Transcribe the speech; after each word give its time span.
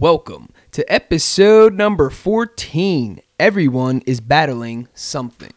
Welcome 0.00 0.48
to 0.72 0.92
episode 0.92 1.74
number 1.74 2.10
14. 2.10 3.20
Everyone 3.38 4.02
is 4.06 4.20
battling 4.20 4.88
something. 4.92 5.52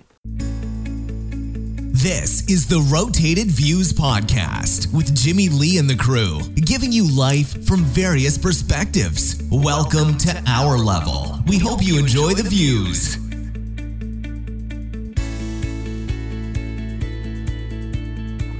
This 1.92 2.48
is 2.48 2.68
the 2.68 2.88
Rotated 2.94 3.48
Views 3.48 3.94
Podcast 3.94 4.94
with 4.94 5.16
Jimmy 5.16 5.50
Lee 5.50 5.80
and 5.80 5.90
the 5.90 5.96
crew, 5.96 6.40
giving 6.54 6.92
you 6.92 7.12
life 7.18 7.66
from 7.66 7.80
various 7.80 8.38
perspectives. 8.38 9.42
Welcome 9.52 10.20
to 10.20 10.44
our 10.46 10.78
level. 10.78 11.40
We 11.48 11.58
hope 11.58 11.80
you 11.82 11.98
enjoy 11.98 12.34
the 12.34 12.44
views. 12.44 13.18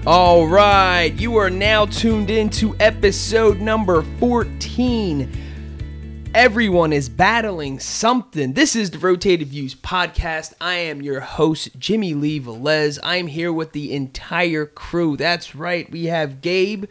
All 0.08 0.48
right, 0.48 1.14
you 1.14 1.38
are 1.38 1.52
now 1.52 1.86
tuned 1.86 2.32
in 2.32 2.50
to 2.52 2.76
episode 2.80 3.60
number 3.60 4.02
14. 4.20 5.44
Everyone 6.38 6.94
is 6.94 7.10
battling 7.10 7.80
something. 7.80 8.54
This 8.54 8.76
is 8.76 8.92
the 8.92 9.00
Rotated 9.00 9.48
Views 9.48 9.74
podcast. 9.74 10.54
I 10.62 10.76
am 10.76 11.02
your 11.02 11.20
host, 11.20 11.70
Jimmy 11.80 12.14
Lee 12.14 12.40
Velez. 12.40 13.00
I 13.02 13.16
am 13.16 13.26
here 13.26 13.52
with 13.52 13.72
the 13.72 13.92
entire 13.92 14.68
crew. 14.68 15.18
That's 15.18 15.56
right, 15.56 15.90
we 15.90 16.06
have 16.06 16.42
Gabe, 16.42 16.86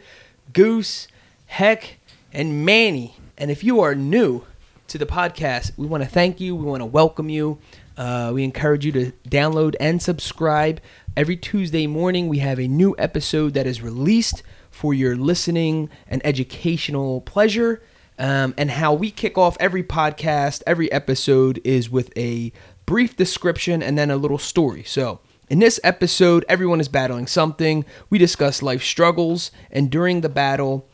Goose, 0.51 1.07
Heck, 1.45 1.95
and 2.33 2.65
Manny. 2.65 3.15
And 3.37 3.49
if 3.49 3.63
you 3.63 3.79
are 3.79 3.95
new 3.95 4.43
to 4.89 4.97
the 4.97 5.05
podcast, 5.05 5.71
we 5.77 5.87
want 5.87 6.03
to 6.03 6.09
thank 6.09 6.41
you. 6.41 6.53
We 6.53 6.65
want 6.65 6.81
to 6.81 6.85
welcome 6.85 7.29
you. 7.29 7.57
Uh, 7.95 8.31
we 8.33 8.43
encourage 8.43 8.85
you 8.85 8.91
to 8.91 9.13
download 9.29 9.75
and 9.79 10.01
subscribe. 10.01 10.81
Every 11.15 11.37
Tuesday 11.37 11.87
morning, 11.87 12.27
we 12.27 12.39
have 12.39 12.59
a 12.59 12.67
new 12.67 12.95
episode 12.97 13.53
that 13.53 13.65
is 13.65 13.81
released 13.81 14.43
for 14.69 14.93
your 14.93 15.15
listening 15.15 15.89
and 16.05 16.21
educational 16.25 17.21
pleasure. 17.21 17.81
Um, 18.19 18.55
and 18.57 18.71
how 18.71 18.93
we 18.93 19.11
kick 19.11 19.37
off 19.37 19.57
every 19.59 19.83
podcast, 19.83 20.63
every 20.65 20.91
episode 20.91 21.61
is 21.63 21.89
with 21.89 22.11
a 22.17 22.51
brief 22.85 23.15
description 23.15 23.83
and 23.83 23.97
then 23.97 24.09
a 24.09 24.17
little 24.17 24.39
story. 24.39 24.83
So, 24.83 25.19
in 25.49 25.59
this 25.59 25.79
episode, 25.83 26.43
everyone 26.49 26.81
is 26.81 26.89
battling 26.89 27.27
something. 27.27 27.85
We 28.09 28.17
discuss 28.17 28.61
life 28.61 28.83
struggles, 28.83 29.51
and 29.71 29.89
during 29.89 30.21
the 30.21 30.29
battle, 30.29 30.89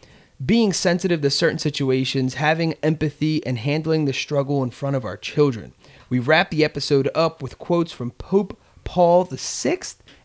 being 0.46 0.74
sensitive 0.74 1.22
to 1.22 1.30
certain 1.30 1.60
situations, 1.60 2.36
having 2.36 2.74
empathy, 2.84 3.46
and 3.46 3.58
handling 3.58 4.06
the 4.06 4.14
struggle 4.14 4.62
in 4.62 4.70
front 4.72 4.96
of 4.96 5.06
our 5.06 5.18
children. 5.18 5.74
We 6.10 6.20
wrap 6.20 6.52
the 6.52 6.64
episode 6.64 7.10
up 7.16 7.42
with 7.42 7.58
quotes 7.58 7.92
from 7.92 8.12
Pope 8.12 8.60
Paul 8.84 9.24
VI 9.26 9.80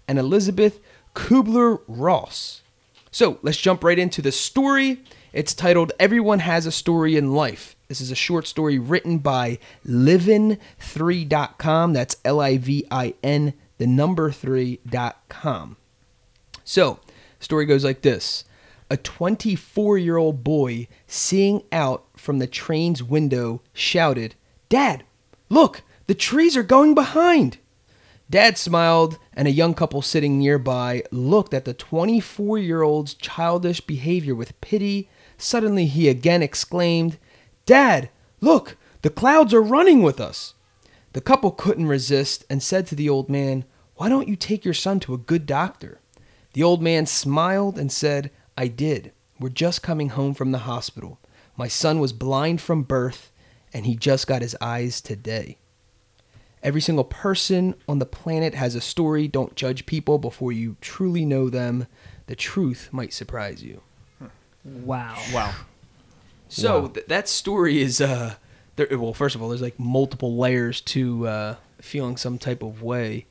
and 0.07 0.19
Elizabeth 0.19 0.81
Kubler 1.15 1.81
Ross. 1.87 2.63
So 3.11 3.39
let's 3.43 3.59
jump 3.59 3.83
right 3.83 3.99
into 3.99 4.21
the 4.21 4.33
story. 4.33 5.03
It's 5.31 5.53
titled 5.53 5.93
Everyone 6.01 6.39
Has 6.39 6.65
a 6.65 6.73
Story 6.73 7.15
in 7.15 7.35
Life. 7.35 7.77
This 7.89 8.01
is 8.01 8.11
a 8.11 8.15
short 8.15 8.47
story 8.47 8.79
written 8.79 9.19
by 9.19 9.59
livin3.com. 9.87 11.93
That's 11.93 12.17
L 12.25 12.41
I 12.41 12.57
V 12.57 12.87
I 12.91 13.13
N, 13.23 13.53
the 13.77 13.87
number 13.87 14.31
3.com. 14.31 15.77
So, 16.65 17.01
story 17.39 17.67
goes 17.67 17.85
like 17.85 18.01
this 18.01 18.45
A 18.89 18.97
24 18.97 19.99
year 19.99 20.17
old 20.17 20.43
boy 20.43 20.89
seeing 21.07 21.63
out 21.73 22.07
from 22.17 22.39
the 22.39 22.47
train's 22.47 23.03
window 23.03 23.61
shouted, 23.75 24.35
Dad, 24.71 25.05
look, 25.51 25.83
the 26.07 26.15
trees 26.15 26.57
are 26.57 26.63
going 26.63 26.95
behind. 26.95 27.59
Dad 28.31 28.57
smiled, 28.57 29.19
and 29.35 29.47
a 29.47 29.53
young 29.53 29.75
couple 29.75 30.01
sitting 30.01 30.39
nearby 30.39 31.03
looked 31.11 31.53
at 31.53 31.67
the 31.67 31.75
24 31.75 32.59
year 32.59 32.81
old's 32.81 33.13
childish 33.13 33.83
behavior 33.83 34.35
with 34.35 34.59
pity. 34.63 35.11
Suddenly, 35.39 35.87
he 35.87 36.09
again 36.09 36.43
exclaimed, 36.43 37.17
Dad, 37.65 38.11
look, 38.41 38.77
the 39.03 39.11
clouds 39.11 39.55
are 39.55 39.63
running 39.63 40.03
with 40.03 40.21
us. 40.21 40.55
The 41.13 41.21
couple 41.21 41.53
couldn't 41.53 41.87
resist 41.87 42.45
and 42.51 42.63
said 42.63 42.87
to 42.89 42.95
the 42.95 43.09
old 43.09 43.31
man, 43.31 43.65
Why 43.95 44.09
don't 44.09 44.29
you 44.29 44.37
take 44.37 44.65
your 44.65 44.75
son 44.75 45.01
to 45.01 45.15
a 45.15 45.19
good 45.19 45.47
doctor? 45.47 46.01
The 46.53 46.63
old 46.63 46.83
man 46.83 47.07
smiled 47.07 47.79
and 47.79 47.91
said, 47.91 48.31
I 48.57 48.67
did. 48.67 49.13
We're 49.39 49.49
just 49.49 49.83
coming 49.83 50.11
home 50.11 50.35
from 50.35 50.51
the 50.51 50.59
hospital. 50.59 51.21
My 51.57 51.69
son 51.69 52.01
was 52.01 52.13
blind 52.13 52.61
from 52.61 52.83
birth, 52.83 53.31
and 53.73 53.87
he 53.87 53.95
just 53.95 54.27
got 54.27 54.43
his 54.43 54.57
eyes 54.61 55.01
today. 55.01 55.59
Every 56.63 56.81
single 56.81 57.05
person 57.05 57.77
on 57.89 58.01
the 58.01 58.07
planet 58.07 58.55
has 58.55 58.75
a 58.75 58.81
story. 58.81 59.29
Don't 59.29 59.55
judge 59.55 59.87
people 59.87 60.19
before 60.19 60.51
you 60.51 60.77
truly 60.81 61.25
know 61.25 61.49
them. 61.49 61.87
The 62.27 62.35
truth 62.35 62.89
might 62.91 63.13
surprise 63.13 63.63
you. 63.63 63.83
Wow. 64.65 65.17
Wow. 65.33 65.55
So 66.49 66.89
th- 66.89 67.07
that 67.07 67.29
story 67.29 67.81
is 67.81 68.01
uh 68.01 68.35
there 68.77 68.89
well 68.93 69.13
first 69.13 69.35
of 69.35 69.43
all 69.43 69.49
there's 69.49 69.63
like 69.63 69.79
multiple 69.79 70.37
layers 70.37 70.81
to 70.81 71.27
uh 71.27 71.57
feeling 71.81 72.17
some 72.17 72.39
type 72.39 72.63
of 72.63 72.83
way. 72.83 73.27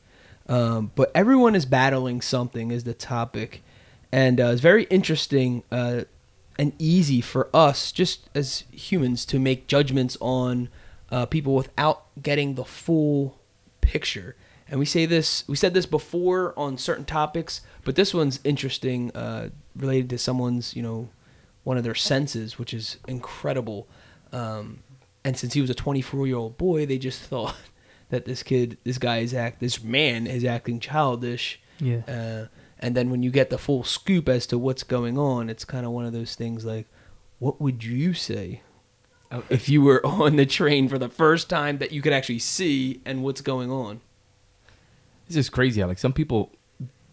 Um 0.47 0.91
but 0.95 1.11
everyone 1.15 1.55
is 1.55 1.65
battling 1.65 2.21
something 2.21 2.71
is 2.71 2.83
the 2.83 2.93
topic 2.93 3.63
and 4.11 4.39
uh, 4.39 4.47
it's 4.47 4.61
very 4.61 4.83
interesting 4.85 5.63
uh 5.71 6.03
and 6.57 6.73
easy 6.79 7.21
for 7.21 7.49
us 7.53 7.91
just 7.91 8.29
as 8.33 8.63
humans 8.71 9.25
to 9.25 9.39
make 9.39 9.67
judgments 9.67 10.17
on 10.19 10.69
uh, 11.11 11.25
people 11.25 11.55
without 11.55 12.05
getting 12.21 12.55
the 12.55 12.65
full 12.65 13.39
picture. 13.81 14.35
And 14.69 14.79
we 14.79 14.85
say 14.85 15.05
this, 15.05 15.47
we 15.47 15.55
said 15.55 15.73
this 15.73 15.85
before 15.85 16.53
on 16.57 16.77
certain 16.77 17.05
topics, 17.05 17.61
but 17.85 17.95
this 17.95 18.13
one's 18.13 18.39
interesting, 18.43 19.11
uh, 19.15 19.49
related 19.75 20.09
to 20.09 20.17
someone's, 20.17 20.75
you 20.75 20.81
know, 20.81 21.09
one 21.67 21.77
of 21.77 21.83
their 21.83 21.93
senses, 21.93 22.57
which 22.57 22.73
is 22.73 22.95
incredible. 23.09 23.89
Um, 24.31 24.83
and 25.25 25.37
since 25.37 25.51
he 25.51 25.59
was 25.59 25.69
a 25.69 25.75
24 25.75 26.25
year 26.25 26.37
old 26.37 26.57
boy, 26.57 26.85
they 26.85 26.97
just 26.97 27.19
thought 27.21 27.57
that 28.09 28.23
this 28.23 28.41
kid, 28.41 28.77
this 28.85 28.97
guy 28.97 29.17
is 29.17 29.33
act, 29.33 29.59
this 29.59 29.83
man 29.83 30.27
is 30.27 30.45
acting 30.45 30.79
childish. 30.79 31.59
Yeah. 31.79 32.03
Uh, 32.07 32.45
and 32.79 32.95
then 32.95 33.09
when 33.09 33.21
you 33.21 33.31
get 33.31 33.49
the 33.49 33.57
full 33.57 33.83
scoop 33.83 34.29
as 34.29 34.47
to 34.47 34.57
what's 34.57 34.83
going 34.83 35.17
on, 35.17 35.49
it's 35.49 35.65
kind 35.65 35.85
of 35.85 35.91
one 35.91 36.05
of 36.05 36.13
those 36.13 36.35
things 36.35 36.63
like, 36.63 36.87
what 37.39 37.59
would 37.59 37.83
you 37.83 38.13
say 38.13 38.61
if 39.49 39.67
you 39.67 39.81
were 39.81 40.03
on 40.05 40.37
the 40.37 40.45
train 40.45 40.87
for 40.87 40.97
the 40.97 41.09
first 41.09 41.49
time 41.49 41.79
that 41.79 41.91
you 41.91 42.01
could 42.01 42.13
actually 42.13 42.39
see 42.39 43.01
and 43.03 43.23
what's 43.23 43.41
going 43.41 43.69
on? 43.69 43.99
This 45.27 45.35
is 45.35 45.49
crazy 45.49 45.83
like 45.83 45.99
some 45.99 46.13
people 46.13 46.49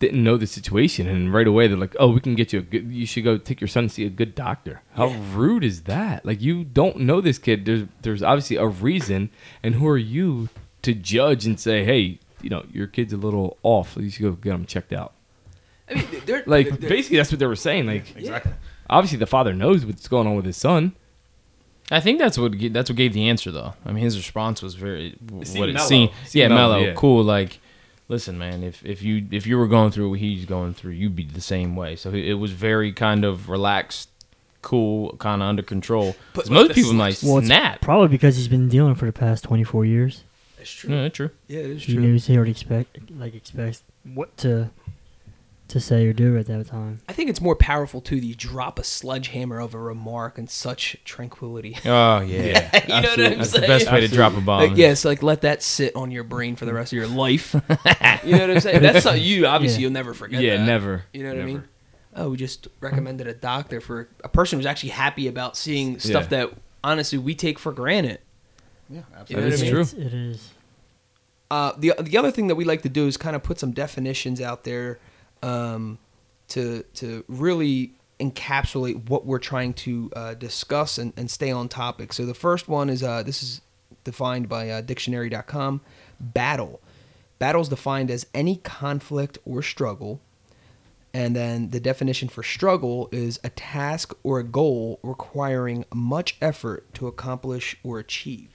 didn't 0.01 0.23
know 0.25 0.37
the 0.37 0.47
situation 0.47 1.07
and 1.09 1.33
right 1.33 1.47
away 1.47 1.67
they're 1.69 1.77
like, 1.79 1.95
"Oh, 1.99 2.09
we 2.11 2.21
can 2.21 2.35
get 2.35 2.53
you 2.53 2.59
a 2.59 2.63
good. 2.63 2.93
You 2.93 3.07
should 3.07 3.25
go 3.25 3.39
take 3.39 3.61
your 3.61 3.69
son 3.69 3.85
to 3.85 3.89
see 3.89 4.05
a 4.05 4.11
good 4.11 4.35
doctor." 4.35 4.83
How 4.95 5.09
Yeah. 5.09 5.21
rude 5.35 5.65
is 5.65 5.83
that? 5.83 6.25
Like 6.27 6.41
you 6.43 6.65
don't 6.65 7.01
know 7.01 7.21
this 7.21 7.39
kid. 7.39 7.65
There's 7.65 7.85
there's 8.03 8.23
obviously 8.23 8.57
a 8.57 8.67
reason, 8.67 9.31
and 9.63 9.77
who 9.77 9.87
are 9.89 9.99
you 9.99 10.49
to 10.83 10.93
judge 10.95 11.47
and 11.47 11.59
say, 11.59 11.85
"Hey, 11.85 12.19
you 12.43 12.51
know 12.51 12.65
your 12.73 12.87
kid's 12.87 13.13
a 13.13 13.17
little 13.17 13.57
off. 13.63 13.97
You 13.99 14.11
should 14.11 14.23
go 14.23 14.33
get 14.33 14.53
him 14.55 14.67
checked 14.67 14.93
out." 14.93 15.13
I 15.89 15.95
mean, 15.95 16.07
they're 16.27 16.43
Like 16.47 16.81
they're- 16.81 16.89
basically 16.91 17.19
that's 17.19 17.31
what 17.31 17.39
they 17.39 17.47
were 17.47 17.57
saying. 17.57 17.87
Like 17.87 18.17
exactly. 18.17 18.53
obviously 18.91 19.19
the 19.19 19.27
father 19.27 19.53
knows 19.55 19.85
what's 19.87 20.09
going 20.09 20.27
on 20.27 20.35
with 20.37 20.45
his 20.47 20.57
son. 20.57 20.93
I 21.91 22.01
think 22.01 22.19
that's 22.19 22.37
what 22.39 22.53
that's 22.73 22.89
what 22.91 22.97
gave 22.97 23.13
the 23.13 23.29
answer 23.29 23.51
though. 23.53 23.75
I 23.87 23.93
mean, 23.93 24.03
his 24.03 24.17
response 24.17 24.63
was 24.63 24.75
very 24.75 25.17
w- 25.25 25.45
seemed 25.45 25.61
what 25.61 25.69
it 25.69 25.75
mellow. 25.75 25.87
seemed. 25.89 26.11
Seemed 26.25 26.41
Yeah, 26.41 26.49
mellow, 26.49 26.75
mellow, 26.77 26.87
yeah. 26.89 26.95
cool. 26.95 27.23
Like, 27.23 27.61
listen, 28.09 28.39
man, 28.39 28.63
if 28.63 28.85
if 28.85 29.03
you 29.03 29.27
if 29.31 29.47
you 29.47 29.57
were 29.59 29.67
going 29.69 29.91
through 29.91 30.11
what 30.11 30.19
he's 30.19 30.45
going 30.47 30.75
through, 30.75 30.93
you'd 30.93 31.17
be 31.17 31.25
the 31.25 31.41
same 31.41 31.77
way. 31.77 31.97
So 31.97 32.11
it 32.11 32.35
was 32.35 32.53
very 32.53 32.93
kind 32.93 33.25
of 33.25 33.49
relaxed, 33.49 34.09
cool, 34.63 35.17
kind 35.19 35.43
of 35.43 35.49
under 35.49 35.63
control. 35.63 36.17
But- 36.35 36.51
most 36.51 36.69
the 36.69 36.75
people 36.75 36.93
might 36.93 37.21
Well, 37.23 37.39
it's 37.39 37.47
snap. 37.47 37.81
probably 37.81 38.09
because 38.09 38.37
he's 38.37 38.49
been 38.49 38.69
dealing 38.69 38.95
for 38.95 39.07
the 39.07 39.13
past 39.13 39.45
24 39.45 39.85
years. 39.85 40.25
That's 40.59 40.71
true. 40.71 40.95
Yeah, 40.95 41.09
true. 41.11 41.31
Yeah, 41.49 41.61
it 41.61 41.71
is 41.71 41.83
He 41.85 41.93
true. 41.95 42.03
knew 42.03 42.19
he 42.19 42.37
already 42.37 42.53
expect 42.53 42.99
like 43.19 43.35
expects 43.35 43.83
what 44.03 44.37
to 44.39 44.71
to 45.69 45.81
say 45.81 46.07
or 46.07 46.13
do 46.13 46.37
at 46.37 46.47
that 46.47 46.67
time. 46.67 47.01
I 47.09 47.13
think 47.15 47.31
it's 47.31 47.41
more 47.41 47.57
powerful 47.57 48.01
too. 48.01 48.21
that 48.21 48.27
You 48.27 48.35
drop 48.35 48.79
a 48.79 48.85
sledgehammer 48.85 49.59
of 49.61 49.75
a 49.75 49.79
remark 49.79 50.39
in 50.39 50.47
such 50.47 50.97
tranquility. 51.05 51.77
Oh 51.85 52.21
yeah, 52.21 52.43
yeah 52.43 52.81
You 52.87 52.89
know 52.89 52.95
what 52.95 52.95
I'm 52.95 53.05
Absolutely. 53.05 53.37
That's 53.37 53.53
the 53.53 53.61
best 53.61 53.93
way 53.93 54.01
to 54.03 54.09
drop 54.09 54.37
a 54.37 54.41
bomb. 54.41 54.69
Like, 54.69 54.77
yes, 54.77 55.05
like 55.05 55.23
let 55.23 55.41
that 55.41 55.63
sit 55.63 55.97
on 55.97 56.11
your 56.11 56.25
brain 56.25 56.55
for 56.57 56.65
the 56.67 56.75
rest 56.75 56.93
of 56.93 56.97
your 56.99 57.09
life. 57.09 57.55
you 58.25 58.33
know 58.33 58.41
what 58.41 58.51
I'm 58.51 58.61
saying? 58.61 58.83
That's 58.83 59.05
not 59.05 59.21
you. 59.21 59.47
Obviously, 59.47 59.79
Yeah. 59.81 59.87
you'll 59.87 59.93
never 59.93 60.13
forget. 60.15 60.43
yeah, 60.43 60.57
that. 60.59 60.65
never. 60.67 61.05
You 61.13 61.23
know 61.25 61.31
what 61.31 61.41
I 61.43 61.45
mean? 61.47 61.65
Oh, 62.17 62.31
we 62.31 62.37
just 62.37 62.69
recommended 62.81 63.27
a 63.27 63.35
doctor 63.35 63.81
for 63.81 64.09
a 64.23 64.29
person 64.29 64.59
who's 64.59 64.67
actually 64.67 64.91
happy 64.91 65.27
about 65.29 65.57
seeing 65.57 65.99
stuff 65.99 66.25
Yeah. 66.25 66.47
that 66.47 66.51
honestly 66.85 67.19
we 67.19 67.35
take 67.35 67.59
for 67.59 67.73
granted. 67.73 68.21
Yeah, 68.91 68.99
You 69.29 69.37
know 69.37 69.43
That 69.43 69.47
what 69.47 69.53
is 69.55 69.61
I 69.63 69.65
mean? 69.65 69.73
true. 69.73 69.81
It's- 69.81 69.95
It 69.95 70.15
is. 70.15 70.51
Uh, 71.51 71.73
the 71.79 71.93
the 72.01 72.17
other 72.19 72.31
thing 72.31 72.49
that 72.49 72.55
we 72.55 72.65
like 72.65 72.83
to 72.83 72.89
do 72.89 73.07
is 73.07 73.17
kind 73.17 73.35
of 73.37 73.43
put 73.43 73.59
some 73.59 73.73
definitions 73.73 74.41
out 74.41 74.65
there 74.65 74.99
um, 75.45 75.99
to 76.49 76.85
to 76.95 77.25
really 77.29 77.93
encapsulate 78.21 79.11
what 79.11 79.27
we're 79.27 79.39
trying 79.41 79.75
to 79.75 80.11
uh, 80.17 80.35
discuss 80.35 80.99
and, 80.99 81.13
and 81.17 81.31
stay 81.31 81.51
on 81.51 81.69
topic. 81.69 82.13
So 82.13 82.27
the 82.27 82.35
first 82.35 82.69
one 82.69 82.91
is 82.91 83.03
uh, 83.03 83.23
this 83.25 83.43
is 83.43 83.61
defined 84.05 84.49
by 84.49 84.71
uh, 84.71 84.81
dictionary.com 84.81 85.81
battle. 86.21 86.81
Battle 87.39 87.63
is 87.63 87.69
defined 87.69 88.11
as 88.11 88.27
any 88.35 88.57
conflict 88.57 89.39
or 89.45 89.63
struggle 89.63 90.21
And 91.15 91.37
then 91.37 91.71
the 91.71 91.81
definition 91.81 92.29
for 92.29 92.43
struggle 92.43 93.09
is 93.13 93.39
a 93.45 93.51
task 93.51 94.15
or 94.25 94.41
a 94.41 94.45
goal 94.45 94.99
requiring 95.03 95.85
much 95.95 96.37
effort 96.43 96.93
to 96.95 97.07
accomplish 97.07 97.77
or 97.85 98.01
achieve. 98.01 98.51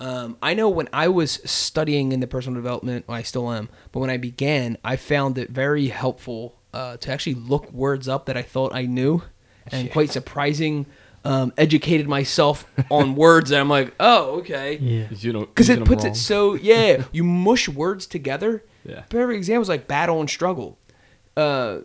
Um, 0.00 0.38
I 0.40 0.54
know 0.54 0.70
when 0.70 0.88
I 0.94 1.08
was 1.08 1.40
studying 1.44 2.12
in 2.12 2.20
the 2.20 2.26
personal 2.26 2.54
development, 2.60 3.06
well, 3.06 3.18
I 3.18 3.22
still 3.22 3.52
am, 3.52 3.68
but 3.92 4.00
when 4.00 4.08
I 4.08 4.16
began, 4.16 4.78
I 4.82 4.96
found 4.96 5.36
it 5.36 5.50
very 5.50 5.88
helpful 5.88 6.56
uh, 6.72 6.96
to 6.96 7.12
actually 7.12 7.34
look 7.34 7.70
words 7.70 8.08
up 8.08 8.24
that 8.26 8.36
I 8.36 8.42
thought 8.42 8.74
I 8.74 8.86
knew, 8.86 9.22
and 9.70 9.90
quite 9.90 10.10
surprising. 10.10 10.86
Um, 11.22 11.52
educated 11.58 12.08
myself 12.08 12.64
on 12.90 13.14
words, 13.26 13.50
and 13.50 13.60
I'm 13.60 13.68
like, 13.68 13.92
oh, 14.00 14.38
okay, 14.38 14.78
Yeah. 14.78 15.08
You 15.10 15.34
know, 15.34 15.40
because 15.40 15.68
it 15.68 15.84
puts 15.84 16.04
wrong. 16.04 16.12
it 16.12 16.16
so 16.16 16.54
yeah. 16.62 17.04
You 17.12 17.24
mush 17.24 17.68
words 17.68 18.06
together. 18.06 18.64
Yeah. 18.86 19.02
Perfect 19.10 19.36
examples 19.36 19.68
like 19.68 19.86
battle 19.86 20.20
and 20.20 20.30
struggle. 20.30 20.78
Uh, 21.36 21.80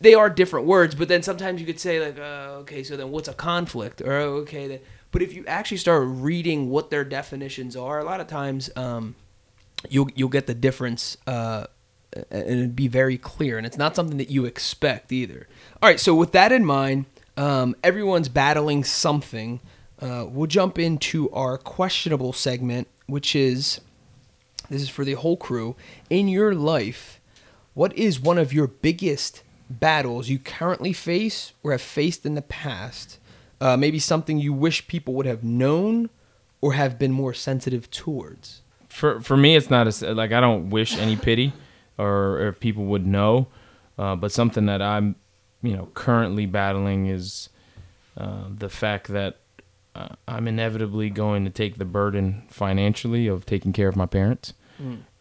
they 0.00 0.14
are 0.14 0.30
different 0.30 0.66
words, 0.66 0.94
but 0.94 1.08
then 1.08 1.24
sometimes 1.24 1.60
you 1.60 1.66
could 1.66 1.80
say 1.80 1.98
like, 1.98 2.16
uh, 2.16 2.58
okay, 2.60 2.84
so 2.84 2.96
then 2.96 3.10
what's 3.10 3.26
a 3.26 3.34
conflict? 3.34 4.00
Or 4.00 4.12
oh, 4.12 4.34
okay, 4.42 4.68
then. 4.68 4.80
But 5.14 5.22
if 5.22 5.32
you 5.32 5.44
actually 5.46 5.76
start 5.76 6.02
reading 6.08 6.70
what 6.70 6.90
their 6.90 7.04
definitions 7.04 7.76
are, 7.76 8.00
a 8.00 8.04
lot 8.04 8.20
of 8.20 8.26
times 8.26 8.68
um, 8.74 9.14
you'll 9.88 10.08
you'll 10.16 10.28
get 10.28 10.48
the 10.48 10.56
difference, 10.56 11.16
uh, 11.28 11.66
and 12.32 12.42
it'd 12.48 12.74
be 12.74 12.88
very 12.88 13.16
clear. 13.16 13.56
And 13.56 13.64
it's 13.64 13.78
not 13.78 13.94
something 13.94 14.16
that 14.16 14.28
you 14.28 14.44
expect 14.44 15.12
either. 15.12 15.46
All 15.80 15.88
right, 15.88 16.00
so 16.00 16.16
with 16.16 16.32
that 16.32 16.50
in 16.50 16.64
mind, 16.64 17.04
um, 17.36 17.76
everyone's 17.84 18.28
battling 18.28 18.82
something. 18.82 19.60
Uh, 20.00 20.26
we'll 20.28 20.48
jump 20.48 20.80
into 20.80 21.30
our 21.30 21.58
questionable 21.58 22.32
segment, 22.32 22.88
which 23.06 23.36
is 23.36 23.80
this 24.68 24.82
is 24.82 24.88
for 24.88 25.04
the 25.04 25.12
whole 25.12 25.36
crew. 25.36 25.76
In 26.10 26.26
your 26.26 26.56
life, 26.56 27.20
what 27.74 27.96
is 27.96 28.18
one 28.18 28.36
of 28.36 28.52
your 28.52 28.66
biggest 28.66 29.44
battles 29.70 30.28
you 30.28 30.40
currently 30.40 30.92
face 30.92 31.52
or 31.62 31.70
have 31.70 31.82
faced 31.82 32.26
in 32.26 32.34
the 32.34 32.42
past? 32.42 33.20
Uh, 33.64 33.76
maybe 33.78 33.98
something 33.98 34.38
you 34.38 34.52
wish 34.52 34.86
people 34.86 35.14
would 35.14 35.24
have 35.24 35.42
known 35.42 36.10
or 36.60 36.74
have 36.74 36.98
been 36.98 37.10
more 37.12 37.32
sensitive 37.32 37.90
towards. 37.90 38.60
for 38.88 39.20
for 39.20 39.36
me 39.36 39.56
it's 39.56 39.70
not 39.70 39.84
a, 40.02 40.14
like 40.14 40.32
i 40.32 40.40
don't 40.40 40.70
wish 40.70 40.96
any 40.98 41.16
pity 41.16 41.52
or, 41.98 42.40
or 42.40 42.52
people 42.52 42.84
would 42.84 43.06
know 43.06 43.48
uh, 43.98 44.14
but 44.14 44.30
something 44.30 44.66
that 44.66 44.80
i'm 44.82 45.16
you 45.62 45.74
know 45.76 45.88
currently 45.94 46.46
battling 46.46 47.06
is 47.06 47.48
uh, 48.18 48.44
the 48.48 48.68
fact 48.68 49.08
that 49.08 49.32
uh, 49.96 50.08
i'm 50.28 50.46
inevitably 50.46 51.08
going 51.10 51.44
to 51.44 51.50
take 51.50 51.76
the 51.78 51.84
burden 51.84 52.42
financially 52.48 53.26
of 53.26 53.44
taking 53.46 53.72
care 53.72 53.88
of 53.88 53.96
my 53.96 54.06
parents 54.06 54.52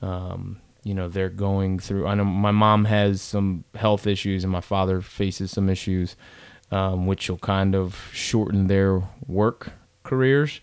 um, 0.02 0.60
you 0.84 0.94
know 0.94 1.08
they're 1.08 1.30
going 1.30 1.80
through 1.80 2.06
i 2.08 2.14
know 2.14 2.26
my 2.26 2.52
mom 2.52 2.86
has 2.86 3.22
some 3.22 3.64
health 3.76 4.06
issues 4.06 4.44
and 4.44 4.52
my 4.52 4.62
father 4.62 5.02
faces 5.02 5.50
some 5.52 5.70
issues 5.70 6.16
um, 6.74 7.06
which 7.06 7.30
will 7.30 7.38
kind 7.56 7.76
of 7.76 8.10
shorten 8.12 8.68
their 8.68 9.02
work 9.28 9.72
careers. 10.04 10.60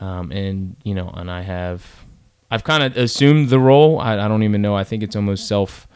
Um, 0.00 0.32
and 0.32 0.76
you 0.82 0.94
know 0.94 1.10
and 1.20 1.30
i 1.30 1.42
have 1.42 1.84
i've 2.50 2.64
kind 2.64 2.82
of 2.82 2.96
assumed 2.96 3.50
the 3.50 3.58
role. 3.60 3.98
I, 4.00 4.12
I 4.24 4.28
don't 4.28 4.42
even 4.44 4.62
know. 4.62 4.74
I 4.74 4.84
think 4.84 5.02
it's 5.02 5.14
almost 5.14 5.46
self 5.46 5.86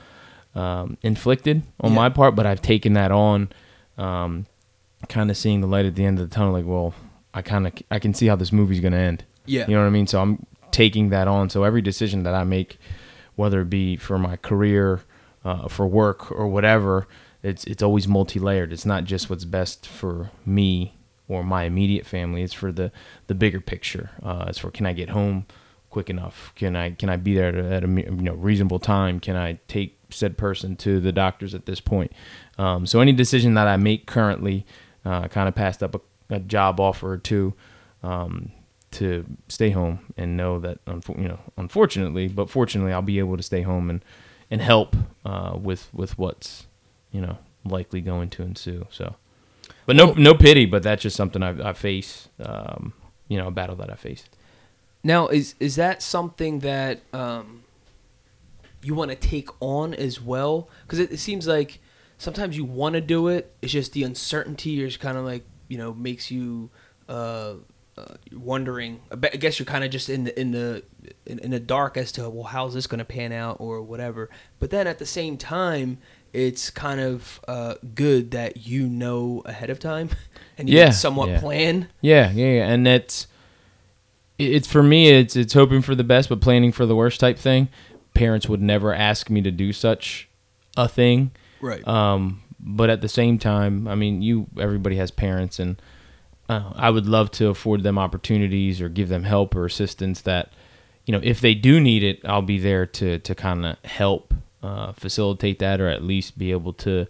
um, 0.55 0.99
inflicted 1.03 1.63
on 1.81 1.91
Yeah. 1.93 1.97
my 2.03 2.09
part 2.11 2.37
but 2.37 2.45
i've 2.47 2.61
taken 2.63 2.93
that 2.95 3.11
on 3.11 3.49
um, 3.99 4.47
kind 5.09 5.31
of 5.31 5.37
seeing 5.39 5.61
the 5.63 5.67
light 5.67 5.87
at 5.87 5.95
the 5.95 6.05
end 6.05 6.19
of 6.21 6.29
the 6.29 6.35
tunnel 6.35 6.53
like 6.53 6.67
well 6.67 6.93
i 7.33 7.41
kind 7.43 7.67
of 7.67 7.73
i 7.91 7.99
can 7.99 8.13
see 8.15 8.27
how 8.27 8.37
this 8.37 8.53
movie's 8.53 8.81
going 8.81 8.93
to 8.93 8.99
end. 8.99 9.25
Yeah. 9.47 9.65
you 9.69 9.75
know 9.75 9.81
what 9.83 9.87
i 9.87 9.91
mean? 9.99 10.07
So 10.07 10.21
i'm 10.21 10.45
taking 10.71 11.09
that 11.11 11.27
on. 11.29 11.49
So 11.51 11.65
every 11.65 11.81
decision 11.83 12.25
that 12.25 12.35
i 12.35 12.45
make 12.45 12.79
whether 13.37 13.63
it 13.63 13.71
be 13.71 13.97
for 13.97 14.19
my 14.19 14.37
career 14.37 15.01
uh, 15.47 15.67
for 15.69 15.87
work 15.87 16.31
or 16.31 16.47
whatever 16.47 17.09
it's 17.45 17.65
it's 17.65 17.83
always 17.83 18.09
multi-layered. 18.09 18.73
It's 18.73 18.87
not 18.87 19.05
just 19.05 19.29
what's 19.29 19.45
best 19.45 19.87
for 19.87 20.31
me 20.47 20.97
or 21.29 21.45
my 21.45 21.65
immediate 21.65 22.07
family. 22.07 22.43
It's 22.43 22.55
for 22.55 22.73
the 22.73 22.91
the 23.27 23.35
bigger 23.35 23.61
picture. 23.61 24.11
Uh, 24.23 24.47
it's 24.49 24.59
for 24.59 24.71
can 24.71 24.87
i 24.87 24.93
get 24.93 25.11
home 25.11 25.47
quick 25.91 26.09
enough? 26.09 26.53
Can 26.57 26.75
i 26.75 26.91
can 26.91 27.11
i 27.11 27.17
be 27.17 27.35
there 27.35 27.57
at 27.57 27.85
a, 27.85 27.89
you 27.89 28.11
know 28.11 28.35
reasonable 28.35 28.79
time? 28.79 29.21
Can 29.21 29.37
i 29.37 29.59
take 29.69 29.99
said 30.11 30.39
person 30.39 30.75
to 30.77 31.01
the 31.01 31.13
doctors 31.13 31.55
at 31.55 31.67
this 31.67 31.81
point? 31.81 32.13
Um, 32.57 32.87
so 32.87 33.01
any 33.01 33.13
decision 33.13 33.55
that 33.55 33.69
i 33.69 33.77
make 33.77 34.07
currently 34.07 34.65
uh, 35.05 35.29
kind 35.29 35.47
of 35.47 35.55
passed 35.55 35.83
up 35.83 35.95
a, 35.95 36.01
a 36.35 36.41
job 36.41 36.81
offer 36.81 37.13
or 37.13 37.19
two 37.19 37.53
um, 38.03 38.53
to 38.93 39.27
stay 39.49 39.69
home 39.71 39.99
and 40.17 40.35
know 40.35 40.59
that 40.61 40.79
you 40.87 41.29
know 41.29 41.41
unfortunately 41.59 42.27
but 42.27 42.49
fortunately 42.49 42.93
I'll 42.93 43.03
be 43.03 43.19
able 43.19 43.37
to 43.37 43.43
stay 43.43 43.61
home 43.63 43.91
and 43.91 44.03
and 44.51 44.63
help 44.63 44.97
uh, 45.27 45.59
with 45.61 45.93
with 45.93 46.19
what's 46.19 46.67
you 47.15 47.21
know 47.21 47.39
likely 47.65 48.01
going 48.03 48.29
to 48.29 48.43
ensue 48.43 48.87
so 48.91 49.17
but 49.87 49.97
no 49.97 50.13
no 50.15 50.35
pity 50.35 50.67
but 50.67 50.83
that's 50.83 51.03
just 51.03 51.17
something 51.17 51.43
I, 51.43 51.71
I 51.71 51.73
face 51.73 52.29
um, 52.41 52.93
you 53.29 53.39
know 53.39 53.49
a 53.49 53.51
battle 53.51 53.77
that 53.77 53.91
I 53.91 53.95
face 53.95 54.25
Now, 55.05 55.29
is 55.29 55.55
is 55.61 55.77
that 55.77 56.03
something 56.03 56.61
that 56.61 57.01
um, 57.13 57.65
you 58.83 58.95
want 58.95 59.11
to 59.11 59.17
take 59.17 59.51
on 59.61 59.93
as 59.93 60.19
well? 60.19 60.71
Because 60.83 60.99
it, 60.99 61.13
it 61.13 61.19
seems 61.19 61.47
like 61.47 61.79
sometimes 62.17 62.57
you 62.57 62.65
want 62.65 62.95
to 62.95 63.03
do 63.03 63.29
it. 63.29 63.55
It's 63.61 63.73
just 63.73 63.93
the 63.93 64.03
uncertainty 64.03 64.83
is 64.83 64.97
kind 64.97 65.19
of 65.19 65.25
like 65.27 65.45
you 65.69 65.77
know 65.77 65.93
makes 65.93 66.31
you 66.31 66.71
uh, 67.07 67.57
uh, 67.99 68.15
wondering. 68.33 69.03
I 69.13 69.17
I 69.35 69.37
guess 69.37 69.59
you're 69.59 69.67
kind 69.67 69.85
of 69.85 69.91
just 69.91 70.09
in 70.09 70.25
the 70.25 70.41
in 70.41 70.53
the 70.53 70.83
in, 71.27 71.39
in 71.41 71.51
the 71.51 71.61
dark 71.61 71.99
as 71.99 72.11
to 72.13 72.31
well, 72.31 72.45
how's 72.45 72.73
this 72.73 72.87
going 72.87 73.01
to 73.01 73.05
pan 73.05 73.31
out 73.31 73.59
or 73.61 73.83
whatever. 73.83 74.31
But 74.59 74.71
then 74.71 74.87
at 74.87 74.99
the 74.99 75.07
same 75.07 75.37
time, 75.37 75.99
it's 76.35 76.71
kind 76.71 77.01
of 77.01 77.41
uh, 77.49 77.75
good 77.95 78.33
that 78.33 78.67
you 78.67 78.87
know 78.89 79.43
ahead 79.47 79.71
of 79.71 79.79
time 79.79 80.11
and 80.59 80.69
you 80.69 80.77
Yeah, 80.79 80.85
can 80.87 80.93
somewhat 80.93 81.29
yeah. 81.31 81.41
plan. 81.41 81.89
Yeah, 82.01 82.31
yeah, 82.33 82.47
yeah. 82.59 82.67
and 82.69 82.87
it's 82.87 83.27
it's 84.39 84.67
for 84.69 84.83
me. 84.83 85.09
It's 85.11 85.37
it's 85.37 85.55
hoping 85.55 85.81
for 85.83 85.95
the 85.95 86.05
best, 86.05 86.29
but 86.29 86.41
planning 86.41 86.73
for 86.73 86.87
the 86.87 86.97
worst 86.97 87.21
type 87.21 87.39
thing. 87.39 87.69
Parents 88.15 88.49
would 88.49 88.61
never 88.63 88.93
ask 88.95 89.31
me 89.31 89.41
to 89.43 89.51
do 89.51 89.73
such 89.73 90.29
a 90.77 90.89
thing. 90.89 91.31
Right. 91.61 91.87
Um, 91.87 92.43
but 92.61 92.91
at 92.91 93.01
the 93.01 93.09
same 93.09 93.39
time, 93.39 93.87
I 93.89 93.95
mean, 93.95 94.23
you 94.23 94.47
everybody 94.59 94.97
has 94.97 95.11
parents, 95.11 95.59
and 95.59 95.81
uh, 96.49 96.73
I 96.75 96.91
would 96.91 97.07
love 97.07 97.31
to 97.33 97.49
afford 97.49 97.83
them 97.83 97.99
opportunities 97.99 98.81
or 98.81 98.89
give 98.89 99.09
them 99.09 99.25
help 99.25 99.55
or 99.55 99.65
assistance 99.67 100.21
that, 100.23 100.53
you 101.07 101.13
know, 101.13 101.21
if 101.23 101.41
they 101.41 101.55
do 101.55 101.81
need 101.81 102.03
it, 102.03 102.21
I'll 102.25 102.43
be 102.43 102.59
there 102.59 102.87
to 102.87 103.19
to 103.21 103.35
kind 103.35 103.65
of 103.67 103.77
help 103.85 104.35
uh, 104.65 104.93
facilitate 104.93 105.59
that, 105.59 105.81
or 105.81 105.89
at 105.89 106.03
least 106.03 106.39
be 106.39 106.51
able 106.53 106.73
to, 106.73 107.07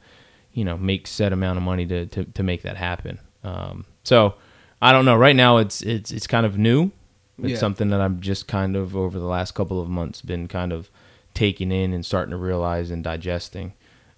you 0.52 0.64
know, 0.64 0.76
make 0.76 1.06
set 1.06 1.32
amount 1.32 1.56
of 1.58 1.62
money 1.62 1.86
to 1.86 2.06
to, 2.06 2.24
to 2.24 2.42
make 2.42 2.62
that 2.62 2.76
happen. 2.76 3.18
Um, 3.42 3.84
so 4.02 4.34
I 4.82 4.92
don't 4.92 5.04
know. 5.04 5.16
Right 5.16 5.36
now, 5.36 5.58
it's 5.58 5.82
it's 5.82 6.10
it's 6.10 6.26
kind 6.26 6.46
of 6.46 6.58
new. 6.58 6.90
It's 7.38 7.50
Yeah. 7.52 7.56
something 7.58 7.90
that 7.90 8.00
I'm 8.00 8.20
just 8.20 8.46
kind 8.48 8.76
of 8.76 8.94
over 8.96 9.18
the 9.18 9.26
last 9.26 9.54
couple 9.54 9.80
of 9.80 9.88
months 9.88 10.20
been 10.22 10.46
kind 10.48 10.72
of 10.72 10.88
taking 11.34 11.72
in 11.72 11.92
and 11.92 12.04
starting 12.06 12.30
to 12.30 12.36
realize 12.36 12.90
and 12.92 13.02
digesting 13.02 13.72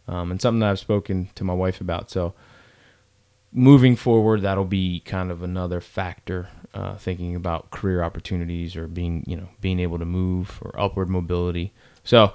um, 0.07 0.31
and 0.31 0.41
something 0.41 0.61
that 0.61 0.69
I've 0.71 0.79
spoken 0.79 1.31
to 1.35 1.43
my 1.45 1.55
wife 1.55 1.81
about. 1.81 2.11
So 2.11 2.35
moving 3.53 3.97
forward, 3.97 4.43
that'll 4.43 4.65
be 4.65 5.01
kind 5.01 5.31
of 5.31 5.43
another 5.43 5.81
factor. 5.81 6.49
Uh, 6.75 6.95
thinking 6.99 7.35
about 7.35 7.71
career 7.71 8.03
opportunities 8.03 8.77
or 8.77 8.87
being, 8.87 9.25
you 9.27 9.35
know, 9.35 9.49
being 9.63 9.81
able 9.81 9.99
to 9.99 10.05
move 10.05 10.59
or 10.61 10.79
upward 10.79 11.09
mobility. 11.09 11.73
So, 12.05 12.35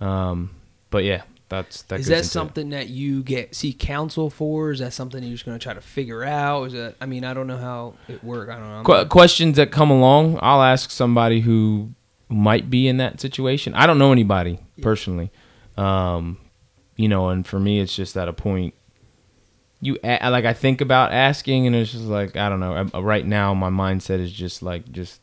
um, 0.00 0.50
but 0.90 1.04
yeah, 1.04 1.22
that's 1.48 1.82
that. 1.82 2.00
is 2.00 2.06
that 2.06 2.14
into 2.16 2.26
it. 2.26 2.30
something 2.30 2.70
that 2.70 2.88
you 2.88 3.22
get 3.22 3.54
seek 3.54 3.78
counsel 3.78 4.30
for? 4.30 4.70
Is 4.70 4.80
that 4.80 4.92
something 4.92 5.22
you're 5.22 5.32
just 5.32 5.44
going 5.46 5.58
to 5.58 5.62
try 5.62 5.74
to 5.74 5.80
figure 5.80 6.24
out? 6.24 6.64
Is 6.64 6.72
that 6.74 6.94
I 7.00 7.06
mean 7.06 7.24
I 7.24 7.34
don't 7.34 7.46
know 7.46 7.56
how 7.56 7.94
it 8.08 8.22
works. 8.22 8.50
I 8.50 8.58
don't 8.58 8.68
know. 8.68 8.82
Qu- 8.82 8.92
not- 8.92 9.08
questions 9.08 9.56
that 9.56 9.70
come 9.70 9.90
along, 9.90 10.38
I'll 10.42 10.62
ask 10.62 10.90
somebody 10.90 11.40
who 11.40 11.90
might 12.28 12.68
be 12.68 12.86
in 12.88 12.98
that 12.98 13.20
situation. 13.20 13.72
I 13.74 13.86
don't 13.86 13.98
know 13.98 14.12
anybody 14.12 14.60
personally, 14.82 15.30
um, 15.78 16.38
you 16.96 17.08
know, 17.08 17.28
and 17.30 17.46
for 17.46 17.58
me, 17.58 17.80
it's 17.80 17.96
just 17.96 18.16
at 18.16 18.28
a 18.28 18.32
point. 18.32 18.74
You 19.80 19.96
a- 20.04 20.28
like 20.30 20.44
I 20.44 20.52
think 20.52 20.80
about 20.80 21.12
asking, 21.12 21.66
and 21.66 21.74
it's 21.76 21.92
just 21.92 22.04
like 22.04 22.36
I 22.36 22.48
don't 22.48 22.60
know. 22.60 22.88
Uh, 22.94 23.00
Right 23.02 23.24
now, 23.24 23.54
my 23.54 23.70
mindset 23.70 24.18
is 24.20 24.32
just 24.32 24.62
like 24.62 24.90
just 24.92 25.22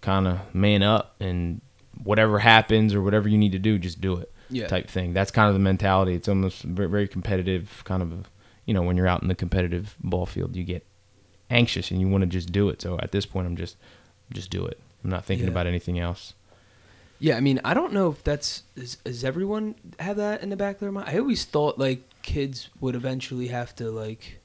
kind 0.00 0.26
of 0.28 0.54
man 0.54 0.82
up, 0.82 1.14
and 1.20 1.60
whatever 2.02 2.38
happens 2.40 2.94
or 2.94 3.02
whatever 3.02 3.28
you 3.28 3.38
need 3.38 3.52
to 3.52 3.58
do, 3.58 3.78
just 3.78 4.00
do 4.00 4.16
it. 4.16 4.32
Yeah. 4.48 4.68
type 4.68 4.88
thing. 4.88 5.12
That's 5.12 5.32
kind 5.32 5.48
of 5.48 5.54
the 5.54 5.58
mentality. 5.60 6.14
It's 6.14 6.28
almost 6.28 6.62
very, 6.62 6.88
very 6.88 7.08
competitive, 7.08 7.82
kind 7.84 8.00
of. 8.00 8.30
You 8.64 8.74
know, 8.74 8.82
when 8.82 8.96
you're 8.96 9.08
out 9.08 9.20
in 9.22 9.26
the 9.28 9.34
competitive 9.34 9.96
ball 10.02 10.24
field, 10.24 10.54
you 10.54 10.62
get 10.62 10.86
anxious 11.50 11.90
and 11.90 12.00
you 12.00 12.08
want 12.08 12.22
to 12.22 12.26
just 12.28 12.52
do 12.52 12.68
it. 12.68 12.80
So 12.80 12.96
at 13.00 13.10
this 13.12 13.26
point, 13.26 13.46
I'm 13.48 13.56
just 13.56 13.76
just 14.32 14.50
do 14.50 14.64
it. 14.64 14.78
I'm 15.02 15.10
not 15.10 15.24
thinking 15.24 15.46
Yeah. 15.46 15.52
about 15.52 15.66
anything 15.66 15.98
else. 15.98 16.34
Yeah, 17.18 17.36
I 17.36 17.40
mean 17.40 17.60
I 17.64 17.74
don't 17.74 17.92
know 17.92 18.10
if 18.10 18.22
that's 18.22 18.62
is, 18.76 18.96
does 19.04 19.24
everyone 19.24 19.74
have 19.98 20.16
that 20.18 20.42
in 20.42 20.50
the 20.50 20.56
back 20.56 20.76
of 20.76 20.80
their 20.80 20.92
mind? 20.92 21.08
I 21.08 21.18
always 21.18 21.44
thought 21.44 21.78
like 21.78 22.02
kids 22.22 22.68
would 22.80 22.94
eventually 22.94 23.48
have 23.48 23.74
to 23.76 23.90
like 23.90 24.38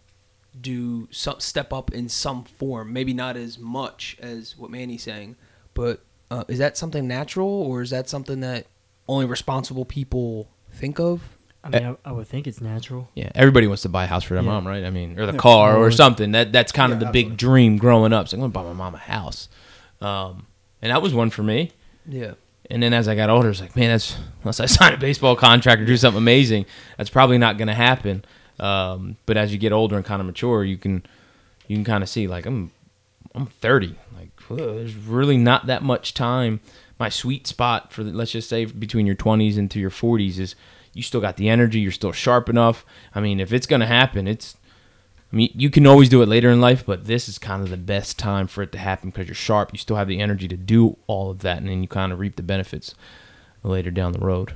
do 0.60 1.08
some 1.12 1.40
step 1.40 1.72
up 1.74 1.92
in 1.94 2.10
some 2.10 2.44
form. 2.44 2.92
Maybe 2.94 3.14
not 3.14 3.38
as 3.38 3.58
much 3.60 4.18
as 4.20 4.58
what 4.58 4.70
Manny's 4.72 5.04
saying, 5.04 5.36
but 5.74 6.02
uh, 6.32 6.44
is 6.48 6.58
that 6.58 6.78
something 6.78 7.08
natural 7.08 7.48
or 7.48 7.82
is 7.84 7.92
that 7.92 8.10
something 8.10 8.40
that 8.40 8.66
only 9.08 9.26
responsible 9.26 9.86
people 9.86 10.48
think 10.72 11.00
of? 11.00 11.22
I 11.64 11.70
mean, 11.70 11.86
I, 12.06 12.10
I 12.10 12.12
would 12.14 12.28
think 12.28 12.48
it's 12.48 12.60
natural. 12.60 13.10
Yeah, 13.14 13.30
everybody 13.36 13.68
wants 13.68 13.84
to 13.84 13.90
buy 13.90 14.06
a 14.06 14.08
house 14.08 14.24
for 14.24 14.34
their 14.34 14.42
Yeah. 14.44 14.50
mom, 14.50 14.66
right? 14.68 14.84
I 14.84 14.90
mean, 14.90 15.20
or 15.20 15.28
the 15.28 15.38
car 15.38 15.78
or 15.78 15.86
Or- 15.88 15.92
something. 15.92 16.32
That 16.32 16.52
that's 16.52 16.72
kind 16.72 16.92
of 16.92 17.00
Yeah, 17.00 17.06
the 17.08 17.12
big 17.12 17.26
absolutely. 17.34 17.38
dream 17.38 17.78
growing 17.78 18.14
up. 18.14 18.28
So 18.28 18.36
I'm 18.38 18.42
gonna 18.42 18.52
buy 18.52 18.64
my 18.64 18.74
mom 18.74 18.96
a 18.96 18.98
house, 18.98 19.48
um, 20.02 20.48
and 20.82 20.92
that 20.92 21.02
was 21.04 21.14
one 21.14 21.30
for 21.30 21.44
me. 21.44 21.72
Yeah. 22.08 22.32
And 22.72 22.82
then 22.82 22.94
as 22.94 23.08
I 23.08 23.16
got 23.16 23.30
older, 23.30 23.50
it's 23.50 23.60
like, 23.60 23.76
man, 23.76 23.90
that's 23.90 24.16
unless 24.44 24.60
I 24.60 24.66
sign 24.78 24.94
a 24.94 24.98
baseball 24.98 25.36
contract 25.36 25.82
or 25.82 25.86
do 25.86 25.98
something 25.98 26.18
amazing, 26.18 26.66
that's 26.98 27.10
probably 27.10 27.38
not 27.38 27.58
going 27.58 27.68
to 27.68 27.74
happen. 27.76 28.24
Um, 28.60 29.18
but 29.26 29.36
as 29.38 29.52
you 29.52 29.60
get 29.60 29.72
older 29.74 29.98
and 29.98 30.06
kind 30.06 30.20
of 30.22 30.26
mature, 30.26 30.64
you 30.64 30.78
can 30.78 31.04
you 31.68 31.76
can 31.76 31.84
kind 31.84 32.02
of 32.02 32.10
see 32.10 32.28
like 32.28 32.46
I'm 32.46 32.72
I'm 33.34 33.48
30, 33.48 33.96
like 34.16 34.30
there's 34.50 34.96
really 34.96 35.38
not 35.38 35.68
that 35.68 35.84
much 35.84 36.14
time. 36.14 36.60
My 37.00 37.10
sweet 37.10 37.48
spot 37.48 37.92
for 37.92 38.04
the, 38.04 38.12
let's 38.12 38.32
just 38.32 38.50
say 38.50 38.66
between 38.66 39.06
your 39.06 39.16
20s 39.16 39.58
and 39.58 39.72
to 39.72 39.80
your 39.80 39.90
40s 39.90 40.38
is 40.38 40.56
you 40.94 41.02
still 41.02 41.22
got 41.22 41.38
the 41.38 41.50
energy, 41.50 41.80
you're 41.80 41.92
still 41.92 42.12
sharp 42.12 42.50
enough. 42.50 42.86
I 43.16 43.22
mean, 43.22 43.40
if 43.40 43.54
it's 43.54 43.66
going 43.66 43.80
to 43.80 43.88
happen, 43.88 44.28
it's 44.28 44.56
I 45.32 45.36
mean, 45.36 45.52
you 45.56 45.70
can 45.70 45.88
always 45.88 46.10
do 46.10 46.22
it 46.22 46.28
later 46.28 46.50
in 46.50 46.60
life, 46.60 46.86
but 46.86 47.06
this 47.06 47.30
is 47.30 47.40
kind 47.40 47.64
of 47.64 47.70
the 47.70 47.78
best 47.78 48.20
time 48.20 48.48
for 48.48 48.64
it 48.64 48.72
to 48.74 48.78
happen 48.78 49.12
because 49.12 49.28
you're 49.28 49.36
sharp. 49.36 49.70
You 49.72 49.80
still 49.80 49.96
have 49.96 50.10
the 50.10 50.20
energy 50.20 50.48
to 50.50 50.58
do 50.58 50.98
all 51.08 51.32
of 51.32 51.40
that, 51.40 51.60
and 51.60 51.70
then 51.70 51.82
you 51.82 51.88
kind 51.88 52.12
of 52.12 52.20
reap 52.20 52.36
the 52.36 52.44
benefits 52.44 52.96
later 53.64 53.92
down 53.92 54.12
the 54.12 54.20
road. 54.20 54.56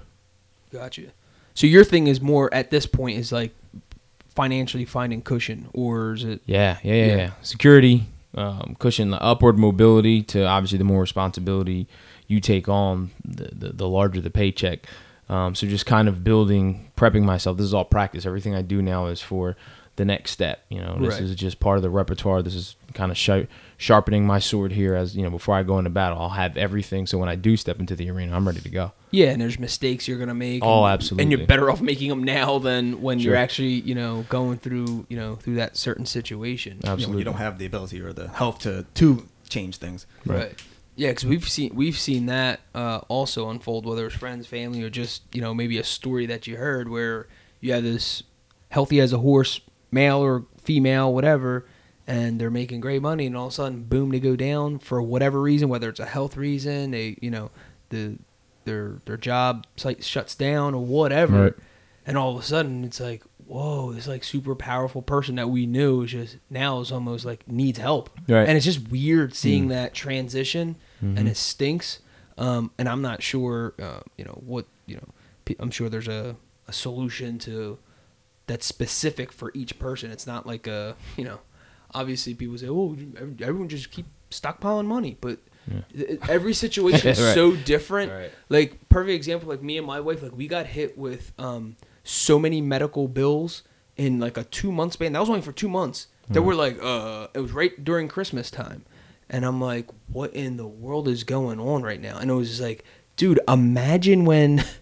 Gotcha. 0.74 1.04
So 1.54 1.66
your 1.66 1.86
thing 1.86 2.08
is 2.08 2.20
more 2.20 2.54
at 2.54 2.72
this 2.72 2.86
point 2.86 3.18
is 3.18 3.32
like 3.32 3.56
financially 4.36 4.84
finding 4.84 5.22
cushion, 5.22 5.70
or 5.74 6.14
is 6.14 6.26
it? 6.26 6.42
Yeah, 6.46 6.78
yeah, 6.84 6.94
yeah. 6.94 7.06
Yeah. 7.06 7.16
yeah. 7.16 7.32
Security, 7.42 8.08
um, 8.36 8.76
cushion, 8.80 9.10
the 9.12 9.22
upward 9.22 9.58
mobility 9.58 10.22
to 10.24 10.46
obviously 10.46 10.78
the 10.78 10.84
more 10.84 11.02
responsibility 11.02 11.88
you 12.28 12.40
take 12.40 12.68
on, 12.68 13.12
the, 13.24 13.50
the, 13.54 13.74
the 13.74 13.88
larger 13.88 14.22
the 14.22 14.30
paycheck. 14.30 14.88
Um, 15.28 15.56
so 15.56 15.68
just 15.68 15.86
kind 15.86 16.08
of 16.08 16.24
building, 16.24 16.92
prepping 16.96 17.24
myself. 17.24 17.58
This 17.58 17.66
is 17.66 17.74
all 17.74 17.86
practice. 17.86 18.26
Everything 18.26 18.54
I 18.54 18.62
do 18.62 18.82
now 18.82 19.08
is 19.08 19.22
for 19.22 19.56
the 19.98 20.06
next 20.06 20.32
step. 20.32 20.64
You 20.70 20.80
know, 20.80 20.98
this 21.00 21.14
Right. 21.16 21.24
is 21.24 21.36
just 21.36 21.60
part 21.60 21.78
of 21.78 21.84
the 21.84 21.90
repertoire. 21.90 22.42
This 22.42 22.56
is 22.56 22.76
kind 22.94 23.12
of 23.12 23.18
sh- 23.18 23.48
sharpening 23.78 24.26
my 24.26 24.40
sword 24.40 24.72
here. 24.74 24.96
As 24.96 25.16
you 25.16 25.24
know, 25.24 25.30
before 25.30 25.56
I 25.56 25.64
go 25.64 25.78
into 25.78 25.90
battle, 25.90 26.20
I'll 26.20 26.30
have 26.30 26.58
everything. 26.58 27.08
So 27.08 27.18
when 27.18 27.30
I 27.30 27.36
do 27.36 27.56
step 27.58 27.80
into 27.80 27.96
the 27.96 28.10
arena, 28.10 28.36
I'm 28.36 28.46
ready 28.48 28.62
to 28.62 28.70
go. 28.70 28.92
Yeah, 29.12 29.28
and 29.28 29.42
there's 29.42 29.58
mistakes 29.60 30.08
you're 30.08 30.18
gonna 30.20 30.34
make. 30.34 30.64
Oh, 30.64 30.84
and- 30.84 30.94
absolutely. 30.94 31.24
And 31.24 31.32
you're 31.32 31.48
better 31.48 31.70
off 31.72 31.82
making 31.82 32.10
them 32.10 32.24
now 32.24 32.60
than 32.60 33.02
when 33.02 33.20
you're 33.20 33.36
actually, 33.36 33.80
you 33.82 33.96
know, 33.96 34.26
going 34.30 34.58
through, 34.58 35.06
you 35.10 35.16
know, 35.18 35.36
through 35.36 35.56
that 35.56 35.78
certain 35.78 36.06
situation. 36.06 36.80
You 36.84 36.88
know, 36.88 36.94
Absolutely. 36.94 37.20
you 37.22 37.26
don't 37.26 37.38
have 37.38 37.58
the 37.58 37.66
ability 37.66 38.02
or 38.02 38.12
the 38.14 38.28
health 38.30 38.60
to 38.60 38.86
to 38.96 39.26
change 39.48 39.78
things. 39.78 40.06
Right. 40.26 40.54
Yeah, 40.98 41.10
because 41.10 41.26
we've 41.26 41.48
seen 41.48 41.72
we've 41.76 41.98
seen 41.98 42.26
that 42.28 42.62
uh, 42.74 43.00
also 43.10 43.50
unfold, 43.50 43.86
whether 43.86 44.06
it's 44.08 44.16
friends, 44.16 44.48
family, 44.48 44.82
or 44.84 44.90
just 44.90 45.24
you 45.34 45.42
know 45.42 45.54
maybe 45.54 45.78
a 45.78 45.84
story 45.84 46.26
that 46.26 46.48
you 46.48 46.56
heard 46.58 46.90
where 46.90 47.28
you 47.62 47.74
have 47.74 47.84
this 47.84 48.24
healthy 48.70 49.00
as 49.02 49.12
a 49.14 49.18
horse, 49.18 49.60
male 49.96 50.20
or 50.20 50.46
female, 50.64 51.12
whatever, 51.14 51.66
and 52.06 52.40
they're 52.40 52.52
making 52.52 52.82
great 52.82 53.02
money, 53.02 53.26
and 53.26 53.36
all 53.36 53.48
of 53.48 53.54
a 53.54 53.56
sudden, 53.56 53.84
boom, 53.84 54.12
they 54.12 54.20
go 54.20 54.36
down 54.36 54.78
for 54.78 55.02
whatever 55.02 55.42
reason, 55.42 55.70
whether 55.70 55.90
it's 55.90 56.00
a 56.00 56.06
health 56.06 56.38
reason, 56.38 56.92
they 56.92 57.18
you 57.22 57.32
know 57.32 57.50
the 57.90 58.18
their 58.66 58.98
their 59.06 59.18
job 59.18 59.66
site 59.78 60.04
shuts 60.04 60.36
down 60.36 60.74
or 60.76 60.84
whatever, 60.86 61.44
Right. 61.44 61.54
and 62.06 62.18
all 62.18 62.36
of 62.36 62.44
a 62.44 62.46
sudden 62.46 62.84
it's 62.84 63.00
like. 63.00 63.24
Whoa, 63.48 63.94
this 63.94 64.08
like 64.08 64.24
super 64.24 64.56
powerful 64.56 65.04
person 65.04 65.36
that 65.36 65.52
we 65.52 65.68
knew 65.68 66.02
is 66.02 66.10
just 66.14 66.38
now 66.50 66.80
is 66.80 66.92
almost 66.92 67.26
like 67.26 67.48
needs 67.48 67.78
help. 67.78 68.10
Right. 68.28 68.48
And 68.50 68.58
it's 68.58 68.66
just 68.66 68.90
weird 68.90 69.36
seeing 69.36 69.68
that 69.68 69.94
transition, 69.94 70.78
and 71.00 71.28
it 71.28 71.38
stinks. 71.38 72.00
Um, 72.40 72.72
and 72.80 72.90
I'm 72.90 73.04
not 73.04 73.22
sure, 73.22 73.76
uh, 73.80 74.00
you 74.18 74.26
know, 74.26 74.42
what 74.44 74.66
you 74.88 74.96
know. 74.96 75.08
I'm 75.60 75.70
sure 75.70 75.90
there's 75.90 76.08
a, 76.08 76.36
a 76.68 76.74
solution 76.74 77.38
to 77.46 77.78
that's 78.48 78.66
specific 78.66 79.32
for 79.32 79.52
each 79.54 79.80
person. 79.80 80.12
It's 80.12 80.28
not 80.28 80.46
like 80.46 80.68
a, 80.68 80.96
you 81.18 81.24
know, 81.24 81.40
obviously 81.94 82.34
people 82.34 82.58
say, 82.58 82.68
oh, 82.70 82.96
everyone 83.42 83.70
just 83.70 83.92
keep 83.92 84.06
stockpiling 84.32 84.86
money, 84.86 85.18
but 85.22 85.40
th- 85.96 86.20
every 86.30 86.54
situation 86.54 87.10
is 87.10 87.22
Right. 87.22 87.34
so 87.34 87.56
different. 87.56 88.12
Right. 88.12 88.32
Like 88.50 88.88
perfect 88.90 89.16
example, 89.16 89.50
like 89.50 89.64
me 89.64 89.78
and 89.78 89.88
my 89.88 90.00
wife, 90.00 90.22
like 90.22 90.36
we 90.36 90.48
got 90.48 90.68
hit 90.68 90.98
with 90.98 91.32
um, 91.40 91.76
so 92.04 92.38
many 92.38 92.62
medical 92.62 93.08
bills 93.08 93.64
in 93.98 94.20
like 94.20 94.38
a 94.38 94.44
two 94.44 94.72
month 94.72 94.94
span. 94.94 95.14
That 95.14 95.20
was 95.20 95.30
only 95.30 95.42
for 95.42 95.52
two 95.54 95.70
months. 95.70 96.08
That 96.30 96.42
were 96.42 96.56
like, 96.56 96.80
uh, 96.82 97.28
it 97.36 97.40
was 97.40 97.52
right 97.52 97.84
during 97.84 98.08
Christmas 98.08 98.50
time, 98.50 98.84
and 99.30 99.46
I'm 99.46 99.62
like, 99.62 99.88
what 100.08 100.34
in 100.34 100.58
the 100.58 100.66
world 100.66 101.08
is 101.08 101.24
going 101.24 101.60
on 101.60 101.84
right 101.84 102.02
now? 102.02 102.18
And 102.18 102.32
it 102.32 102.34
was 102.34 102.50
just 102.50 102.62
like, 102.62 102.84
dude, 103.16 103.40
imagine 103.48 104.26
when. 104.26 104.64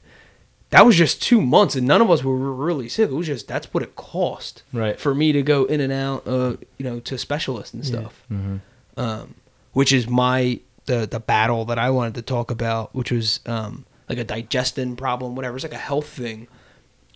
That 0.74 0.86
was 0.86 0.96
just 0.96 1.22
two 1.22 1.40
months, 1.40 1.76
and 1.76 1.86
none 1.88 2.02
of 2.02 2.10
us 2.10 2.24
were 2.24 2.36
really 2.36 2.90
sick. 2.90 3.10
It 3.10 3.14
was 3.14 3.28
just 3.28 3.48
that's 3.48 3.72
what 3.74 3.84
it 3.84 3.96
cost 3.96 4.64
Right. 4.74 5.00
for 5.00 5.14
me 5.14 5.32
to 5.32 5.42
go 5.44 5.66
in 5.66 5.80
and 5.80 5.94
out, 5.94 6.28
uh, 6.28 6.58
you 6.78 6.84
know, 6.84 7.00
to 7.02 7.18
specialists 7.18 7.74
and 7.74 7.84
Yeah. 7.86 7.90
stuff 8.00 8.24
um, 8.98 9.36
which 9.74 9.92
is 9.92 10.08
my 10.08 10.60
the 10.86 11.08
the 11.08 11.20
battle 11.20 11.66
that 11.66 11.80
I 11.80 11.90
wanted 11.90 12.16
to 12.16 12.22
talk 12.22 12.52
about, 12.52 12.94
which 12.94 13.12
was 13.12 13.40
um, 13.46 13.86
like 14.10 14.18
a 14.18 14.24
digestion 14.24 14.96
problem, 14.96 15.36
whatever. 15.36 15.56
It's 15.56 15.64
like 15.64 15.74
a 15.74 15.78
health 15.78 16.08
thing, 16.08 16.48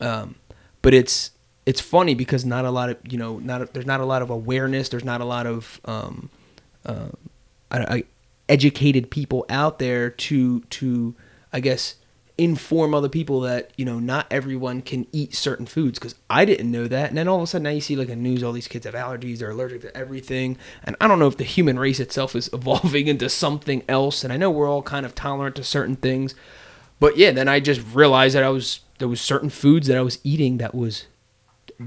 um, 0.02 0.36
but 0.82 0.94
it's 0.94 1.32
it's 1.66 1.82
funny 1.82 2.16
because 2.16 2.46
not 2.46 2.64
a 2.66 2.72
lot 2.72 2.90
of 2.90 2.98
you 3.10 3.18
know 3.18 3.40
not 3.40 3.74
there's 3.74 3.86
not 3.86 4.00
a 4.00 4.06
lot 4.06 4.22
of 4.22 4.30
awareness. 4.30 4.90
There's 4.90 5.04
not 5.04 5.22
a 5.22 5.26
lot 5.26 5.46
of 5.46 5.82
um, 5.86 6.30
uh, 6.86 7.10
I, 7.70 7.78
I, 7.80 8.04
educated 8.50 9.12
people 9.12 9.46
out 9.50 9.80
there 9.80 10.10
to 10.10 10.62
to 10.62 11.16
I 11.52 11.60
guess 11.60 11.96
inform 12.38 12.94
other 12.94 13.10
people 13.10 13.42
that 13.42 13.72
you 13.78 13.86
know 13.86 14.00
not 14.00 14.28
everyone 14.30 14.82
can 14.82 15.08
eat 15.12 15.34
certain 15.34 15.66
foods 15.66 15.98
because 15.98 16.16
I 16.30 16.46
didn't 16.46 16.72
know 16.72 16.88
that. 16.88 17.10
And 17.10 17.18
then 17.18 17.28
all 17.28 17.38
of 17.38 17.44
a 17.44 17.48
sudden 17.48 17.64
now 17.64 17.72
you 17.72 17.82
see 17.82 17.96
like 17.96 18.10
in 18.10 18.22
news 18.22 18.44
all 18.44 18.52
these 18.52 18.68
kids 18.68 18.86
have 18.86 18.94
allergies 18.94 19.40
they're 19.40 19.50
allergic 19.50 19.82
to 19.82 19.98
everything. 19.98 20.58
And 20.84 20.96
I 21.02 21.08
don't 21.08 21.20
know 21.20 21.28
if 21.28 21.38
the 21.38 21.44
human 21.44 21.80
race 21.80 22.00
itself 22.00 22.36
is 22.36 22.50
evolving 22.54 23.08
into 23.08 23.30
something 23.30 23.84
else. 23.88 24.24
And 24.24 24.32
I 24.32 24.38
know 24.38 24.52
we're 24.52 24.70
all 24.70 24.84
kind 24.84 25.06
of 25.06 25.16
tolerant 25.16 25.56
to 25.56 25.64
certain 25.64 25.96
things. 25.96 26.36
But 27.00 27.18
yeah 27.18 27.32
then 27.32 27.48
I 27.48 27.60
just 27.60 27.82
realized 27.94 28.36
that 28.36 28.44
I 28.44 28.50
was 28.50 28.82
there 29.00 29.08
was 29.08 29.22
certain 29.22 29.50
foods 29.50 29.88
that 29.88 29.98
I 29.98 30.02
was 30.02 30.20
eating 30.24 30.58
that 30.58 30.76
was 30.76 31.08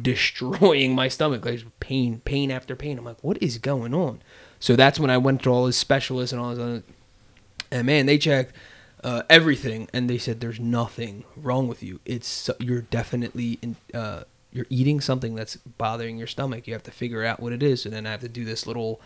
destroying 0.03 0.95
my 0.97 1.07
stomach. 1.07 1.45
Like 1.45 1.65
pain 1.79 2.23
pain 2.25 2.51
after 2.51 2.75
pain. 2.75 2.99
I'm 2.99 3.05
like 3.05 3.23
what 3.23 3.41
is 3.41 3.59
going 3.59 3.95
on? 3.95 4.21
So 4.59 4.75
that's 4.75 4.99
when 4.99 5.11
I 5.11 5.17
went 5.17 5.45
to 5.45 5.51
all 5.51 5.67
these 5.67 5.77
specialists 5.77 6.33
and 6.33 6.43
all 6.43 6.51
this 6.51 6.59
other 6.59 6.83
and 7.71 7.87
man, 7.87 8.07
they 8.07 8.19
checked 8.19 8.55
uh, 9.03 9.23
everything, 9.31 9.89
and 9.93 10.09
they 10.09 10.19
said 10.19 10.41
there's 10.41 10.61
nothing 10.61 11.25
wrong 11.37 11.69
with 11.69 11.83
you. 11.83 12.01
It's 12.05 12.51
you're 12.59 12.83
definitely 12.83 13.59
in, 13.63 13.77
uh, 13.95 14.25
you're 14.53 14.67
eating 14.69 15.01
something 15.01 15.35
that's 15.35 15.57
bothering 15.57 16.19
your 16.19 16.27
stomach. 16.27 16.67
You 16.67 16.75
have 16.75 16.83
to 16.85 16.91
figure 16.91 17.25
out 17.25 17.41
what 17.41 17.53
it 17.53 17.63
is, 17.63 17.87
and 17.87 17.95
then 17.95 18.07
I 18.07 18.11
have 18.11 18.21
to 18.21 18.29
do 18.29 18.45
this 18.45 18.67
little 18.67 19.01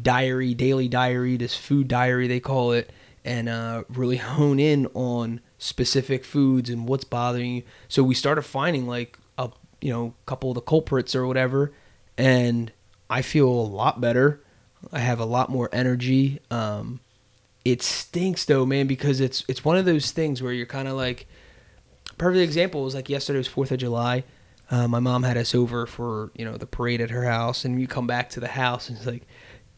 diary, 0.00 0.54
daily 0.54 0.88
diary, 0.88 1.36
this 1.36 1.56
food 1.56 1.88
diary 1.88 2.26
they 2.28 2.40
call 2.40 2.72
it, 2.72 2.90
and 3.24 3.48
uh, 3.48 3.84
really 3.88 4.16
hone 4.18 4.58
in 4.58 4.86
on 4.94 5.40
specific 5.58 6.24
foods 6.24 6.70
and 6.70 6.86
what's 6.86 7.04
bothering 7.04 7.56
you. 7.56 7.62
So 7.88 8.02
we 8.02 8.14
started 8.14 8.42
finding 8.42 8.86
like 8.86 9.18
a 9.38 9.50
you 9.80 9.92
know 9.92 10.14
couple 10.26 10.50
of 10.50 10.56
the 10.56 10.60
culprits 10.60 11.14
or 11.14 11.26
whatever, 11.26 11.72
and 12.16 12.70
I 13.08 13.22
feel 13.22 13.48
a 13.48 13.48
lot 13.48 14.00
better. 14.00 14.40
I 14.92 14.98
have 15.00 15.20
a 15.20 15.24
lot 15.24 15.48
more 15.48 15.68
energy. 15.72 16.40
Um, 16.50 17.00
it 17.64 17.82
stinks 17.82 18.44
though, 18.44 18.64
man, 18.64 18.86
because 18.86 19.20
it's 19.20 19.44
it's 19.48 19.64
one 19.64 19.76
of 19.76 19.84
those 19.84 20.10
things 20.10 20.42
where 20.42 20.52
you're 20.52 20.66
kind 20.66 20.88
of 20.88 20.94
like. 20.94 21.26
Perfect 22.16 22.42
example 22.42 22.82
was 22.82 22.96
like 22.96 23.08
yesterday 23.08 23.38
was 23.38 23.46
Fourth 23.46 23.70
of 23.70 23.78
July. 23.78 24.24
Uh, 24.72 24.88
my 24.88 24.98
mom 24.98 25.22
had 25.22 25.36
us 25.36 25.54
over 25.54 25.86
for 25.86 26.32
you 26.34 26.44
know 26.44 26.56
the 26.56 26.66
parade 26.66 27.00
at 27.00 27.10
her 27.10 27.24
house, 27.24 27.64
and 27.64 27.80
you 27.80 27.86
come 27.86 28.08
back 28.08 28.30
to 28.30 28.40
the 28.40 28.48
house 28.48 28.88
and 28.88 28.98
it's 28.98 29.06
like 29.06 29.22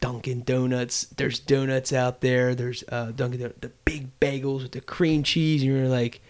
Dunkin' 0.01 0.41
Donuts. 0.41 1.05
There's 1.15 1.39
donuts 1.39 1.93
out 1.93 2.21
there. 2.21 2.55
There's 2.55 2.83
uh, 2.89 3.11
Dunkin' 3.11 3.53
the 3.61 3.71
big 3.85 4.19
bagels 4.19 4.63
with 4.63 4.73
the 4.73 4.81
cream 4.81 5.23
cheese, 5.23 5.61
and 5.61 5.71
you're 5.71 5.87
like, 5.87 6.21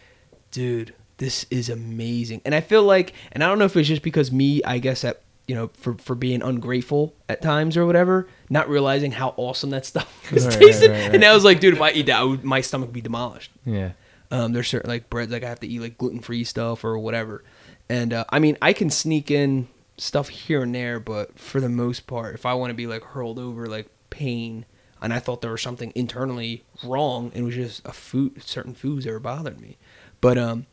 dude, 0.51 0.93
this 1.17 1.45
is 1.49 1.69
amazing. 1.69 2.41
And 2.45 2.53
I 2.53 2.61
feel 2.61 2.83
like, 2.83 3.13
and 3.31 3.43
I 3.43 3.47
don't 3.47 3.57
know 3.57 3.65
if 3.65 3.75
it's 3.75 3.87
just 3.87 4.03
because 4.03 4.31
me, 4.31 4.61
I 4.63 4.77
guess 4.77 5.03
at 5.03 5.21
you 5.51 5.57
know 5.57 5.69
for 5.73 5.95
for 5.95 6.15
being 6.15 6.41
ungrateful 6.41 7.13
at 7.27 7.41
times 7.41 7.75
or 7.75 7.85
whatever, 7.85 8.27
not 8.49 8.69
realizing 8.69 9.11
how 9.11 9.33
awesome 9.35 9.69
that 9.71 9.85
stuff 9.85 10.07
is 10.33 10.45
Right, 10.45 10.59
tasted. 10.59 10.91
right, 10.91 11.01
right. 11.01 11.15
And 11.15 11.25
I 11.25 11.33
was 11.33 11.43
like, 11.43 11.59
dude, 11.59 11.73
if 11.73 11.81
I 11.81 11.91
eat 11.91 12.05
that, 12.05 12.19
I 12.19 12.23
would, 12.23 12.43
my 12.45 12.61
stomach 12.61 12.87
would 12.87 12.93
be 12.93 13.01
demolished. 13.01 13.51
Yeah. 13.65 13.91
Um, 14.31 14.53
there's 14.53 14.69
certain 14.69 14.89
like 14.89 15.09
breads 15.09 15.29
like 15.31 15.43
I 15.43 15.49
have 15.49 15.59
to 15.59 15.67
eat 15.67 15.81
like 15.81 15.97
gluten 15.97 16.21
free 16.21 16.45
stuff 16.45 16.85
or 16.85 16.97
whatever. 16.97 17.43
And 17.89 18.13
uh, 18.13 18.23
I 18.29 18.39
mean, 18.39 18.57
I 18.61 18.71
can 18.71 18.89
sneak 18.89 19.29
in 19.29 19.67
stuff 19.97 20.29
here 20.29 20.63
and 20.63 20.73
there, 20.73 20.99
but 21.01 21.37
for 21.37 21.59
the 21.59 21.67
most 21.69 22.07
part, 22.07 22.33
if 22.35 22.45
I 22.45 22.53
want 22.53 22.69
to 22.69 22.73
be 22.75 22.87
like 22.87 23.03
hurled 23.03 23.37
over 23.37 23.67
like 23.67 23.87
pain, 24.09 24.65
and 25.01 25.11
I 25.13 25.19
thought 25.19 25.41
there 25.41 25.51
was 25.51 25.61
something 25.61 25.91
internally 25.95 26.63
wrong, 26.83 27.31
and 27.33 27.43
it 27.43 27.45
was 27.45 27.55
just 27.55 27.85
a 27.85 27.91
food, 27.91 28.41
certain 28.43 28.73
foods 28.73 29.03
that 29.05 29.11
were 29.11 29.19
bothering 29.19 29.59
me. 29.59 29.77
But 30.21 30.37
um, 30.37 30.65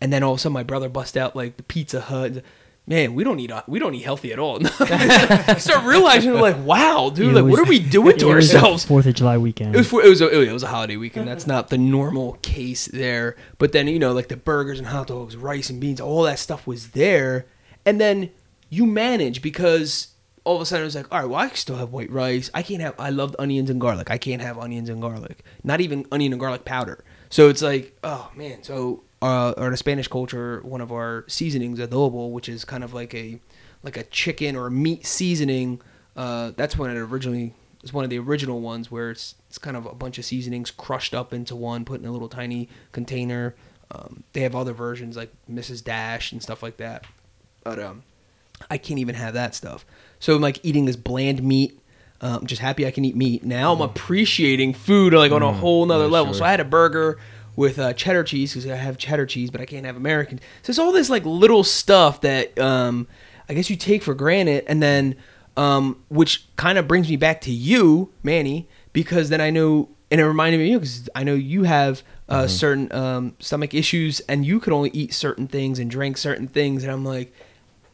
and 0.00 0.12
then 0.12 0.22
all 0.24 0.32
of 0.32 0.38
a 0.38 0.40
sudden 0.40 0.54
my 0.54 0.62
brother 0.64 0.88
bust 0.88 1.16
out 1.16 1.36
like 1.36 1.56
the 1.56 1.62
Pizza 1.62 2.00
Hut. 2.00 2.42
Man, 2.86 3.14
we 3.14 3.24
don't 3.24 3.36
need 3.36 3.50
uh, 3.50 3.62
we 3.66 3.78
don't 3.78 3.94
eat 3.94 4.02
healthy 4.02 4.32
at 4.32 4.38
all. 4.38 4.62
Start 5.58 5.84
realizing 5.84 6.34
like, 6.34 6.56
wow, 6.64 7.10
dude, 7.14 7.28
It 7.28 7.34
like 7.34 7.44
was- 7.44 7.50
what 7.52 7.60
are 7.60 7.68
we 7.68 7.78
doing 7.78 8.16
to 8.18 8.30
it 8.30 8.34
was 8.34 8.54
ourselves? 8.54 8.84
Fourth 8.84 9.06
of 9.06 9.14
July 9.14 9.38
weekend. 9.38 9.74
It 9.74 9.78
was 9.78 9.88
for, 9.88 10.02
it 10.02 10.08
was 10.08 10.20
a, 10.20 10.30
oh, 10.30 10.40
it 10.42 10.52
was 10.52 10.62
a 10.62 10.68
holiday 10.68 10.96
weekend. 10.96 11.26
That's 11.28 11.46
not 11.46 11.68
the 11.70 11.78
normal 11.78 12.34
case 12.42 12.86
there. 12.86 13.36
But 13.58 13.72
then 13.72 13.88
you 13.88 13.98
know, 13.98 14.12
like 14.12 14.28
the 14.28 14.36
burgers 14.36 14.78
and 14.78 14.88
hot 14.88 15.06
dogs, 15.08 15.36
rice 15.36 15.70
and 15.70 15.80
beans, 15.80 16.00
all 16.00 16.22
that 16.24 16.38
stuff 16.38 16.66
was 16.66 16.90
there, 16.90 17.46
and 17.86 18.00
then 18.00 18.30
you 18.70 18.86
manage 18.86 19.40
because 19.42 20.08
all 20.44 20.56
of 20.56 20.60
a 20.62 20.66
sudden 20.66 20.82
it 20.82 20.86
was 20.86 20.94
like, 20.96 21.10
all 21.12 21.20
right, 21.20 21.28
well, 21.28 21.40
I 21.40 21.46
can 21.48 21.56
still 21.56 21.76
have 21.76 21.90
white 21.90 22.10
rice. 22.10 22.50
I 22.52 22.62
can't 22.62 22.82
have. 22.82 22.94
I 22.98 23.10
loved 23.10 23.34
onions 23.38 23.70
and 23.70 23.80
garlic. 23.80 24.10
I 24.10 24.18
can't 24.18 24.42
have 24.42 24.58
onions 24.58 24.88
and 24.88 25.00
garlic. 25.00 25.42
Not 25.62 25.80
even 25.80 26.04
onion 26.12 26.32
and 26.32 26.40
garlic 26.40 26.64
powder. 26.64 27.02
So 27.30 27.48
it's 27.48 27.62
like, 27.62 27.96
oh 28.04 28.30
man. 28.36 28.62
So 28.62 29.04
uh, 29.24 29.54
or 29.56 29.70
the 29.70 29.76
Spanish 29.78 30.06
culture, 30.06 30.60
one 30.64 30.82
of 30.82 30.92
our 30.92 31.24
seasonings, 31.28 31.78
adobo, 31.78 32.30
which 32.30 32.46
is 32.46 32.62
kind 32.66 32.84
of 32.84 32.92
like 32.92 33.14
a 33.14 33.40
like 33.82 33.96
a 33.96 34.02
chicken 34.04 34.54
or 34.54 34.66
a 34.66 34.70
meat 34.70 35.06
seasoning. 35.06 35.80
Uh, 36.14 36.52
that's 36.56 36.76
when 36.76 36.90
it 36.90 36.98
originally 36.98 37.54
it's 37.82 37.90
one 37.90 38.04
of 38.04 38.10
the 38.10 38.18
original 38.18 38.60
ones 38.60 38.90
where 38.90 39.10
it's 39.10 39.34
it's 39.48 39.56
kind 39.56 39.78
of 39.78 39.86
a 39.86 39.94
bunch 39.94 40.18
of 40.18 40.26
seasonings 40.26 40.70
crushed 40.70 41.14
up 41.14 41.32
into 41.32 41.56
one, 41.56 41.86
put 41.86 42.00
in 42.00 42.06
a 42.06 42.12
little 42.12 42.28
tiny 42.28 42.68
container. 42.92 43.54
Um, 43.90 44.24
they 44.34 44.40
have 44.40 44.54
other 44.54 44.74
versions 44.74 45.16
like 45.16 45.32
Mrs. 45.50 45.82
Dash 45.82 46.30
and 46.30 46.42
stuff 46.42 46.62
like 46.62 46.76
that, 46.76 47.06
but 47.62 47.78
um, 47.78 48.02
I 48.68 48.76
can't 48.76 49.00
even 49.00 49.14
have 49.14 49.32
that 49.32 49.54
stuff. 49.54 49.86
So 50.18 50.36
I'm 50.36 50.42
like 50.42 50.60
eating 50.62 50.84
this 50.84 50.96
bland 50.96 51.42
meat. 51.42 51.80
Um, 52.20 52.40
I'm 52.40 52.46
just 52.46 52.60
happy 52.60 52.86
I 52.86 52.90
can 52.90 53.06
eat 53.06 53.16
meat. 53.16 53.42
Now 53.42 53.72
I'm 53.72 53.80
appreciating 53.80 54.74
food 54.74 55.14
like 55.14 55.32
on 55.32 55.42
a 55.42 55.52
whole 55.52 55.86
nother 55.86 56.04
yeah, 56.04 56.10
level. 56.10 56.34
sure. 56.34 56.40
So 56.40 56.44
I 56.44 56.50
had 56.50 56.60
a 56.60 56.64
burger 56.64 57.18
with 57.56 57.78
uh, 57.78 57.92
cheddar 57.92 58.24
cheese 58.24 58.52
because 58.52 58.68
I 58.70 58.76
have 58.76 58.98
cheddar 58.98 59.26
cheese, 59.26 59.50
but 59.50 59.60
I 59.60 59.64
can't 59.66 59.86
have 59.86 59.96
American. 59.96 60.40
So 60.62 60.70
it's 60.70 60.78
all 60.78 60.92
this 60.92 61.10
like 61.10 61.24
little 61.24 61.64
stuff 61.64 62.20
that 62.22 62.58
um, 62.58 63.06
I 63.48 63.54
guess 63.54 63.70
you 63.70 63.76
take 63.76 64.02
for 64.02 64.14
granted, 64.14 64.64
and 64.66 64.82
then 64.82 65.16
um, 65.56 66.02
which 66.08 66.46
kind 66.56 66.78
of 66.78 66.88
brings 66.88 67.08
me 67.08 67.16
back 67.16 67.40
to 67.42 67.52
you, 67.52 68.12
Manny, 68.22 68.68
because 68.92 69.28
then 69.28 69.40
I 69.40 69.50
know, 69.50 69.88
and 70.10 70.20
it 70.20 70.26
reminded 70.26 70.58
me 70.58 70.64
of 70.64 70.70
you 70.70 70.78
because 70.80 71.08
I 71.14 71.22
know 71.24 71.34
you 71.34 71.62
have 71.64 72.02
uh, 72.28 72.46
certain 72.48 72.90
um, 72.92 73.36
stomach 73.38 73.74
issues, 73.74 74.20
and 74.20 74.44
you 74.44 74.58
could 74.58 74.72
only 74.72 74.90
eat 74.90 75.14
certain 75.14 75.46
things 75.46 75.78
and 75.78 75.90
drink 75.90 76.16
certain 76.16 76.48
things, 76.48 76.82
and 76.82 76.92
I'm 76.92 77.04
like. 77.04 77.32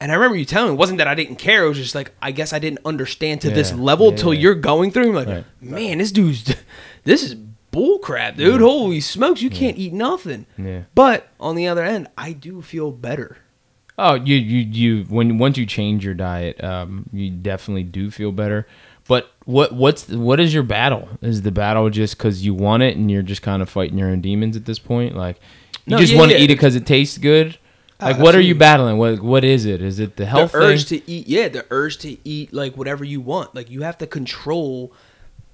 And 0.03 0.11
I 0.11 0.15
remember 0.15 0.39
you 0.39 0.47
telling 0.47 0.71
me 0.71 0.77
it 0.77 0.79
wasn't 0.79 0.97
that 0.97 1.09
I 1.09 1.15
didn't 1.15 1.37
care. 1.37 1.67
It 1.67 1.69
was 1.69 1.77
just 1.77 1.95
like 1.95 2.13
I 2.23 2.31
guess 2.31 2.55
I 2.55 2.59
didn't 2.59 2.79
understand 2.87 3.43
to 3.43 3.51
this 3.51 3.71
level 3.75 4.13
yeah, 4.13 4.17
till 4.17 4.33
yeah. 4.33 4.41
you're 4.41 4.55
going 4.55 4.93
through. 4.93 5.11
I'm 5.11 5.15
like, 5.15 5.29
Right. 5.29 5.45
man, 5.61 5.99
this 5.99 6.11
dude's 6.11 6.55
this 7.05 7.23
is 7.23 7.37
bull 7.71 7.99
crap, 7.99 8.37
dude. 8.37 8.61
Holy 8.61 9.01
smokes, 9.01 9.43
you 9.43 9.51
can't 9.51 9.77
eat 9.79 9.93
nothing. 9.93 10.47
Yeah. 10.57 10.83
But 10.95 11.29
on 11.39 11.55
the 11.57 11.67
other 11.69 11.85
end, 11.85 12.09
I 12.17 12.33
do 12.33 12.63
feel 12.63 12.91
better. 12.91 13.39
Oh, 13.99 14.15
you 14.15 14.37
you 14.37 14.59
you 14.61 15.05
when 15.05 15.39
once 15.39 15.59
you 15.59 15.67
change 15.67 16.05
your 16.05 16.15
diet, 16.15 16.63
um, 16.65 17.07
you 17.13 17.31
definitely 17.31 17.83
do 17.85 18.11
feel 18.11 18.33
better. 18.33 18.67
But 19.07 19.31
what 19.45 19.73
what's 19.75 20.09
what 20.09 20.41
is 20.41 20.55
your 20.55 20.63
battle? 20.63 21.09
Is 21.21 21.43
the 21.43 21.51
battle 21.51 21.91
just 21.91 22.17
because 22.17 22.45
you 22.45 22.55
want 22.55 22.83
it 22.83 22.97
and 22.97 23.11
you're 23.11 23.23
just 23.23 23.43
kind 23.43 23.61
of 23.61 23.69
fighting 23.69 23.99
your 23.99 24.09
own 24.09 24.21
demons 24.21 24.57
at 24.57 24.65
this 24.65 24.79
point? 24.79 25.17
Like 25.17 25.39
you 25.85 25.93
No, 25.93 25.99
just 25.99 26.13
yeah, 26.13 26.19
want 26.19 26.31
to 26.31 26.37
yeah. 26.39 26.45
eat 26.45 26.51
it 26.51 26.55
because 26.55 26.77
it 26.77 26.87
tastes 26.87 27.19
good. 27.19 27.59
Oh, 28.01 28.07
Like 28.07 28.19
what 28.19 28.35
are 28.35 28.41
you 28.41 28.55
battling? 28.55 28.97
What 28.97 29.21
what 29.21 29.45
is 29.45 29.67
it? 29.67 29.83
Is 29.83 29.99
it 29.99 30.17
the 30.17 30.25
health 30.25 30.53
the 30.53 30.59
urge 30.59 30.89
thing? 30.89 31.01
to 31.01 31.11
eat, 31.11 31.29
yeah, 31.29 31.49
the 31.49 31.67
urge 31.71 31.99
to 31.99 32.17
eat 32.27 32.55
like 32.55 32.77
whatever 32.79 33.05
you 33.05 33.21
want. 33.21 33.55
Like 33.55 33.69
you 33.69 33.83
have 33.83 33.99
to 33.99 34.07
control. 34.07 34.93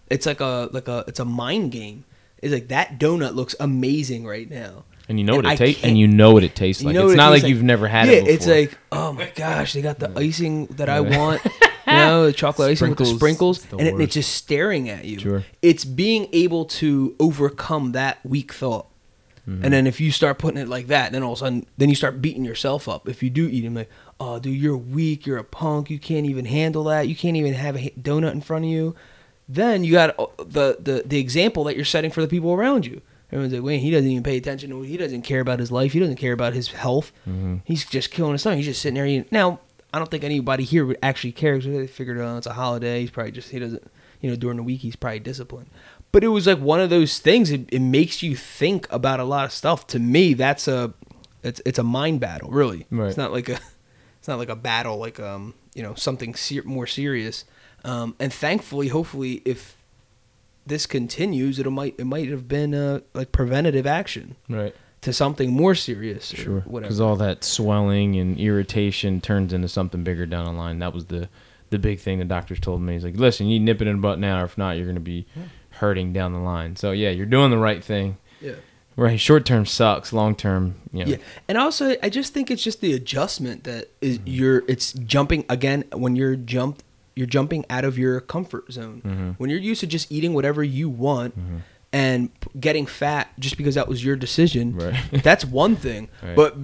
It's 0.08 0.26
like 0.26 0.40
a 0.40 0.68
like 0.72 0.88
a 0.88 1.04
it's 1.06 1.20
a 1.20 1.24
mind 1.24 1.72
game. 1.72 2.04
It's 2.42 2.52
like 2.52 2.68
that 2.68 2.98
donut 2.98 3.34
looks 3.34 3.54
amazing 3.58 4.26
right 4.26 4.48
now. 4.48 4.84
and 5.08 5.18
you 5.18 5.24
know 5.24 5.36
what 5.36 5.46
it 5.46 5.56
tastes. 5.56 5.84
And 5.84 5.98
you 5.98 6.06
know 6.06 6.32
what 6.32 6.44
it 6.44 6.54
tastes 6.54 6.82
You 6.82 6.88
like. 6.88 6.94
know 6.94 7.04
it's 7.06 7.14
it 7.14 7.16
not 7.16 7.30
like 7.30 7.42
tastes 7.42 7.50
you've 7.50 7.62
never 7.62 7.88
had 7.88 8.08
yeah, 8.08 8.14
it 8.14 8.20
before. 8.26 8.34
it's 8.34 8.46
like, 8.46 8.78
oh 8.92 9.12
my 9.12 9.30
gosh, 9.34 9.72
they 9.72 9.82
got 9.82 9.98
the 9.98 10.12
icing 10.18 10.66
that 10.66 10.88
I 10.88 11.00
want. 11.00 11.42
you 11.86 11.92
know, 11.92 12.26
the 12.26 12.32
chocolate 12.32 12.70
icing 12.70 12.90
with 12.90 12.98
the 12.98 13.06
Sprinkles, 13.06 13.60
sprinkles, 13.60 13.62
the 13.62 13.76
and 13.78 14.00
it, 14.00 14.04
it's 14.04 14.14
just 14.14 14.32
staring 14.34 14.88
at 14.88 15.04
you. 15.04 15.18
Sure. 15.18 15.44
It's 15.62 15.84
being 15.84 16.28
able 16.32 16.64
to 16.66 17.14
overcome 17.20 17.92
that 17.92 18.24
weak 18.24 18.52
thought. 18.52 18.86
Mm-hmm. 19.48 19.64
And 19.64 19.72
then 19.72 19.86
if 19.86 20.00
you 20.00 20.10
start 20.10 20.38
putting 20.38 20.60
it 20.60 20.66
like 20.68 20.88
that, 20.88 21.12
then 21.12 21.22
all 21.22 21.32
of 21.34 21.38
a 21.38 21.40
sudden, 21.40 21.66
then 21.78 21.88
you 21.88 21.94
start 21.94 22.20
beating 22.20 22.44
yourself 22.44 22.88
up. 22.88 23.08
If 23.08 23.22
you 23.22 23.30
do 23.30 23.46
eat 23.46 23.60
them, 23.60 23.74
like, 23.74 23.88
oh, 24.18 24.40
dude, 24.40 24.56
you're 24.60 24.76
weak. 24.76 25.24
You're 25.24 25.38
a 25.38 25.44
punk. 25.44 25.88
You 25.88 26.00
can't 26.00 26.26
even 26.26 26.46
handle 26.46 26.82
that. 26.84 27.06
You 27.06 27.14
can't 27.14 27.36
even 27.36 27.54
have 27.54 27.76
a 27.76 27.90
donut 27.90 28.32
in 28.32 28.40
front 28.40 28.64
of 28.64 28.70
you. 28.72 28.96
Then 29.48 29.84
you 29.84 29.92
got 29.92 30.18
uh, 30.18 30.26
the, 30.38 30.76
the 30.80 31.02
the 31.06 31.18
example 31.18 31.64
that 31.64 31.76
you're 31.76 31.84
setting 31.84 32.10
for 32.10 32.20
the 32.20 32.28
people 32.28 32.52
around 32.52 32.84
you. 32.86 33.00
Everyone's 33.30 33.52
like, 33.52 33.62
wait, 33.62 33.78
he 33.78 33.90
doesn't 33.90 34.08
even 34.10 34.22
pay 34.22 34.36
attention. 34.36 34.70
to 34.70 34.82
He 34.82 34.96
doesn't 34.96 35.22
care 35.22 35.40
about 35.40 35.58
his 35.58 35.72
life. 35.72 35.92
He 35.92 35.98
doesn't 35.98 36.16
care 36.16 36.32
about 36.32 36.52
his 36.54 36.68
health. 36.68 37.12
He's 37.64 37.84
just 37.84 38.10
killing 38.12 38.32
his 38.32 38.42
son. 38.42 38.56
He's 38.56 38.66
just 38.66 38.80
sitting 38.80 38.94
there 38.94 39.06
eating. 39.06 39.26
Now, 39.32 39.58
I 39.92 39.98
don't 39.98 40.08
think 40.10 40.22
anybody 40.24 40.62
here 40.62 40.86
would 40.86 40.98
actually 41.02 41.32
care 41.32 41.56
because 41.56 41.72
they 41.76 41.86
figured, 41.88 42.18
oh, 42.18 42.36
it's 42.36 42.46
a 42.46 42.52
holiday. 42.52 43.00
He's 43.00 43.10
probably 43.10 43.32
just, 43.32 43.50
he 43.50 43.58
doesn't, 43.58 43.82
you 44.20 44.30
know, 44.30 44.36
during 44.36 44.58
the 44.58 44.62
week, 44.62 44.80
he's 44.80 44.94
probably 44.94 45.18
disciplined. 45.18 45.68
But 46.12 46.22
it 46.22 46.28
was 46.28 46.46
like 46.46 46.58
one 46.60 46.78
of 46.80 46.88
those 46.88 47.18
things. 47.18 47.50
It, 47.50 47.68
it 47.72 47.80
makes 47.80 48.22
you 48.22 48.36
think 48.36 48.86
about 48.92 49.18
a 49.18 49.24
lot 49.24 49.44
of 49.44 49.50
stuff. 49.52 49.88
To 49.88 49.98
me, 49.98 50.34
that's 50.34 50.68
a, 50.68 50.94
it's 51.42 51.60
it's 51.66 51.78
a 51.80 51.82
mind 51.82 52.20
battle. 52.20 52.50
Really, 52.50 52.86
Right. 52.90 53.08
it's 53.08 53.16
not 53.16 53.32
like 53.32 53.48
a, 53.48 53.58
it's 54.20 54.28
not 54.28 54.38
like 54.38 54.48
a 54.48 54.56
battle 54.56 54.98
like 54.98 55.18
um 55.20 55.54
you 55.74 55.82
know 55.82 55.94
something 55.94 56.34
ser- 56.36 56.62
more 56.64 56.86
serious. 56.86 57.44
Um, 57.86 58.14
and 58.18 58.32
thankfully, 58.32 58.88
hopefully, 58.88 59.40
if 59.44 59.76
this 60.66 60.86
continues, 60.86 61.58
it 61.58 61.70
might 61.70 61.94
it 61.98 62.04
might 62.04 62.28
have 62.28 62.48
been 62.48 62.74
uh 62.74 63.00
like 63.14 63.30
preventative 63.32 63.86
action 63.86 64.34
right. 64.48 64.74
to 65.02 65.12
something 65.12 65.52
more 65.52 65.74
serious. 65.76 66.34
Or 66.34 66.36
Sure. 66.36 66.60
whatever. 66.62 66.88
Because 66.88 67.00
all 67.00 67.16
that 67.16 67.44
swelling 67.44 68.16
and 68.16 68.38
irritation 68.38 69.20
turns 69.20 69.52
into 69.52 69.68
something 69.68 70.02
bigger 70.02 70.26
down 70.26 70.44
the 70.46 70.52
line. 70.52 70.80
That 70.80 70.92
was 70.92 71.06
the 71.06 71.28
the 71.70 71.78
big 71.78 72.00
thing 72.00 72.18
the 72.18 72.24
doctors 72.24 72.60
told 72.60 72.80
me. 72.82 72.94
He's 72.94 73.04
like, 73.04 73.16
listen, 73.16 73.46
you 73.46 73.58
nip 73.60 73.80
it 73.82 73.88
in 73.88 73.96
the 73.96 74.02
butt 74.02 74.18
now, 74.18 74.40
or 74.40 74.44
if 74.44 74.56
not, 74.58 74.76
you're 74.76 74.86
going 74.86 74.94
to 74.96 75.00
be 75.00 75.26
hurting 75.70 76.12
down 76.12 76.32
the 76.32 76.38
line. 76.38 76.76
So 76.76 76.90
yeah, 76.92 77.10
you're 77.10 77.26
doing 77.26 77.50
the 77.50 77.58
right 77.58 77.82
thing. 77.84 78.16
yeah. 78.40 78.54
Right. 78.98 79.20
Short 79.20 79.44
term 79.44 79.66
sucks. 79.66 80.10
Long 80.14 80.34
term, 80.34 80.76
you 80.90 81.04
know, 81.04 81.10
Yeah, 81.10 81.16
and 81.48 81.58
also 81.58 81.96
I 82.02 82.08
just 82.08 82.32
think 82.32 82.50
it's 82.50 82.62
just 82.64 82.80
the 82.80 82.94
adjustment 82.94 83.64
that 83.64 83.90
is 84.00 84.18
Mm-hmm. 84.18 84.26
you're 84.28 84.64
it's 84.68 84.94
jumping 84.94 85.44
again 85.50 85.84
when 85.92 86.16
you're 86.16 86.34
jumped 86.34 86.82
you're 87.16 87.26
jumping 87.26 87.64
out 87.70 87.84
of 87.84 87.98
your 87.98 88.20
comfort 88.20 88.70
zone 88.70 89.02
Mm-hmm. 89.04 89.30
when 89.38 89.50
you're 89.50 89.58
used 89.58 89.80
to 89.80 89.86
just 89.86 90.12
eating 90.12 90.34
whatever 90.34 90.62
you 90.62 90.88
want 90.88 91.34
and 91.92 92.38
p- 92.40 92.50
getting 92.60 92.86
fat 92.86 93.28
just 93.38 93.56
because 93.56 93.74
that 93.74 93.88
was 93.88 94.04
your 94.04 94.16
decision. 94.16 94.76
Right. 94.76 94.94
That's 95.22 95.44
one 95.44 95.76
thing, 95.76 96.08
Right. 96.22 96.36
but 96.36 96.56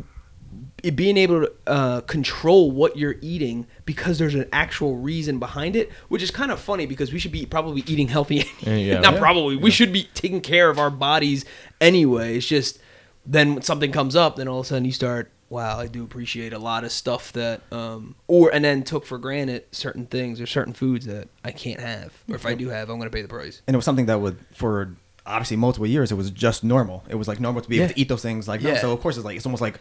it 0.82 0.96
being 0.96 1.16
able 1.16 1.42
to 1.42 1.52
uh, 1.66 2.00
control 2.02 2.70
what 2.72 2.96
you're 2.96 3.14
eating 3.22 3.66
because 3.86 4.18
there's 4.18 4.34
an 4.34 4.46
actual 4.52 4.96
reason 4.96 5.38
behind 5.38 5.76
it, 5.76 5.90
which 6.08 6.22
is 6.22 6.30
kind 6.30 6.50
of 6.50 6.58
funny 6.60 6.86
because 6.86 7.12
we 7.12 7.18
should 7.20 7.30
be 7.32 7.46
probably 7.46 7.82
eating 7.86 8.08
healthy. 8.08 8.44
Yeah, 8.60 8.74
yeah. 8.76 9.00
Not 9.00 9.14
Yeah. 9.14 9.18
probably. 9.20 9.56
We 9.56 9.70
should 9.70 9.92
be 9.92 10.08
taking 10.14 10.40
care 10.40 10.68
of 10.68 10.78
our 10.78 10.90
bodies 10.90 11.44
anyway. 11.80 12.36
It's 12.36 12.46
just 12.46 12.78
then 13.24 13.54
when 13.54 13.62
something 13.62 13.92
comes 13.92 14.16
up, 14.16 14.36
then 14.36 14.48
all 14.48 14.60
of 14.60 14.66
a 14.66 14.68
sudden 14.68 14.84
you 14.84 14.92
start. 14.92 15.30
Wow, 15.52 15.78
I 15.78 15.86
do 15.86 16.02
appreciate 16.02 16.52
a 16.54 16.58
lot 16.58 16.82
of 16.84 16.90
stuff 16.92 17.32
that, 17.34 17.60
um, 17.70 18.14
or 18.26 18.52
and 18.54 18.64
then 18.64 18.82
took 18.84 19.04
for 19.04 19.18
granted 19.18 19.64
certain 19.70 20.06
things 20.06 20.40
or 20.40 20.46
certain 20.46 20.72
foods 20.72 21.04
that 21.06 21.28
I 21.44 21.50
can't 21.52 21.80
have, 21.80 22.12
or 22.28 22.36
if 22.36 22.46
I 22.46 22.54
do 22.54 22.70
have, 22.70 22.88
I'm 22.88 22.98
gonna 22.98 23.10
pay 23.10 23.22
the 23.22 23.28
price. 23.28 23.60
and 23.66 23.74
it 23.74 23.78
was 23.78 23.84
something 23.84 24.06
that 24.06 24.20
would 24.20 24.38
for 24.54 24.96
obviously 25.26 25.56
multiple 25.56 25.86
years 25.86 26.10
it 26.10 26.16
was 26.16 26.30
just 26.32 26.64
normal 26.64 27.04
it 27.08 27.14
was 27.14 27.28
like 27.28 27.38
normal 27.38 27.62
to 27.62 27.68
be 27.68 27.76
able 27.76 27.84
Yeah. 27.88 27.92
to 27.92 28.00
eat 28.00 28.08
those 28.08 28.22
things 28.22 28.48
like 28.48 28.60
Yeah. 28.60 28.80
so 28.80 28.90
of 28.92 29.00
course 29.00 29.16
it's 29.16 29.24
like 29.24 29.36
it's 29.36 29.46
almost 29.46 29.60
like 29.62 29.78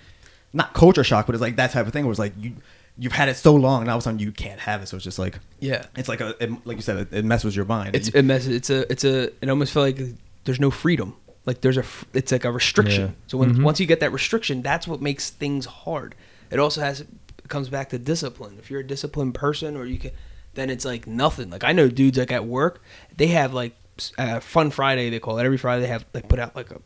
not 0.53 0.73
culture 0.75 1.03
shock 1.03 1.25
but 1.25 1.33
it's 1.33 1.41
like 1.41 1.55
that 1.55 1.71
type 1.71 1.87
of 1.87 1.93
thing 1.93 2.05
where 2.05 2.11
it's 2.11 2.19
like 2.19 2.33
you 2.39 2.51
you've 2.95 3.11
had 3.13 3.27
it 3.27 3.35
so 3.37 3.55
long 3.55 3.81
and 3.81 3.89
all 3.89 3.97
of 3.97 4.01
a 4.01 4.03
sudden 4.03 4.19
you 4.19 4.31
can't 4.31 4.59
have 4.59 4.83
it 4.83 4.87
so 4.87 4.97
it's 4.97 5.03
just 5.03 5.17
like 5.17 5.39
Yeah, 5.59 5.85
it's 5.95 6.07
like 6.09 6.21
a 6.21 6.35
it, 6.43 6.51
like 6.67 6.77
you 6.77 6.83
said 6.83 6.97
it, 6.97 7.07
it 7.11 7.25
messes 7.25 7.55
your 7.55 7.65
mind 7.65 7.95
it's 7.95 8.13
a 8.13 8.21
mess. 8.21 8.45
It's 8.45 8.69
a 8.69 8.91
it's 8.91 9.03
a. 9.03 9.31
It 9.41 9.49
almost 9.49 9.73
feel 9.73 9.81
like 9.81 9.99
there's 10.43 10.59
no 10.59 10.69
freedom. 10.69 11.15
Like 11.45 11.61
there's 11.61 11.77
a 11.77 11.85
It's 12.13 12.31
like 12.31 12.45
a 12.45 12.51
restriction. 12.51 13.07
Yeah. 13.07 13.13
So 13.27 13.37
when 13.37 13.63
once 13.63 13.79
you 13.79 13.85
get 13.85 13.99
that 14.01 14.11
restriction, 14.11 14.61
that's 14.61 14.87
what 14.87 15.01
makes 15.01 15.29
things 15.29 15.65
hard. 15.65 16.15
It 16.51 16.59
also 16.59 16.81
has 16.81 17.01
it 17.01 17.07
comes 17.47 17.69
back 17.69 17.89
to 17.89 17.97
discipline. 17.99 18.57
If 18.59 18.69
you're 18.69 18.81
a 18.81 18.87
disciplined 18.87 19.33
person, 19.33 19.75
or 19.75 19.85
you 19.85 19.97
can, 19.97 20.11
then 20.53 20.69
it's 20.69 20.85
like 20.85 21.07
nothing. 21.07 21.49
Like 21.49 21.63
I 21.63 21.71
know 21.71 21.89
dudes 21.89 22.17
like 22.17 22.31
at 22.31 22.45
work, 22.45 22.81
they 23.17 23.27
have 23.27 23.53
like 23.53 23.73
s- 23.97 24.11
uh, 24.17 24.39
Fun 24.39 24.69
Friday. 24.71 25.09
They 25.09 25.19
call 25.19 25.39
it 25.39 25.43
every 25.45 25.57
Friday. 25.57 25.81
They 25.83 25.87
have 25.87 26.05
they 26.13 26.21
put 26.21 26.39
out 26.39 26.55
like 26.55 26.69
a 26.71 26.79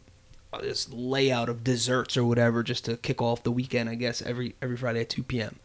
uh, 0.53 0.61
this 0.61 0.87
layout 0.93 1.49
of 1.49 1.63
desserts 1.65 2.15
or 2.15 2.23
whatever 2.23 2.63
just 2.63 2.85
to 2.85 2.95
kick 2.95 3.21
off 3.21 3.43
the 3.43 3.51
weekend. 3.51 3.89
I 3.89 3.95
guess 3.95 4.21
every 4.21 4.55
every 4.61 4.77
Friday 4.77 5.01
at 5.01 5.09
two 5.09 5.23
p.m. 5.23 5.59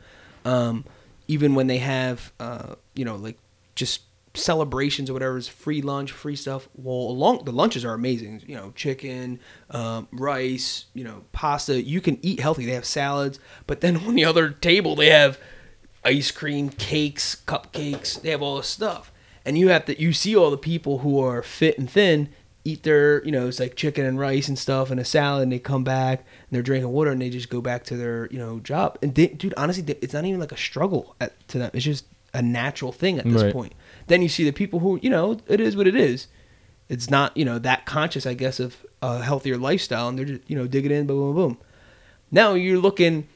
Um, 0.44 0.84
even 1.28 1.54
when 1.54 1.68
they 1.68 1.78
have 1.78 2.32
uh, 2.40 2.74
you 2.94 3.04
know 3.04 3.14
like 3.14 3.38
just 3.76 4.00
celebrations 4.34 5.10
or 5.10 5.12
whatever 5.12 5.36
is 5.36 5.48
free 5.48 5.82
lunch, 5.82 6.12
free 6.12 6.36
stuff. 6.36 6.68
Well, 6.74 6.94
along 6.94 7.44
the 7.44 7.52
lunches 7.52 7.84
are 7.84 7.94
amazing. 7.94 8.42
You 8.46 8.56
know, 8.56 8.72
chicken, 8.74 9.40
um, 9.70 10.08
rice, 10.12 10.86
you 10.94 11.04
know, 11.04 11.24
pasta. 11.32 11.82
You 11.82 12.00
can 12.00 12.18
eat 12.22 12.40
healthy. 12.40 12.64
They 12.66 12.74
have 12.74 12.84
salads, 12.84 13.40
but 13.66 13.80
then 13.80 13.96
on 14.06 14.14
the 14.14 14.24
other 14.24 14.50
table 14.50 14.94
they 14.96 15.08
have 15.10 15.38
ice 16.04 16.30
cream, 16.30 16.70
cakes, 16.70 17.42
cupcakes. 17.46 18.20
They 18.20 18.30
have 18.30 18.42
all 18.42 18.56
this 18.58 18.68
stuff, 18.68 19.12
and 19.44 19.58
you 19.58 19.68
have 19.68 19.84
to 19.86 20.00
you 20.00 20.12
see 20.12 20.36
all 20.36 20.50
the 20.50 20.56
people 20.58 20.98
who 20.98 21.20
are 21.20 21.42
fit 21.42 21.78
and 21.78 21.90
thin 21.90 22.28
eat 22.62 22.82
their, 22.82 23.24
you 23.24 23.32
know, 23.32 23.48
it's 23.48 23.58
like 23.58 23.74
chicken 23.74 24.04
and 24.04 24.18
rice 24.18 24.46
and 24.46 24.58
stuff 24.58 24.90
and 24.90 25.00
a 25.00 25.04
salad, 25.04 25.42
and 25.44 25.50
they 25.50 25.58
come 25.58 25.82
back 25.82 26.18
and 26.18 26.26
they're 26.50 26.62
drinking 26.62 26.90
water 26.92 27.10
and 27.10 27.20
they 27.22 27.30
just 27.30 27.48
go 27.48 27.58
back 27.62 27.82
to 27.84 27.96
their, 27.96 28.28
you 28.30 28.38
know, 28.38 28.60
job. 28.60 28.98
And 29.00 29.14
they, 29.14 29.28
dude, 29.28 29.54
honestly, 29.56 29.82
it's 30.02 30.12
not 30.12 30.26
even 30.26 30.38
like 30.38 30.52
a 30.52 30.58
struggle 30.58 31.16
at, 31.22 31.32
to 31.48 31.58
them. 31.58 31.70
It's 31.72 31.86
just 31.86 32.04
a 32.34 32.42
natural 32.42 32.92
thing 32.92 33.18
at 33.18 33.24
this 33.24 33.42
Right. 33.44 33.52
point. 33.52 33.72
Then 34.10 34.22
you 34.22 34.28
see 34.28 34.44
the 34.44 34.52
people 34.52 34.80
who, 34.80 34.98
you 35.00 35.08
know, 35.08 35.38
it 35.46 35.60
is 35.60 35.76
what 35.76 35.86
it 35.86 35.94
is. 35.94 36.26
It's 36.88 37.08
not, 37.08 37.36
you 37.36 37.44
know, 37.44 37.60
that 37.60 37.86
conscious, 37.86 38.26
I 38.26 38.34
guess, 38.34 38.58
of 38.58 38.84
a 39.00 39.22
healthier 39.22 39.56
lifestyle, 39.56 40.08
and 40.08 40.18
they're 40.18 40.26
just, 40.26 40.50
you 40.50 40.56
know, 40.56 40.66
digging 40.66 40.90
in, 40.90 41.06
boom, 41.06 41.18
boom, 41.18 41.34
boom. 41.34 41.58
Now 42.32 42.54
you're 42.54 42.80
looking 42.80 43.28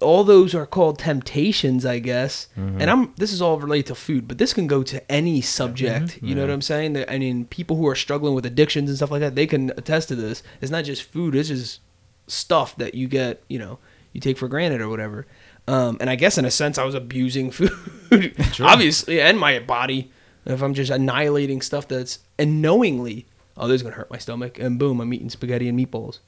all 0.00 0.24
those 0.24 0.54
are 0.54 0.66
called 0.66 0.98
temptations, 0.98 1.86
I 1.86 1.98
guess. 1.98 2.48
Mm-hmm. 2.56 2.80
And 2.80 2.90
I'm 2.90 3.14
this 3.16 3.32
is 3.32 3.40
all 3.40 3.58
related 3.58 3.86
to 3.86 3.94
food, 3.94 4.28
but 4.28 4.38
this 4.38 4.52
can 4.52 4.66
go 4.66 4.82
to 4.84 5.10
any 5.10 5.40
subject. 5.40 6.22
You 6.22 6.34
know 6.34 6.42
what 6.42 6.50
I'm 6.50 6.62
saying? 6.62 7.04
I 7.08 7.18
mean, 7.18 7.46
people 7.46 7.76
who 7.76 7.88
are 7.88 7.94
struggling 7.94 8.34
with 8.34 8.46
addictions 8.46 8.90
and 8.90 8.96
stuff 8.96 9.10
like 9.10 9.20
that, 9.20 9.34
they 9.34 9.46
can 9.46 9.70
attest 9.70 10.08
to 10.08 10.14
this. 10.14 10.42
It's 10.60 10.70
not 10.70 10.84
just 10.84 11.02
food; 11.02 11.34
it's 11.34 11.48
just 11.48 11.80
stuff 12.26 12.76
that 12.76 12.94
you 12.94 13.08
get, 13.08 13.42
you 13.48 13.58
know, 13.58 13.78
you 14.12 14.20
take 14.20 14.38
for 14.38 14.48
granted 14.48 14.80
or 14.80 14.88
whatever. 14.88 15.26
Um, 15.68 15.96
and 16.00 16.08
I 16.08 16.14
guess 16.14 16.38
in 16.38 16.44
a 16.44 16.50
sense, 16.50 16.78
I 16.78 16.84
was 16.84 16.94
abusing 16.94 17.50
food, 17.52 18.34
obviously, 18.60 19.20
and 19.20 19.38
my 19.38 19.58
body. 19.58 20.12
If 20.44 20.62
I'm 20.62 20.74
just 20.74 20.92
annihilating 20.92 21.60
stuff 21.60 21.88
that's 21.88 22.20
and 22.38 22.62
knowingly, 22.62 23.26
oh, 23.56 23.66
this 23.66 23.76
is 23.76 23.82
gonna 23.82 23.96
hurt 23.96 24.10
my 24.10 24.18
stomach, 24.18 24.58
and 24.60 24.78
boom, 24.78 25.00
I'm 25.00 25.12
eating 25.12 25.28
spaghetti 25.30 25.68
and 25.68 25.78
meatballs. 25.78 26.20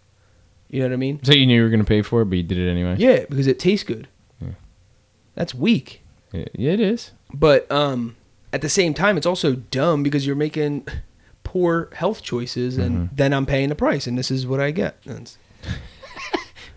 You 0.68 0.81
know 0.81 0.87
what 0.87 0.92
I 0.94 0.96
mean? 0.96 1.22
So 1.22 1.33
you 1.33 1.46
knew 1.46 1.55
you 1.55 1.62
were 1.62 1.70
gonna 1.70 1.85
pay 1.85 2.03
for 2.03 2.22
it, 2.22 2.27
but 2.27 2.37
you 2.37 2.42
did 2.42 2.59
it 2.59 2.68
anyway. 2.68 2.96
Yeah, 2.98 3.27
because 3.29 3.46
it 3.46 3.59
tastes 3.59 3.85
good. 3.85 4.09
That's 5.35 5.55
weak. 5.55 6.03
Yeah, 6.33 6.46
yeah, 6.53 6.72
it 6.72 6.81
is. 6.81 7.12
But 7.33 7.70
um, 7.70 8.16
at 8.53 8.61
the 8.61 8.68
same 8.68 8.92
time, 8.92 9.16
it's 9.16 9.27
also 9.27 9.55
dumb 9.55 10.03
because 10.03 10.27
you're 10.27 10.35
making 10.35 10.88
poor 11.44 11.90
health 11.94 12.22
choices, 12.22 12.77
and 12.77 13.09
then 13.12 13.33
I'm 13.33 13.46
paying 13.46 13.68
the 13.68 13.77
price, 13.77 14.09
and 14.09 14.18
this 14.18 14.33
is 14.33 14.48
what 14.48 14.59
I 14.59 14.72
get. 14.72 14.96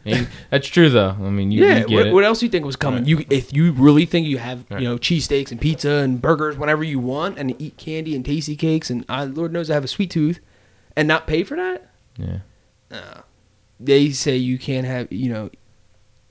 That's- 0.03 0.19
And 0.23 0.27
that's 0.49 0.67
true 0.67 0.89
though. 0.89 1.09
I 1.09 1.29
mean, 1.29 1.51
you, 1.51 1.63
yeah. 1.65 1.79
you 1.79 1.87
get 1.87 1.95
What, 1.95 2.07
it. 2.07 2.13
what 2.13 2.23
else 2.23 2.39
do 2.39 2.45
you 2.47 2.51
think 2.51 2.65
was 2.65 2.75
coming? 2.75 3.01
Right. 3.03 3.07
You, 3.09 3.25
if 3.29 3.53
you 3.53 3.71
really 3.71 4.05
think 4.05 4.27
you 4.27 4.37
have, 4.39 4.65
Right. 4.69 4.81
you 4.81 4.87
know, 4.89 4.97
cheesesteaks 4.97 5.51
and 5.51 5.61
pizza 5.61 5.89
and 5.89 6.21
burgers 6.21 6.57
whatever 6.57 6.83
you 6.83 6.99
want, 6.99 7.37
and 7.37 7.59
eat 7.61 7.77
candy 7.77 8.15
and 8.15 8.25
tasty 8.25 8.55
cakes, 8.55 8.89
and 8.89 9.05
I, 9.07 9.25
Lord 9.25 9.53
knows 9.53 9.69
I 9.69 9.75
have 9.75 9.83
a 9.83 9.87
sweet 9.87 10.09
tooth, 10.09 10.39
and 10.95 11.07
not 11.07 11.27
pay 11.27 11.43
for 11.43 11.55
that, 11.55 11.89
yeah. 12.17 12.39
uh, 12.91 13.21
they 13.79 14.09
say 14.11 14.35
you 14.37 14.57
can't 14.57 14.85
have, 14.87 15.11
you 15.11 15.29
know, 15.31 15.49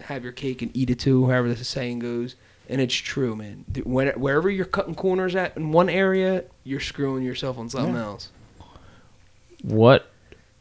have 0.03 0.23
your 0.25 0.33
cake 0.33 0.63
and 0.63 0.75
eat 0.77 0.91
it 0.91 0.99
too, 0.99 1.27
however 1.27 1.53
the 1.55 1.65
saying 1.65 1.99
goes. 2.01 2.37
And 2.69 2.81
it's 2.81 2.95
true, 2.95 3.35
man. 3.35 3.65
When, 3.85 4.09
wherever 4.11 4.49
you're 4.49 4.65
cutting 4.65 4.95
corners 4.95 5.35
at 5.35 5.57
in 5.57 5.73
one 5.73 5.89
area, 5.89 6.45
you're 6.63 6.79
screwing 6.81 7.25
yourself 7.25 7.59
on 7.59 7.69
something 7.69 7.95
Yeah. 7.95 8.03
else. 8.05 8.31
What 9.63 10.11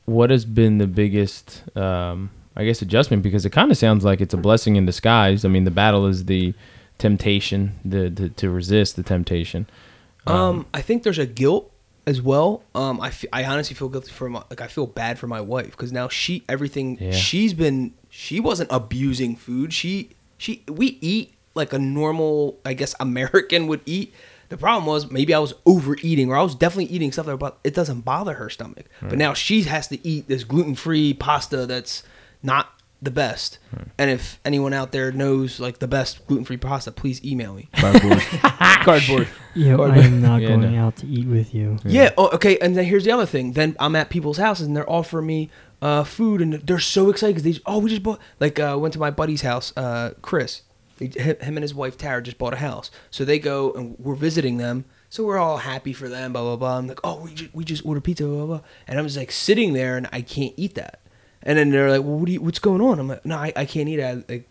what 0.05 0.29
has 0.31 0.43
been 0.43 0.79
the 0.79 0.87
biggest 0.87 1.63
um 1.77 2.31
I 2.55 2.65
guess 2.65 2.81
adjustment 2.81 3.23
because 3.23 3.45
it 3.45 3.51
kind 3.51 3.71
of 3.71 3.77
sounds 3.77 4.03
like 4.03 4.19
it's 4.21 4.33
a 4.33 4.37
blessing 4.37 4.75
in 4.75 4.85
disguise. 4.85 5.45
I 5.45 5.47
mean, 5.47 5.63
the 5.63 5.71
battle 5.71 6.05
is 6.07 6.25
the 6.25 6.53
temptation, 6.97 7.79
the, 7.85 8.09
the 8.09 8.29
to 8.29 8.49
resist 8.49 8.95
the 8.95 9.03
temptation. 9.03 9.67
Um, 10.27 10.65
I 10.73 10.81
think 10.81 11.03
there's 11.03 11.17
a 11.19 11.25
guilt 11.25 11.71
as 12.05 12.21
well. 12.21 12.63
Um, 12.75 12.99
I, 13.01 13.07
f- 13.07 13.25
I 13.33 13.45
honestly 13.45 13.75
feel 13.75 13.89
guilty 13.89 14.11
for 14.11 14.29
my 14.29 14.43
like 14.49 14.61
I 14.61 14.67
feel 14.67 14.85
bad 14.85 15.17
for 15.17 15.27
my 15.27 15.41
wife 15.41 15.71
because 15.71 15.91
now 15.91 16.07
she 16.07 16.43
everything 16.49 16.97
Yeah. 16.99 17.11
she's 17.11 17.53
been 17.53 17.93
she 18.09 18.39
wasn't 18.39 18.69
abusing 18.71 19.35
food. 19.35 19.73
She 19.73 20.09
she 20.37 20.63
we 20.67 20.97
eat 21.01 21.33
like 21.55 21.73
a 21.73 21.79
normal 21.79 22.59
I 22.65 22.73
guess 22.73 22.93
American 22.99 23.67
would 23.67 23.81
eat. 23.85 24.13
The 24.49 24.57
problem 24.57 24.85
was 24.87 25.09
maybe 25.11 25.33
I 25.33 25.39
was 25.39 25.53
overeating 25.65 26.29
or 26.31 26.35
I 26.37 26.41
was 26.43 26.55
definitely 26.55 26.93
eating 26.93 27.11
stuff 27.11 27.27
that 27.27 27.37
but 27.37 27.57
it 27.63 27.73
doesn't 27.73 28.01
bother 28.01 28.33
her 28.35 28.49
stomach. 28.49 28.85
But 29.01 29.17
now 29.17 29.33
she 29.33 29.61
has 29.63 29.87
to 29.89 30.05
eat 30.07 30.27
this 30.27 30.43
gluten 30.43 30.75
free 30.75 31.13
pasta 31.13 31.65
that's 31.65 32.03
not 32.43 32.69
the 33.01 33.11
best. 33.11 33.59
And 33.97 34.11
if 34.11 34.39
anyone 34.43 34.73
out 34.73 34.91
there 34.91 35.11
knows 35.11 35.59
like 35.59 35.79
the 35.79 35.87
best 35.87 36.25
gluten 36.27 36.43
free 36.45 36.57
pasta, 36.57 36.91
please 36.91 37.23
email 37.23 37.53
me. 37.53 37.69
Cardboard. 37.73 38.19
Cardboard. 38.83 39.27
Yo, 39.55 39.81
I 39.81 39.97
am 39.99 40.21
not 40.21 40.41
Yeah, 40.41 40.49
going 40.49 40.73
no. 40.73 40.85
out 40.85 40.97
to 40.97 41.07
eat 41.07 41.25
with 41.27 41.53
you. 41.55 41.77
Yeah. 41.85 42.11
Oh, 42.17 42.29
okay. 42.35 42.57
And 42.59 42.75
then 42.75 42.83
here's 42.85 43.05
the 43.05 43.11
other 43.11 43.25
thing. 43.25 43.53
Then 43.53 43.75
I'm 43.79 43.95
at 43.95 44.09
people's 44.09 44.37
houses 44.37 44.67
and 44.67 44.75
they're 44.75 44.89
offering 44.89 45.27
me 45.27 45.49
uh, 45.81 46.03
food, 46.03 46.41
and 46.41 46.53
they're 46.55 46.77
so 46.77 47.09
excited 47.09 47.35
because 47.37 47.55
they 47.57 47.61
oh 47.65 47.79
we 47.79 47.89
just 47.89 48.03
bought 48.03 48.19
like 48.41 48.59
uh, 48.59 48.75
went 48.77 48.93
to 48.95 48.99
my 48.99 49.11
buddy's 49.11 49.43
house, 49.43 49.71
uh, 49.77 50.11
Chris. 50.21 50.63
Him 50.99 51.09
him 51.39 51.55
and 51.55 51.61
his 51.61 51.73
wife 51.73 51.97
Tara 51.97 52.21
just 52.21 52.37
bought 52.37 52.51
a 52.53 52.57
house, 52.57 52.91
so 53.09 53.23
they 53.23 53.39
go 53.39 53.71
and 53.71 53.95
we're 53.97 54.15
visiting 54.15 54.57
them. 54.57 54.83
So 55.09 55.23
we're 55.23 55.37
all 55.37 55.55
happy 55.59 55.93
for 55.93 56.09
them. 56.09 56.33
Blah 56.33 56.41
blah 56.41 56.55
blah. 56.57 56.77
I'm 56.79 56.87
like, 56.87 56.99
oh, 57.05 57.21
we 57.21 57.33
just, 57.33 57.55
we 57.55 57.63
just 57.63 57.85
ordered 57.85 58.03
pizza. 58.03 58.25
Blah, 58.25 58.35
blah 58.35 58.45
blah. 58.57 58.61
And 58.89 58.99
I'm 58.99 59.05
just 59.05 59.15
like 59.15 59.31
sitting 59.31 59.71
there 59.71 59.95
and 59.95 60.09
I 60.11 60.19
can't 60.21 60.53
eat 60.57 60.75
that. 60.75 60.99
And 61.43 61.57
then 61.57 61.69
they're 61.71 61.89
like, 61.89 62.01
well, 62.01 62.17
what 62.19 62.25
do 62.25 62.33
you, 62.33 62.41
what's 62.41 62.59
going 62.59 62.81
on? 62.81 62.99
I'm 62.99 63.07
like, 63.07 63.25
no, 63.25 63.37
I, 63.37 63.53
I 63.55 63.65
can't 63.65 63.87
eat 63.87 63.99
it. 63.99 64.03
I, 64.03 64.23
like, 64.33 64.47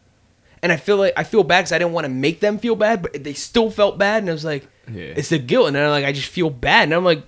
and 0.63 0.73
I 0.73 0.77
feel 0.77 0.97
like 0.97 1.13
I 1.17 1.23
feel 1.25 1.45
bad 1.45 1.61
because 1.63 1.73
I 1.73 1.79
didn't 1.79 1.93
want 1.93 2.07
to 2.07 2.09
make 2.09 2.41
them 2.41 2.59
feel 2.59 2.75
bad, 2.77 3.03
but 3.03 3.23
they 3.23 3.35
still 3.35 3.71
felt 3.71 3.97
bad, 3.99 4.23
and 4.23 4.31
I 4.31 4.33
was 4.33 4.45
like, 4.45 4.67
Yeah. 4.93 5.13
it's 5.17 5.29
the 5.29 5.39
guilt, 5.39 5.69
and 5.69 5.77
then 5.77 5.89
like 5.91 6.05
I 6.05 6.13
just 6.13 6.29
feel 6.29 6.51
bad, 6.51 6.85
and 6.85 6.95
I'm 6.95 7.05
like, 7.05 7.23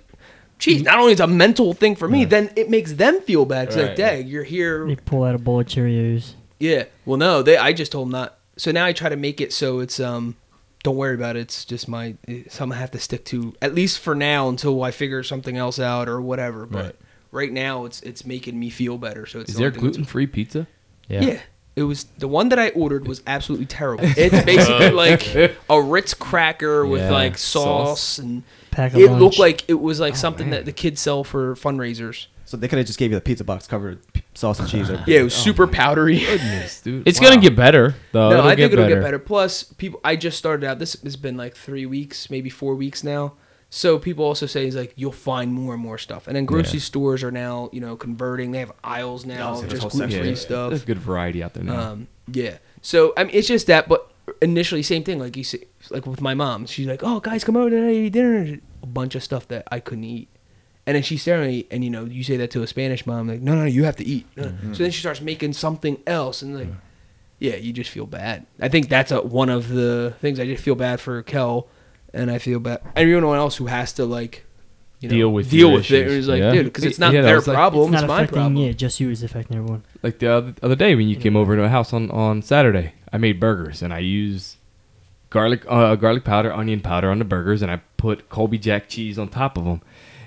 geez, 0.59 0.81
not 0.83 0.99
only 0.99 1.13
is 1.13 1.19
it 1.19 1.23
a 1.23 1.27
mental 1.27 1.73
thing 1.73 1.95
for 1.95 2.07
me, 2.09 2.25
then 2.25 2.51
it 2.55 2.69
makes 2.69 2.93
them 2.93 3.21
feel 3.21 3.45
bad. 3.45 3.69
Cause 3.69 3.77
like, 3.77 3.87
Right. 3.89 3.97
dang, 3.97 4.27
you're 4.27 4.43
here, 4.43 4.85
They 4.87 4.95
pull 4.97 5.23
out 5.23 5.33
a 5.35 5.37
bowl 5.37 5.59
of 5.61 5.67
Cheerios. 5.67 6.33
yeah. 6.59 6.85
Well, 7.05 7.17
no, 7.17 7.41
they. 7.41 7.55
I 7.57 7.71
just 7.73 7.91
told 7.93 8.07
them 8.07 8.11
not. 8.11 8.37
So 8.57 8.71
now 8.71 8.85
I 8.85 8.91
try 8.93 9.07
to 9.09 9.15
make 9.15 9.39
it 9.39 9.53
so 9.53 9.79
it's 9.79 9.99
um, 9.99 10.35
don't 10.83 10.97
worry 10.97 11.15
about 11.15 11.35
it. 11.37 11.41
It's 11.41 11.63
just 11.63 11.87
my 11.87 12.15
it's 12.27 12.55
something 12.55 12.77
I 12.77 12.81
have 12.81 12.91
to 12.91 12.99
stick 12.99 13.23
to 13.25 13.55
at 13.61 13.73
least 13.73 13.99
for 13.99 14.13
now 14.13 14.49
until 14.49 14.83
I 14.83 14.91
figure 14.91 15.23
something 15.23 15.55
else 15.55 15.79
out 15.79 16.09
or 16.09 16.19
whatever. 16.21 16.65
But 16.65 16.83
Right. 16.85 16.95
Right, 17.31 17.51
now 17.51 17.85
it's 17.85 18.01
it's 18.01 18.25
making 18.25 18.59
me 18.59 18.69
feel 18.69 18.97
better. 18.97 19.25
So 19.25 19.39
it's 19.39 19.49
Is 19.49 19.55
the 19.55 19.59
there 19.59 19.67
only 19.67 19.75
thing 19.79 19.83
that's- 19.87 19.97
gluten 19.97 20.05
free 20.11 20.27
pizza? 20.27 20.67
yeah. 21.07 21.21
Yeah. 21.21 21.39
It 21.73 21.83
was 21.83 22.03
the 22.17 22.27
one 22.27 22.49
that 22.49 22.59
I 22.59 22.69
ordered 22.71 23.07
was 23.07 23.23
absolutely 23.25 23.65
terrible. 23.65 24.03
It's 24.17 24.43
basically 24.43 24.89
like 25.05 25.25
a 25.69 25.81
Ritz 25.81 26.13
cracker 26.13 26.85
with 26.85 27.01
Yeah, 27.01 27.11
like 27.11 27.37
sauce, 27.37 28.01
sauce. 28.01 28.19
and 28.19 28.43
Pack 28.71 28.93
it 28.93 29.07
lunch. 29.07 29.21
looked 29.21 29.39
like 29.39 29.63
it 29.69 29.75
was 29.79 29.97
like 29.99 30.13
Oh, 30.13 30.17
something 30.17 30.49
man. 30.49 30.59
that 30.59 30.65
the 30.65 30.73
kids 30.73 30.99
sell 30.99 31.23
for 31.23 31.55
fundraisers. 31.55 32.27
So 32.43 32.57
they 32.57 32.67
could 32.67 32.77
have 32.77 32.85
just 32.87 32.99
gave 32.99 33.11
you 33.11 33.15
the 33.15 33.21
pizza 33.21 33.45
box 33.45 33.67
covered 33.67 33.99
with 34.13 34.23
sauce 34.33 34.59
and 34.59 34.67
cheese. 34.67 34.89
Yeah, 35.07 35.21
it 35.21 35.23
was 35.23 35.33
oh, 35.33 35.43
super 35.43 35.65
powdery. 35.65 36.19
Goodness, 36.19 36.81
dude. 36.81 37.07
It's 37.07 37.21
Wow. 37.21 37.29
gonna 37.29 37.41
get 37.41 37.55
better 37.55 37.95
though. 38.11 38.29
no, 38.31 38.35
It'll 38.39 38.45
I 38.47 38.49
think 38.49 38.57
get 38.57 38.73
it'll 38.73 38.83
better. 38.85 38.95
get 38.95 39.03
better. 39.03 39.19
Plus, 39.19 39.63
people, 39.63 40.01
I 40.03 40.17
just 40.17 40.37
started 40.37 40.65
out. 40.67 40.77
This 40.77 41.01
has 41.03 41.15
been 41.15 41.37
like 41.37 41.55
three 41.55 41.85
weeks, 41.85 42.29
maybe 42.29 42.49
four 42.49 42.75
weeks 42.75 43.01
now. 43.01 43.33
So 43.73 43.97
people 43.97 44.25
also 44.25 44.47
say 44.47 44.67
is 44.67 44.75
like 44.75 44.91
you'll 44.97 45.13
find 45.13 45.53
more 45.53 45.73
and 45.73 45.81
more 45.81 45.97
stuff, 45.97 46.27
and 46.27 46.35
then 46.35 46.45
grocery 46.45 46.79
Yeah. 46.79 46.83
stores 46.83 47.23
are 47.23 47.31
now 47.31 47.69
you 47.71 47.79
know 47.79 47.95
converting. 47.95 48.51
They 48.51 48.59
have 48.59 48.73
aisles 48.83 49.25
now 49.25 49.53
Yeah, 49.53 49.55
of 49.55 49.59
there's 49.61 49.71
just 49.71 49.81
whole 49.81 49.89
gluten 49.91 50.09
free 50.19 50.29
Yeah, 50.29 50.35
stuff. 50.35 50.69
There's 50.71 50.83
good 50.83 50.99
variety 50.99 51.41
out 51.41 51.53
there 51.53 51.63
now. 51.63 51.79
Um, 51.91 52.07
yeah. 52.31 52.57
So 52.81 53.13
I 53.15 53.23
mean, 53.23 53.33
it's 53.33 53.47
just 53.47 53.67
that. 53.67 53.87
But 53.87 54.11
initially, 54.41 54.83
same 54.83 55.05
thing. 55.05 55.19
Like 55.19 55.37
you 55.37 55.45
see, 55.45 55.63
like 55.89 56.05
with 56.05 56.19
my 56.19 56.33
mom, 56.33 56.65
she's 56.65 56.85
like, 56.85 57.01
"Oh, 57.01 57.21
guys, 57.21 57.45
come 57.45 57.55
over 57.55 57.69
today, 57.69 58.05
eat 58.05 58.09
dinner." 58.13 58.59
A 58.83 58.85
bunch 58.85 59.15
of 59.15 59.23
stuff 59.23 59.47
that 59.47 59.65
I 59.71 59.79
couldn't 59.79 60.03
eat, 60.03 60.27
and 60.85 60.95
then 60.95 61.03
she's 61.03 61.21
staring 61.21 61.43
at 61.43 61.47
me, 61.49 61.65
and 61.71 61.81
you 61.81 61.89
know, 61.89 62.03
you 62.03 62.25
say 62.25 62.35
that 62.37 62.51
to 62.51 62.63
a 62.63 62.67
Spanish 62.67 63.05
mom, 63.05 63.29
like, 63.29 63.39
"No, 63.39 63.55
no, 63.55 63.63
you 63.63 63.85
have 63.85 63.95
to 63.97 64.05
eat." 64.05 64.27
Mm-hmm. 64.35 64.73
So 64.73 64.83
then 64.83 64.91
she 64.91 64.99
starts 64.99 65.21
making 65.21 65.53
something 65.53 65.97
else, 66.05 66.41
and 66.41 66.57
like, 66.57 66.67
yeah, 67.39 67.55
you 67.55 67.71
just 67.71 67.89
feel 67.89 68.05
bad. 68.05 68.45
I 68.59 68.67
think 68.67 68.89
that's 68.89 69.11
a, 69.11 69.21
one 69.21 69.49
of 69.49 69.69
the 69.69 70.13
things. 70.19 70.41
I 70.41 70.45
just 70.45 70.61
feel 70.61 70.75
bad 70.75 70.99
for 70.99 71.23
Kel, 71.23 71.67
and 72.13 72.29
I 72.31 72.37
feel 72.37 72.59
bad 72.59 72.81
And 72.83 72.91
everyone 73.09 73.37
else 73.37 73.57
who 73.57 73.67
has 73.67 73.93
to 73.93 74.05
like. 74.05 74.45
You 74.99 75.09
know, 75.09 75.15
Deal 75.15 75.33
with 75.33 75.49
deal 75.49 75.69
your 75.69 75.77
with 75.77 75.89
it. 75.89 76.05
issues. 76.05 76.13
It's 76.19 76.27
like, 76.27 76.39
Yeah. 76.41 76.51
dude, 76.51 76.65
because 76.65 76.83
it's 76.83 76.99
not 76.99 77.11
Yeah, 77.11 77.21
their 77.23 77.37
was 77.37 77.47
like- 77.47 77.55
problem. 77.55 77.91
it's 77.91 78.03
It's, 78.03 78.07
not 78.07 78.19
my 78.19 78.27
problem. 78.27 78.55
yeah, 78.57 78.71
just 78.71 78.99
you. 78.99 79.09
is 79.09 79.23
affecting 79.23 79.57
everyone. 79.57 79.81
like 80.03 80.19
the 80.19 80.27
other, 80.31 80.53
other 80.61 80.75
day 80.75 80.93
when 80.93 81.07
you 81.09 81.15
came 81.15 81.35
over 81.35 81.55
to 81.55 81.63
a 81.63 81.69
house 81.69 81.91
on, 81.91 82.11
on 82.11 82.43
Saturday, 82.43 82.93
I 83.11 83.17
made 83.17 83.39
burgers 83.39 83.81
and 83.81 83.91
I 83.91 83.97
used 83.97 84.57
garlic 85.31 85.63
uh, 85.67 85.95
garlic 85.95 86.23
powder, 86.23 86.53
onion 86.53 86.81
powder 86.81 87.09
on 87.09 87.17
the 87.17 87.25
burgers, 87.25 87.63
and 87.63 87.71
I 87.71 87.81
put 87.97 88.29
Colby 88.29 88.59
Jack 88.59 88.89
cheese 88.89 89.17
on 89.17 89.27
top 89.29 89.57
of 89.57 89.65
them. 89.65 89.81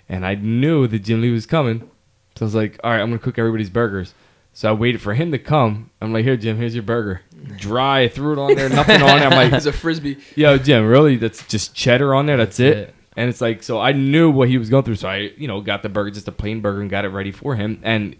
And 0.08 0.26
I 0.26 0.34
knew 0.34 0.88
that 0.88 0.98
Jim 1.04 1.20
Lee 1.20 1.30
was 1.30 1.46
coming, 1.46 1.88
so 2.34 2.44
I 2.44 2.46
was 2.46 2.54
like, 2.56 2.78
"All 2.82 2.90
right, 2.90 3.00
I'm 3.00 3.10
gonna 3.10 3.18
cook 3.20 3.38
everybody's 3.38 3.70
burgers." 3.70 4.12
So 4.52 4.68
I 4.70 4.72
waited 4.72 5.00
for 5.00 5.14
him 5.14 5.30
to 5.30 5.38
come. 5.38 5.90
I'm 6.02 6.12
like, 6.12 6.24
"Here, 6.24 6.36
Jim, 6.36 6.56
here's 6.56 6.74
your 6.74 6.82
burger." 6.82 7.20
Dry, 7.58 8.00
I 8.02 8.08
threw 8.08 8.32
it 8.32 8.38
on 8.38 8.54
there, 8.54 8.68
nothing 8.68 9.02
on 9.02 9.18
it. 9.18 9.22
I'm 9.26 9.30
like, 9.30 9.52
it's 9.54 9.66
a 9.66 9.72
frisbee. 9.72 10.18
Yo, 10.36 10.58
Jim, 10.58 10.86
really? 10.86 11.16
That's 11.16 11.46
just 11.46 11.74
cheddar 11.74 12.14
on 12.14 12.26
there. 12.26 12.36
That's, 12.36 12.56
That's 12.56 12.76
it? 12.76 12.88
it. 12.88 12.94
And 13.16 13.30
it's 13.30 13.40
like, 13.40 13.62
so 13.62 13.80
I 13.80 13.92
knew 13.92 14.30
what 14.30 14.48
he 14.48 14.58
was 14.58 14.70
going 14.70 14.84
through. 14.84 14.96
So 14.96 15.08
I, 15.08 15.32
you 15.36 15.46
know, 15.46 15.60
got 15.60 15.82
the 15.82 15.88
burger, 15.88 16.10
just 16.10 16.26
a 16.28 16.32
plain 16.32 16.60
burger, 16.60 16.80
and 16.80 16.90
got 16.90 17.04
it 17.04 17.08
ready 17.08 17.30
for 17.32 17.54
him. 17.54 17.80
And 17.82 18.16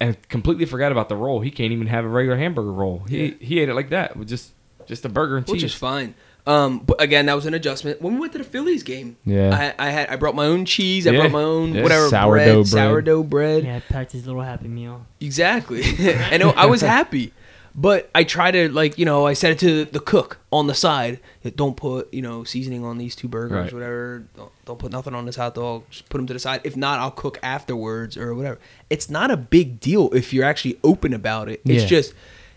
and 0.00 0.16
completely 0.28 0.64
forgot 0.64 0.92
about 0.92 1.08
the 1.08 1.16
roll. 1.16 1.40
He 1.40 1.50
can't 1.50 1.72
even 1.72 1.88
have 1.88 2.04
a 2.04 2.08
regular 2.08 2.36
hamburger 2.38 2.72
roll. 2.72 3.00
He 3.08 3.36
he 3.40 3.58
ate 3.60 3.68
it 3.68 3.74
like 3.74 3.90
that 3.90 4.16
with 4.16 4.28
just 4.28 4.52
just 4.86 5.04
a 5.04 5.08
burger 5.08 5.36
and 5.38 5.44
cheese. 5.46 5.54
which 5.54 5.64
is 5.64 5.74
fine. 5.74 6.14
Um, 6.46 6.78
but 6.78 7.02
again, 7.02 7.26
that 7.26 7.34
was 7.34 7.44
an 7.46 7.52
adjustment. 7.52 8.00
When 8.00 8.14
we 8.14 8.20
went 8.20 8.32
to 8.32 8.38
the 8.38 8.44
Phillies 8.44 8.82
game, 8.82 9.16
Yeah. 9.26 9.74
I, 9.78 9.86
I 9.88 9.90
had 9.90 10.08
I 10.08 10.16
brought 10.16 10.34
my 10.36 10.46
own 10.46 10.64
cheese. 10.64 11.06
I 11.06 11.10
Yeah. 11.10 11.20
brought 11.22 11.32
my 11.32 11.42
own 11.42 11.74
Yeah. 11.74 11.82
whatever 11.82 12.08
Sourdough 12.08 12.30
bread, 12.30 12.54
bread. 12.54 12.66
sourdough 12.68 13.22
bread. 13.24 13.64
Yeah, 13.64 13.76
I 13.76 13.80
packed 13.80 14.12
his 14.12 14.24
little 14.24 14.40
Happy 14.40 14.68
Meal. 14.68 15.04
Exactly. 15.20 15.82
and 15.98 16.42
I 16.44 16.66
was 16.66 16.80
happy. 16.80 17.32
But 17.80 18.10
I 18.12 18.24
try 18.24 18.50
to 18.50 18.68
like 18.70 18.98
you 18.98 19.04
know 19.04 19.24
I 19.26 19.34
said 19.34 19.52
it 19.52 19.58
to 19.60 19.84
the 19.84 20.00
cook 20.00 20.38
on 20.50 20.66
the 20.66 20.74
side. 20.74 21.20
Don't 21.54 21.76
put 21.76 22.12
you 22.12 22.22
know 22.22 22.42
seasoning 22.42 22.84
on 22.84 22.98
these 22.98 23.14
two 23.14 23.28
burgers, 23.28 23.52
Right. 23.66 23.72
whatever. 23.72 24.24
Don't, 24.36 24.50
don't 24.64 24.78
put 24.80 24.90
nothing 24.90 25.14
on 25.14 25.26
this 25.26 25.36
hot 25.36 25.54
dog. 25.54 25.84
Just 25.88 26.08
put 26.08 26.18
them 26.18 26.26
to 26.26 26.32
the 26.32 26.40
side. 26.40 26.60
If 26.64 26.76
not, 26.76 26.98
I'll 26.98 27.12
cook 27.12 27.38
afterwards 27.40 28.16
or 28.16 28.34
whatever. 28.34 28.58
It's 28.90 29.08
not 29.08 29.30
a 29.30 29.36
big 29.36 29.78
deal 29.78 30.10
if 30.12 30.32
you're 30.32 30.44
actually 30.44 30.76
open 30.82 31.12
about 31.14 31.48
it. 31.48 31.60
It's 31.64 31.82
Yeah. 31.84 31.88
just 31.88 32.14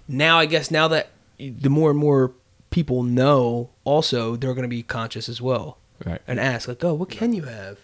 now 0.08 0.40
I 0.40 0.48
guess 0.48 0.72
now 0.72 0.88
that 0.88 1.10
the 1.38 1.70
more 1.70 1.92
and 1.92 2.00
more 2.00 2.32
people 2.72 3.04
know, 3.04 3.70
also 3.84 4.36
they're 4.36 4.54
going 4.56 4.64
to 4.64 4.68
be 4.70 4.82
conscious 4.82 5.30
as 5.30 5.40
well 5.40 5.78
Right. 6.04 6.22
and 6.28 6.40
ask 6.40 6.68
like, 6.68 6.84
oh, 6.84 6.94
what 6.96 7.10
can 7.12 7.34
you 7.34 7.44
have? 7.44 7.78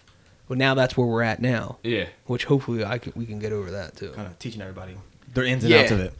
Well, 0.48 0.58
now 0.58 0.74
that's 0.74 0.96
where 0.96 1.06
we're 1.06 1.22
at 1.22 1.40
now. 1.40 1.76
Yeah. 1.84 2.06
Which 2.26 2.46
hopefully 2.46 2.84
I 2.84 2.98
can, 2.98 3.12
we 3.14 3.26
can 3.26 3.38
get 3.38 3.52
over 3.52 3.70
that 3.70 3.96
too. 3.96 4.08
Kind 4.10 4.26
of 4.26 4.38
teaching 4.40 4.60
everybody 4.62 4.96
their 5.34 5.44
ins 5.44 5.62
and 5.62 5.72
Yeah. 5.72 5.82
outs 5.82 5.90
of 5.92 6.00
it. 6.00 6.14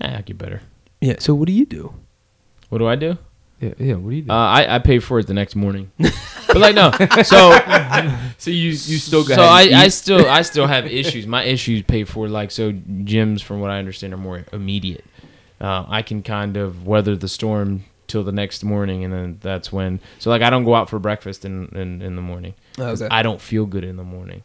Ah, 0.00 0.18
I 0.18 0.22
get 0.22 0.38
better. 0.38 0.62
Yeah. 1.00 1.16
So 1.18 1.34
what 1.34 1.46
do 1.46 1.52
you 1.52 1.66
do? 1.66 1.94
What 2.68 2.78
do 2.78 2.86
I 2.86 2.96
do? 2.96 3.18
Yeah. 3.60 3.74
Yeah. 3.78 3.94
What 3.94 4.10
do 4.10 4.16
you 4.16 4.22
do? 4.22 4.30
Uh, 4.30 4.36
I, 4.36 4.76
I 4.76 4.78
pay 4.78 4.98
for 4.98 5.18
it 5.18 5.26
the 5.26 5.34
next 5.34 5.54
morning. 5.56 5.90
but 5.98 6.56
like 6.56 6.74
no, 6.74 6.90
so 7.22 7.52
so 8.38 8.50
you 8.50 8.70
you 8.70 8.74
still 8.74 9.24
got 9.24 9.36
so 9.36 9.42
I, 9.42 9.70
I 9.74 9.88
still 9.88 10.28
I 10.28 10.42
still 10.42 10.66
have 10.66 10.86
issues. 11.00 11.26
My 11.26 11.44
issues 11.44 11.82
pay 11.82 12.04
for 12.04 12.28
like 12.28 12.50
so 12.50 12.72
Jim's 13.04 13.42
from 13.42 13.60
what 13.60 13.70
I 13.70 13.78
understand 13.78 14.14
are 14.14 14.18
more 14.18 14.44
immediate. 14.52 15.04
Uh, 15.60 15.84
I 15.88 16.02
can 16.02 16.22
kind 16.22 16.56
of 16.56 16.86
weather 16.86 17.16
the 17.16 17.28
storm 17.28 17.84
till 18.06 18.24
the 18.24 18.32
next 18.32 18.64
morning, 18.64 19.04
and 19.04 19.12
then 19.12 19.38
that's 19.40 19.70
when. 19.72 20.00
So 20.18 20.30
like 20.30 20.42
I 20.42 20.50
don't 20.50 20.64
go 20.64 20.74
out 20.74 20.88
for 20.88 20.98
breakfast 20.98 21.44
in 21.44 21.66
in, 21.76 22.02
in 22.02 22.16
the 22.16 22.22
morning. 22.22 22.54
Okay. 22.78 23.08
I 23.10 23.22
don't 23.22 23.40
feel 23.40 23.66
good 23.66 23.84
in 23.84 23.96
the 23.96 24.04
morning. 24.04 24.42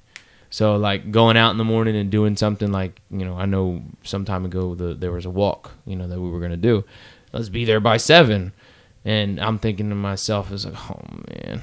So 0.55 0.77
like 0.77 1.11
going 1.11 1.35
out 1.35 1.51
in 1.51 1.57
the 1.57 1.65
morning 1.65 1.97
and 1.97 2.09
doing 2.09 2.37
something 2.37 2.71
like 2.71 3.01
you 3.11 3.25
know 3.25 3.35
I 3.35 3.45
know 3.45 3.83
some 4.03 4.23
time 4.23 4.45
ago 4.45 4.73
the, 4.73 4.93
there 4.93 5.11
was 5.11 5.25
a 5.25 5.29
walk 5.29 5.73
you 5.85 5.97
know 5.97 6.07
that 6.07 6.17
we 6.17 6.29
were 6.29 6.39
gonna 6.39 6.55
do. 6.55 6.85
Let's 7.33 7.49
be 7.49 7.65
there 7.65 7.81
by 7.81 7.97
seven, 7.97 8.53
and 9.03 9.37
I'm 9.37 9.59
thinking 9.59 9.89
to 9.89 9.95
myself, 9.95 10.53
it's 10.53 10.63
like 10.63 10.89
oh 10.89 11.01
man, 11.27 11.61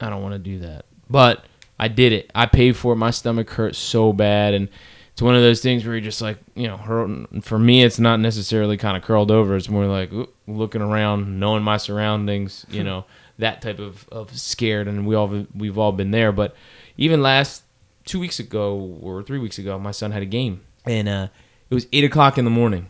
I 0.00 0.10
don't 0.10 0.20
want 0.20 0.34
to 0.34 0.40
do 0.40 0.58
that, 0.58 0.86
but 1.08 1.44
I 1.78 1.86
did 1.86 2.12
it. 2.12 2.28
I 2.34 2.46
paid 2.46 2.76
for 2.76 2.94
it. 2.94 2.96
My 2.96 3.12
stomach 3.12 3.48
hurt 3.50 3.76
so 3.76 4.12
bad, 4.12 4.52
and 4.54 4.68
it's 5.12 5.22
one 5.22 5.36
of 5.36 5.42
those 5.42 5.60
things 5.60 5.84
where 5.84 5.94
you're 5.94 6.00
just 6.00 6.20
like 6.20 6.38
you 6.56 6.66
know 6.66 7.28
for 7.40 7.56
me 7.60 7.84
it's 7.84 8.00
not 8.00 8.18
necessarily 8.18 8.76
kind 8.76 8.96
of 8.96 9.04
curled 9.04 9.30
over. 9.30 9.54
It's 9.54 9.68
more 9.68 9.86
like 9.86 10.12
ooh, 10.12 10.28
looking 10.48 10.82
around, 10.82 11.38
knowing 11.38 11.62
my 11.62 11.76
surroundings, 11.76 12.66
you 12.68 12.82
know 12.88 13.04
that 13.38 13.62
type 13.62 13.78
of, 13.78 14.08
of 14.10 14.36
scared, 14.36 14.88
and 14.88 15.06
we 15.06 15.14
all 15.14 15.46
we've 15.54 15.78
all 15.78 15.92
been 15.92 16.10
there, 16.10 16.32
but 16.32 16.56
even 16.96 17.22
last 17.22 17.62
two 18.04 18.20
weeks 18.20 18.38
ago 18.38 18.98
or 19.00 19.22
three 19.22 19.38
weeks 19.38 19.58
ago, 19.58 19.78
my 19.78 19.90
son 19.92 20.10
had 20.12 20.22
a 20.22 20.26
game, 20.26 20.60
and 20.84 21.08
uh, 21.08 21.28
it 21.70 21.74
was 21.74 21.86
eight 21.92 22.04
o'clock 22.04 22.38
in 22.38 22.44
the 22.44 22.50
morning. 22.50 22.86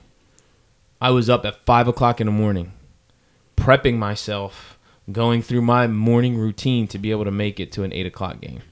I 1.01 1.11
was 1.11 1.29
up 1.29 1.45
at 1.45 1.65
five 1.67 1.89
o'clock 1.89 2.21
in 2.21 2.27
the 2.27 2.33
morning, 2.33 2.73
prepping 3.57 3.97
myself, 3.99 4.79
going 5.11 5.43
through 5.43 5.63
my 5.63 5.87
morning 5.87 6.37
routine 6.39 6.87
to 6.89 6.99
be 6.99 7.11
able 7.11 7.25
to 7.25 7.31
make 7.33 7.59
it 7.61 7.73
to 7.73 7.83
an 7.83 7.93
eight 7.93 8.07
o'clock 8.07 8.41
game. 8.41 8.63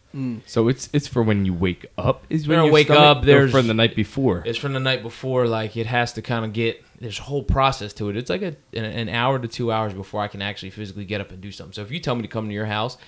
So 0.46 0.66
it's 0.66 0.88
it's 0.92 1.06
for 1.06 1.22
when 1.22 1.44
you 1.46 1.54
wake 1.54 1.86
up. 1.96 2.24
Is 2.28 2.48
when 2.48 2.58
When 2.58 2.68
I 2.68 2.72
wake 2.72 2.88
stomach- 2.88 3.02
up, 3.18 3.22
or 3.22 3.26
there's- 3.26 3.50
from 3.52 3.68
the 3.68 3.74
night 3.74 3.94
before. 3.94 4.42
It's 4.44 4.58
from 4.58 4.72
the 4.72 4.80
night 4.80 5.04
before. 5.04 5.46
Like 5.46 5.76
it 5.76 5.86
has 5.86 6.12
to 6.14 6.22
kind 6.22 6.44
of 6.44 6.52
get. 6.52 6.82
There's 7.00 7.20
a 7.20 7.22
whole 7.22 7.44
process 7.44 7.92
to 7.94 8.08
it. 8.10 8.16
It's 8.16 8.28
like 8.28 8.42
a, 8.42 8.56
an, 8.74 8.84
an 8.84 9.08
hour 9.08 9.38
to 9.38 9.46
two 9.46 9.70
hours 9.70 9.94
before 9.94 10.20
I 10.20 10.26
can 10.26 10.42
actually 10.42 10.70
physically 10.70 11.04
get 11.04 11.20
up 11.20 11.30
and 11.30 11.40
do 11.40 11.52
something. 11.52 11.72
So 11.72 11.82
if 11.82 11.92
you 11.92 12.00
tell 12.00 12.16
me 12.16 12.22
to 12.22 12.28
come 12.28 12.48
to 12.48 12.52
your 12.52 12.66
house 12.66 12.98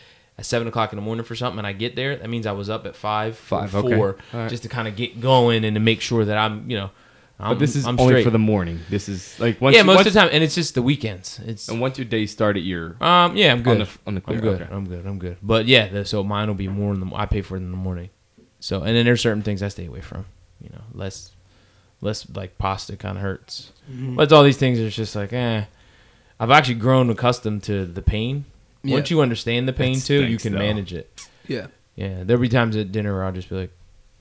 at 0.43 0.47
seven 0.47 0.67
o'clock 0.67 0.93
in 0.93 0.97
the 0.97 1.03
morning 1.03 1.25
for 1.25 1.37
something, 1.37 1.59
and 1.59 1.67
I 1.67 1.73
get 1.73 1.95
there, 1.95 2.17
that 2.17 2.29
means 2.29 2.47
I 2.49 2.53
was 2.53 2.69
up 2.69 2.85
at 2.85 2.97
five, 2.97 3.37
Five, 3.37 3.73
or 3.77 3.79
okay. 3.79 3.97
four, 3.97 4.17
All 4.35 4.41
right. 4.41 4.51
just 4.51 4.65
to 4.65 4.69
kind 4.69 4.89
of 4.89 4.97
get 4.97 5.21
going 5.21 5.65
and 5.65 5.75
to 5.77 5.81
make 5.81 6.01
sure 6.01 6.25
that 6.25 6.37
I'm, 6.37 6.69
you 6.69 6.77
know, 6.77 6.91
I'm, 7.39 7.51
but 7.51 7.59
this 7.61 7.77
is 7.77 7.87
I'm 7.87 7.99
only 8.01 8.15
straight. 8.15 8.25
for 8.25 8.31
the 8.31 8.41
morning. 8.41 8.81
This 8.91 9.09
is 9.09 9.39
like 9.39 9.61
once 9.61 9.75
yeah, 9.75 9.83
you- 9.83 9.87
most 9.87 9.97
once, 9.99 10.09
of 10.09 10.13
the 10.15 10.19
time, 10.21 10.31
and 10.33 10.43
it's 10.43 10.57
just 10.57 10.75
the 10.75 10.83
weekends. 10.83 11.39
It's 11.47 11.69
And 11.69 11.81
once 11.81 11.97
your 11.97 12.05
day 12.07 12.27
started, 12.27 12.61
you're 12.61 12.97
um, 13.01 13.37
yeah, 13.37 13.53
I'm 13.53 13.63
good. 13.63 13.81
on 13.81 13.87
the 13.87 13.89
on 14.09 14.15
the 14.17 14.21
clear. 14.21 14.39
I'm 14.39 14.43
good. 14.43 14.63
Okay. 14.63 14.75
I'm 14.75 14.89
good. 14.89 15.07
I'm 15.07 15.19
good. 15.21 15.37
But 15.43 15.67
yeah, 15.67 15.87
the, 15.89 16.05
so 16.05 16.25
mine 16.25 16.49
will 16.49 16.55
be 16.57 16.69
more 16.69 16.93
in 16.93 17.01
the. 17.01 17.15
I 17.15 17.27
pay 17.27 17.41
for 17.43 17.55
it 17.57 17.61
in 17.61 17.71
the 17.71 17.77
morning. 17.77 18.11
So 18.59 18.83
and 18.83 18.97
then 18.97 19.05
there's 19.05 19.21
certain 19.21 19.43
things 19.43 19.63
I 19.63 19.69
stay 19.69 19.87
away 19.87 20.01
from. 20.01 20.27
You 20.61 20.71
know, 20.71 20.83
less, 20.93 21.31
less 22.01 22.29
like 22.31 22.59
pasta 22.59 22.97
kind 22.97 23.17
of 23.17 23.23
hurts. 23.23 23.73
Mm-hmm. 23.91 24.17
But 24.17 24.33
all 24.33 24.43
these 24.43 24.57
things. 24.59 24.79
It's 24.81 24.97
just 24.97 25.15
like 25.15 25.33
eh. 25.33 25.65
I've 26.41 26.51
actually 26.51 26.75
grown 26.77 27.09
accustomed 27.11 27.63
to 27.65 27.87
the 27.87 28.03
pain. 28.03 28.47
Yeah. 28.83 28.95
Once 28.95 29.11
you 29.11 29.21
understand 29.21 29.69
the 29.69 29.73
pain 29.73 29.95
That 29.95 30.05
too, 30.05 30.15
you 30.23 30.39
stinks, 30.39 30.43
can 30.45 30.53
though. 30.55 30.59
manage 30.59 30.93
it. 30.93 31.27
Yeah. 31.47 31.69
Yeah, 31.95 32.25
there'll 32.25 32.41
be 32.41 32.49
times 32.49 32.75
at 32.77 32.91
dinner 32.91 33.13
where 33.13 33.25
I'll 33.25 33.33
just 33.33 33.49
be 33.49 33.55
like 33.57 33.71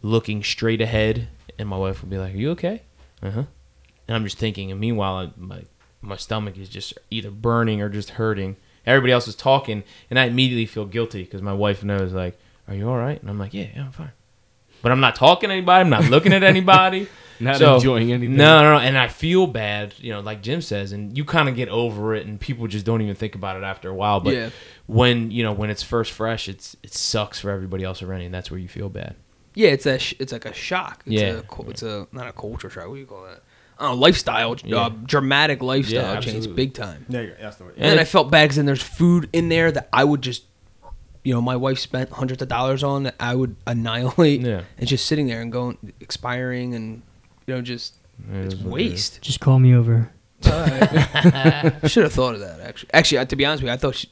looking 0.02 0.43
straight 0.43 0.82
ahead, 0.82 1.28
and 1.58 1.67
my 1.69 1.78
wife 1.78 2.02
will 2.02 2.10
be 2.10 2.17
like, 2.17 2.34
"Are 2.34 2.38
you 2.38 2.52
okay?" 2.52 2.82
Uh 3.24 3.32
huh. 3.32 3.43
And 4.08 4.15
I'm 4.17 4.24
just 4.24 4.38
thinking, 4.38 4.71
and 4.71 4.80
meanwhile, 4.80 5.15
I, 5.17 5.30
my 5.38 5.62
my 6.02 6.15
stomach 6.17 6.58
is 6.58 6.67
just 6.69 6.93
either 7.10 7.32
burning 7.32 7.82
or 7.82 7.88
just 7.89 8.12
hurting. 8.12 8.58
Everybody 8.86 9.13
else 9.13 9.28
is 9.28 9.36
talking, 9.36 9.84
and 10.10 10.19
I 10.19 10.26
immediately 10.26 10.65
feel 10.65 10.86
guilty 10.86 11.24
because 11.24 11.41
my 11.41 11.54
wife 11.54 11.84
knows, 11.84 12.12
like, 12.13 12.38
"Are 12.67 12.76
you 12.76 12.89
all 12.89 12.97
right?" 12.97 13.19
And 13.21 13.30
I'm 13.30 13.39
like, 13.39 13.54
"Yeah, 13.54 13.67
yeah, 13.76 13.86
I'm 13.86 13.91
fine." 13.91 14.12
But 14.81 14.91
I'm 14.91 14.99
not 14.99 15.15
talking 15.15 15.49
to 15.49 15.53
anybody. 15.55 15.81
I'm 15.81 15.89
not 15.89 16.05
looking 16.09 16.33
at 16.33 16.43
anybody. 16.43 17.07
Not 17.41 17.57
So- 17.57 17.73
enjoying 17.77 18.11
anything. 18.11 18.35
No, 18.35 18.61
no, 18.61 18.73
no. 18.73 18.79
And 18.79 18.95
I 18.95 19.07
feel 19.07 19.47
bad, 19.47 19.95
you 19.97 20.11
know, 20.11 20.19
like 20.19 20.43
Jim 20.43 20.61
says, 20.61 20.91
and 20.91 21.17
you 21.17 21.25
kind 21.25 21.49
of 21.49 21.55
get 21.55 21.69
over 21.69 22.13
it, 22.13 22.27
and 22.27 22.39
people 22.39 22.67
just 22.67 22.85
don't 22.85 23.01
even 23.01 23.15
think 23.15 23.33
about 23.33 23.57
it 23.57 23.63
after 23.63 23.89
a 23.89 23.95
while. 23.95 24.19
But 24.19 24.35
Yeah. 24.35 24.49
when 24.85 25.31
you 25.31 25.41
know 25.41 25.51
when 25.51 25.71
it's 25.71 25.81
first 25.81 26.11
fresh, 26.11 26.47
it's 26.47 26.77
it 26.83 26.93
sucks 26.93 27.39
for 27.39 27.49
everybody 27.49 27.83
else 27.83 28.03
around 28.03 28.19
you, 28.19 28.25
and 28.27 28.33
that's 28.35 28.51
where 28.51 28.59
you 28.59 28.67
feel 28.67 28.89
bad. 28.89 29.15
Yeah, 29.55 29.69
it's 29.69 29.87
a 29.87 29.97
sh- 29.97 30.13
it's 30.19 30.31
like 30.31 30.45
a 30.45 30.53
shock. 30.53 31.01
It's 31.07 31.19
Yeah. 31.19 31.41
a, 31.57 31.69
it's 31.69 31.81
a 31.81 32.07
not 32.11 32.27
a 32.27 32.31
culture 32.31 32.69
shock. 32.69 32.87
What 32.87 32.93
do 32.93 32.99
you 32.99 33.07
call 33.07 33.23
that? 33.23 33.41
I 33.79 33.85
don't 33.85 33.95
know, 33.95 34.01
lifestyle, 34.01 34.55
Yeah. 34.63 34.77
uh, 34.77 34.89
dramatic 35.07 35.63
lifestyle 35.63 36.13
Yeah, 36.13 36.19
change, 36.21 36.55
big 36.55 36.75
time. 36.75 37.07
Yeah, 37.09 37.21
yeah, 37.21 37.29
that's 37.41 37.55
the 37.55 37.63
word. 37.63 37.73
And 37.77 37.85
then 37.85 37.97
it- 37.97 38.01
I 38.01 38.05
felt 38.05 38.29
bad 38.29 38.43
because 38.43 38.57
then 38.57 38.67
there's 38.67 38.83
food 38.83 39.29
in 39.33 39.49
there 39.49 39.71
that 39.71 39.89
I 39.91 40.03
would 40.03 40.21
just, 40.21 40.43
you 41.23 41.34
know, 41.34 41.41
my 41.41 41.55
wife 41.55 41.79
spent 41.79 42.10
hundreds 42.12 42.41
of 42.41 42.47
dollars 42.47 42.84
on 42.84 43.03
that 43.03 43.15
I 43.19 43.36
would 43.36 43.55
annihilate. 43.67 44.41
Yeah. 44.41 44.62
And 44.77 44.88
just 44.88 45.05
sitting 45.05 45.27
there 45.27 45.41
and 45.41 45.51
going, 45.51 45.77
expiring 45.99 46.73
and, 46.75 47.01
you 47.47 47.55
know, 47.55 47.62
just, 47.62 47.95
It 48.31 48.45
it's 48.45 48.53
is 48.55 48.60
what 48.62 48.81
it 48.81 48.86
is. 48.86 48.91
waste. 48.91 49.21
Just 49.21 49.39
call 49.39 49.60
me 49.60 49.73
over. 49.75 50.12
I 50.43 51.79
should 51.88 52.03
have 52.03 52.13
thought 52.13 52.34
of 52.34 52.39
that, 52.41 52.60
actually. 52.60 52.89
Actually, 52.93 53.25
to 53.25 53.36
be 53.36 53.45
honest 53.45 53.62
with 53.62 53.69
you, 53.69 53.73
I 53.73 53.77
thought 53.77 53.95
she, 53.95 54.10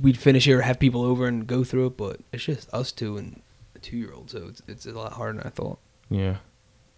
we'd 0.00 0.16
finish 0.18 0.44
here, 0.44 0.60
have 0.62 0.78
people 0.78 1.02
over 1.02 1.26
and 1.26 1.46
go 1.46 1.64
through 1.64 1.86
it, 1.86 1.96
but 1.96 2.20
it's 2.32 2.44
just 2.44 2.72
us 2.72 2.92
two 2.92 3.16
and 3.16 3.42
a 3.74 3.78
two 3.80 3.96
year 3.96 4.12
old, 4.12 4.30
so 4.30 4.46
it's, 4.48 4.62
it's 4.68 4.86
a 4.86 4.92
lot 4.92 5.12
harder 5.14 5.38
than 5.38 5.46
I 5.46 5.50
thought. 5.50 5.78
Yeah, 6.08 6.36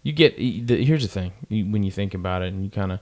you 0.03 0.11
get. 0.11 0.37
The, 0.37 0.83
here's 0.83 1.01
the 1.03 1.07
thing: 1.07 1.33
when 1.71 1.83
you 1.83 1.91
think 1.91 2.13
about 2.13 2.41
it, 2.43 2.53
and 2.53 2.63
you 2.63 2.69
kind 2.69 2.91
of, 2.91 2.99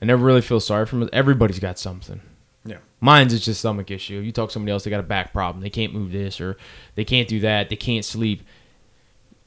I 0.00 0.04
never 0.06 0.24
really 0.24 0.40
feel 0.40 0.60
sorry 0.60 0.86
for 0.86 0.96
them. 0.96 1.08
Everybody's 1.12 1.58
got 1.58 1.78
something. 1.78 2.20
Yeah. 2.66 2.78
Mine's 3.00 3.32
is 3.32 3.44
just 3.44 3.60
stomach 3.60 3.90
issue. 3.90 4.14
You 4.20 4.32
talk 4.32 4.48
to 4.48 4.52
somebody 4.52 4.72
else, 4.72 4.84
they 4.84 4.90
got 4.90 5.00
a 5.00 5.04
back 5.04 5.32
problem. 5.32 5.62
They 5.62 5.70
can't 5.70 5.92
move 5.94 6.12
this, 6.12 6.40
or 6.40 6.56
they 6.94 7.04
can't 7.04 7.28
do 7.28 7.40
that. 7.40 7.68
They 7.68 7.76
can't 7.76 8.04
sleep. 8.04 8.42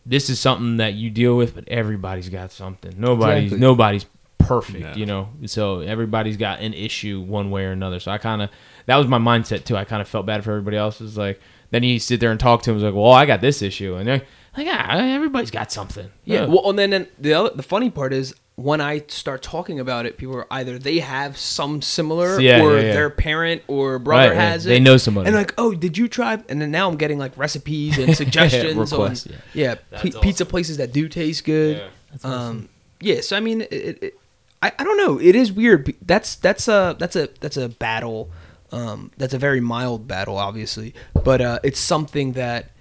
This 0.05 0.29
is 0.29 0.39
something 0.39 0.77
that 0.77 0.93
you 0.93 1.09
deal 1.09 1.35
with, 1.37 1.55
but 1.55 1.67
everybody's 1.67 2.29
got 2.29 2.51
something. 2.51 2.93
Nobody's 2.97 3.43
Exactly. 3.45 3.59
nobody's 3.59 4.05
perfect, 4.37 4.79
No. 4.81 4.93
you 4.93 5.05
know. 5.05 5.29
So 5.45 5.81
everybody's 5.81 6.37
got 6.37 6.61
an 6.61 6.73
issue 6.73 7.21
one 7.21 7.51
way 7.51 7.65
or 7.65 7.71
another. 7.71 7.99
So 7.99 8.11
I 8.11 8.17
kind 8.17 8.41
of 8.41 8.49
that 8.85 8.95
was 8.95 9.07
my 9.07 9.19
mindset 9.19 9.65
too. 9.65 9.75
I 9.75 9.83
kind 9.83 10.01
of 10.01 10.07
felt 10.07 10.25
bad 10.25 10.43
for 10.43 10.51
everybody 10.51 10.77
else. 10.77 11.01
It's 11.01 11.17
like 11.17 11.39
then 11.71 11.83
you 11.83 11.99
sit 11.99 12.19
there 12.19 12.31
and 12.31 12.39
talk 12.39 12.63
to 12.63 12.71
him. 12.71 12.77
It's 12.77 12.83
like, 12.83 12.95
well, 12.95 13.11
I 13.11 13.25
got 13.27 13.41
this 13.41 13.61
issue, 13.61 13.95
and 13.95 14.07
they're 14.07 14.21
like, 14.57 14.67
ah, 14.67 14.97
everybody's 14.97 15.51
got 15.51 15.71
something. 15.71 16.09
Yeah. 16.25 16.45
Well, 16.45 16.67
and 16.69 16.79
then, 16.79 16.89
then 16.89 17.07
the 17.19 17.33
other, 17.33 17.49
the 17.53 17.61
funny 17.63 17.91
part 17.91 18.11
is 18.13 18.33
when 18.61 18.81
I 18.81 19.03
start 19.07 19.41
talking 19.41 19.79
about 19.79 20.05
it, 20.05 20.17
people 20.17 20.35
are 20.35 20.47
either 20.51 20.77
they 20.77 20.99
have 20.99 21.37
some 21.37 21.81
similar, 21.81 22.39
Yeah, 22.39 22.61
or 22.61 22.75
yeah, 22.75 22.81
yeah. 22.87 22.93
their 22.93 23.09
parent 23.09 23.61
or 23.67 23.99
brother 23.99 24.29
Right, 24.29 24.35
yeah. 24.35 24.49
has 24.51 24.65
it. 24.65 24.69
They 24.69 24.79
know 24.79 24.97
somebody. 24.97 25.27
and 25.27 25.35
like, 25.35 25.53
oh, 25.57 25.73
did 25.73 25.97
you 25.97 26.07
try? 26.07 26.43
And 26.49 26.61
then 26.61 26.69
now 26.71 26.89
I'm 26.89 26.97
getting 26.97 27.17
like 27.19 27.37
recipes 27.37 27.97
and 27.97 28.15
suggestions 28.23 28.91
Requests, 28.91 29.27
on 29.27 29.33
yeah. 29.33 29.39
yeah, 29.53 29.75
That's 29.91 30.05
awesome. 30.09 30.21
pizza 30.21 30.45
places 30.45 30.77
that 30.77 30.91
do 30.91 31.07
taste 31.07 31.45
good. 31.45 31.77
Yeah. 31.77 31.83
Um, 32.23 32.31
awesome. 32.33 32.69
yeah. 33.01 33.21
So 33.21 33.37
I 33.37 33.39
mean, 33.39 33.61
it, 33.61 33.71
it, 33.71 34.03
it, 34.03 34.19
I 34.61 34.71
I 34.77 34.83
don't 34.83 34.97
know. 34.97 35.19
It 35.19 35.35
is 35.35 35.51
weird. 35.51 35.93
That's 36.05 36.35
that's 36.35 36.67
a 36.67 36.95
that's 36.99 37.15
a 37.15 37.29
that's 37.39 37.55
a 37.57 37.69
battle. 37.69 38.29
Um, 38.71 39.11
that's 39.17 39.33
a 39.33 39.39
very 39.39 39.61
mild 39.61 40.07
battle, 40.07 40.37
obviously, 40.37 40.93
but 41.23 41.39
uh, 41.41 41.59
it's 41.63 41.79
something 41.79 42.33
that 42.33 42.71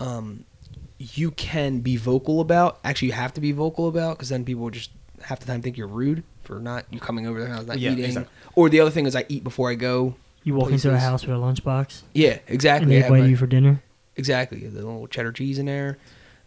um, 0.00 0.44
you 0.98 1.30
can 1.30 1.78
be 1.78 1.96
vocal 1.96 2.40
about. 2.40 2.80
Actually, 2.84 3.08
you 3.08 3.14
have 3.14 3.32
to 3.34 3.40
be 3.40 3.52
vocal 3.52 3.88
about 3.88 4.16
because 4.18 4.28
then 4.30 4.44
people 4.44 4.68
just 4.70 4.90
half 5.22 5.40
the 5.40 5.46
time 5.46 5.62
think 5.62 5.76
you're 5.76 5.86
rude 5.86 6.22
for 6.44 6.58
not 6.60 6.84
you 6.90 7.00
coming 7.00 7.26
over 7.26 7.38
their 7.40 7.48
house 7.48 7.66
not 7.66 7.78
Yeah, 7.78 7.92
eating. 7.92 8.04
exactly. 8.06 8.32
Or 8.54 8.68
the 8.68 8.80
other 8.80 8.90
thing 8.90 9.06
is 9.06 9.14
I 9.16 9.24
eat 9.28 9.44
before 9.44 9.70
I 9.70 9.74
go. 9.74 10.14
You 10.44 10.54
walk 10.54 10.70
into 10.70 10.88
a 10.88 10.92
places. 10.92 11.08
house 11.08 11.26
with 11.26 11.36
a 11.36 11.38
lunchbox 11.38 12.02
Yeah, 12.14 12.30
and 12.30 12.40
exactly. 12.48 12.88
they 12.90 12.98
I 12.98 13.02
have 13.02 13.10
invite 13.10 13.22
my- 13.24 13.28
you 13.28 13.36
for 13.36 13.46
dinner. 13.46 13.82
Exactly, 14.16 14.60
the 14.66 14.70
little 14.84 15.06
cheddar 15.06 15.32
cheese 15.32 15.58
in 15.58 15.66
there. 15.66 15.98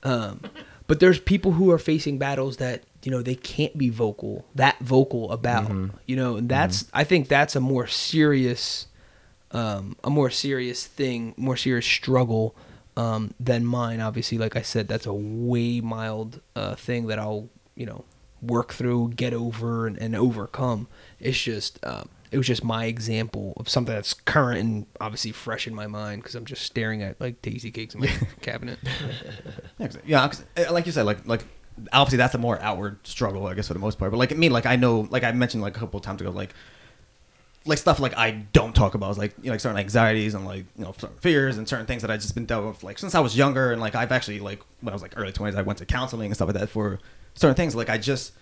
Um, 0.04 0.42
but 0.88 1.00
there's 1.00 1.20
people 1.20 1.54
who 1.54 1.72
are 1.72 1.78
facing 1.78 2.18
battles 2.18 2.58
that 2.58 2.84
you 3.04 3.12
know 3.12 3.22
they 3.22 3.36
can't 3.36 3.78
be 3.78 3.90
vocal, 3.90 4.46
that 4.56 4.78
vocal 4.80 5.32
about. 5.32 5.72
You 6.06 6.16
know, 6.16 6.36
and 6.38 6.50
that's 6.50 6.86
I 6.94 7.04
think 7.06 7.28
that's 7.30 7.56
a 7.56 7.62
more 7.62 7.88
serious, 7.88 8.88
um, 9.52 9.96
a 10.04 10.10
more 10.10 10.30
serious 10.30 10.86
thing, 10.86 11.34
more 11.38 11.56
serious 11.56 11.86
struggle 11.86 12.56
um, 12.98 13.34
than 13.40 13.66
mine. 13.66 14.02
Obviously, 14.02 14.38
like 14.38 14.56
I 14.56 14.62
said, 14.64 14.88
that's 14.88 15.06
a 15.06 15.14
way 15.14 15.80
mild 15.82 16.42
uh, 16.56 16.76
thing 16.76 17.08
that 17.08 17.20
I'll 17.20 17.48
you 17.76 17.86
know 17.86 18.04
work 18.42 18.74
through, 18.74 19.10
get 19.16 19.34
over, 19.34 19.88
and, 19.88 19.98
and 19.98 20.16
overcome. 20.16 20.88
It's 21.20 21.42
just 21.42 21.80
um, 21.86 22.10
it 22.32 22.38
was 22.38 22.48
just 22.48 22.64
my 22.64 22.86
example 22.86 23.54
of 23.58 23.68
something 23.70 23.94
that's 23.94 24.14
current 24.14 24.60
and 24.60 24.86
obviously 25.00 25.32
fresh 25.32 25.68
in 25.68 25.76
my 25.76 25.88
mind 25.88 26.22
because 26.22 26.36
I'm 26.36 26.46
just 26.46 26.64
staring 26.64 27.04
at 27.04 27.20
like 27.22 27.42
daisy 27.42 27.72
cakes 27.72 27.94
in 27.94 28.02
my 28.02 28.08
cabinet. 28.42 28.80
Yeah, 29.78 29.88
'cause- 29.88 29.98
yeah, 30.06 30.28
'cause, 30.28 30.44
uh, 30.58 30.72
like 30.74 30.86
you 30.86 30.92
said, 30.92 31.06
like 31.06 31.26
like 31.28 31.44
obviously 31.94 32.18
that's 32.18 32.34
a 32.36 32.38
more 32.38 32.60
outward 32.62 32.98
struggle, 33.06 33.48
I 33.48 33.54
guess, 33.54 33.68
for 33.68 33.74
the 33.74 33.80
most 33.80 33.98
part. 34.00 34.12
But 34.12 34.18
like 34.18 34.36
me, 34.38 34.50
like 34.50 34.66
I 34.66 34.76
know, 34.76 35.08
like 35.10 35.24
I 35.24 35.32
mentioned 35.32 35.62
like 35.64 35.76
a 35.76 35.80
couple 35.80 35.98
of 36.00 36.04
times 36.06 36.22
ago, 36.22 36.32
like 36.32 36.54
like 37.66 37.78
stuff 37.78 38.00
like 38.00 38.18
I 38.18 38.32
don't 38.54 38.74
talk 38.74 38.96
about, 38.96 39.12
is 39.12 39.18
like 39.20 39.36
you 39.40 39.46
know, 39.46 39.52
like 39.52 39.60
certain 39.60 39.78
anxieties 39.78 40.34
and 40.34 40.46
like 40.46 40.66
you 40.78 40.84
know 40.84 40.94
certain 40.98 41.18
fears 41.18 41.58
and 41.58 41.68
certain 41.68 41.86
things 41.86 42.02
that 42.02 42.10
I've 42.10 42.22
just 42.22 42.34
been 42.34 42.46
dealt 42.46 42.66
with 42.66 42.84
like 42.84 42.98
since 42.98 43.14
I 43.14 43.20
was 43.20 43.38
younger, 43.38 43.72
and 43.72 43.80
like 43.80 43.94
I've 43.94 44.12
actually 44.12 44.40
like 44.40 44.62
when 44.80 44.90
I 44.90 44.96
was 44.96 45.02
like 45.04 45.14
early 45.16 45.32
twenties, 45.32 45.56
I 45.58 45.62
went 45.62 45.78
to 45.80 45.86
counseling 45.86 46.28
and 46.28 46.36
stuff 46.36 46.48
like 46.48 46.58
that 46.58 46.70
for 46.70 47.00
certain 47.36 47.56
things. 47.56 47.76
Like 47.76 47.90
I 47.90 47.98
just 47.98 48.34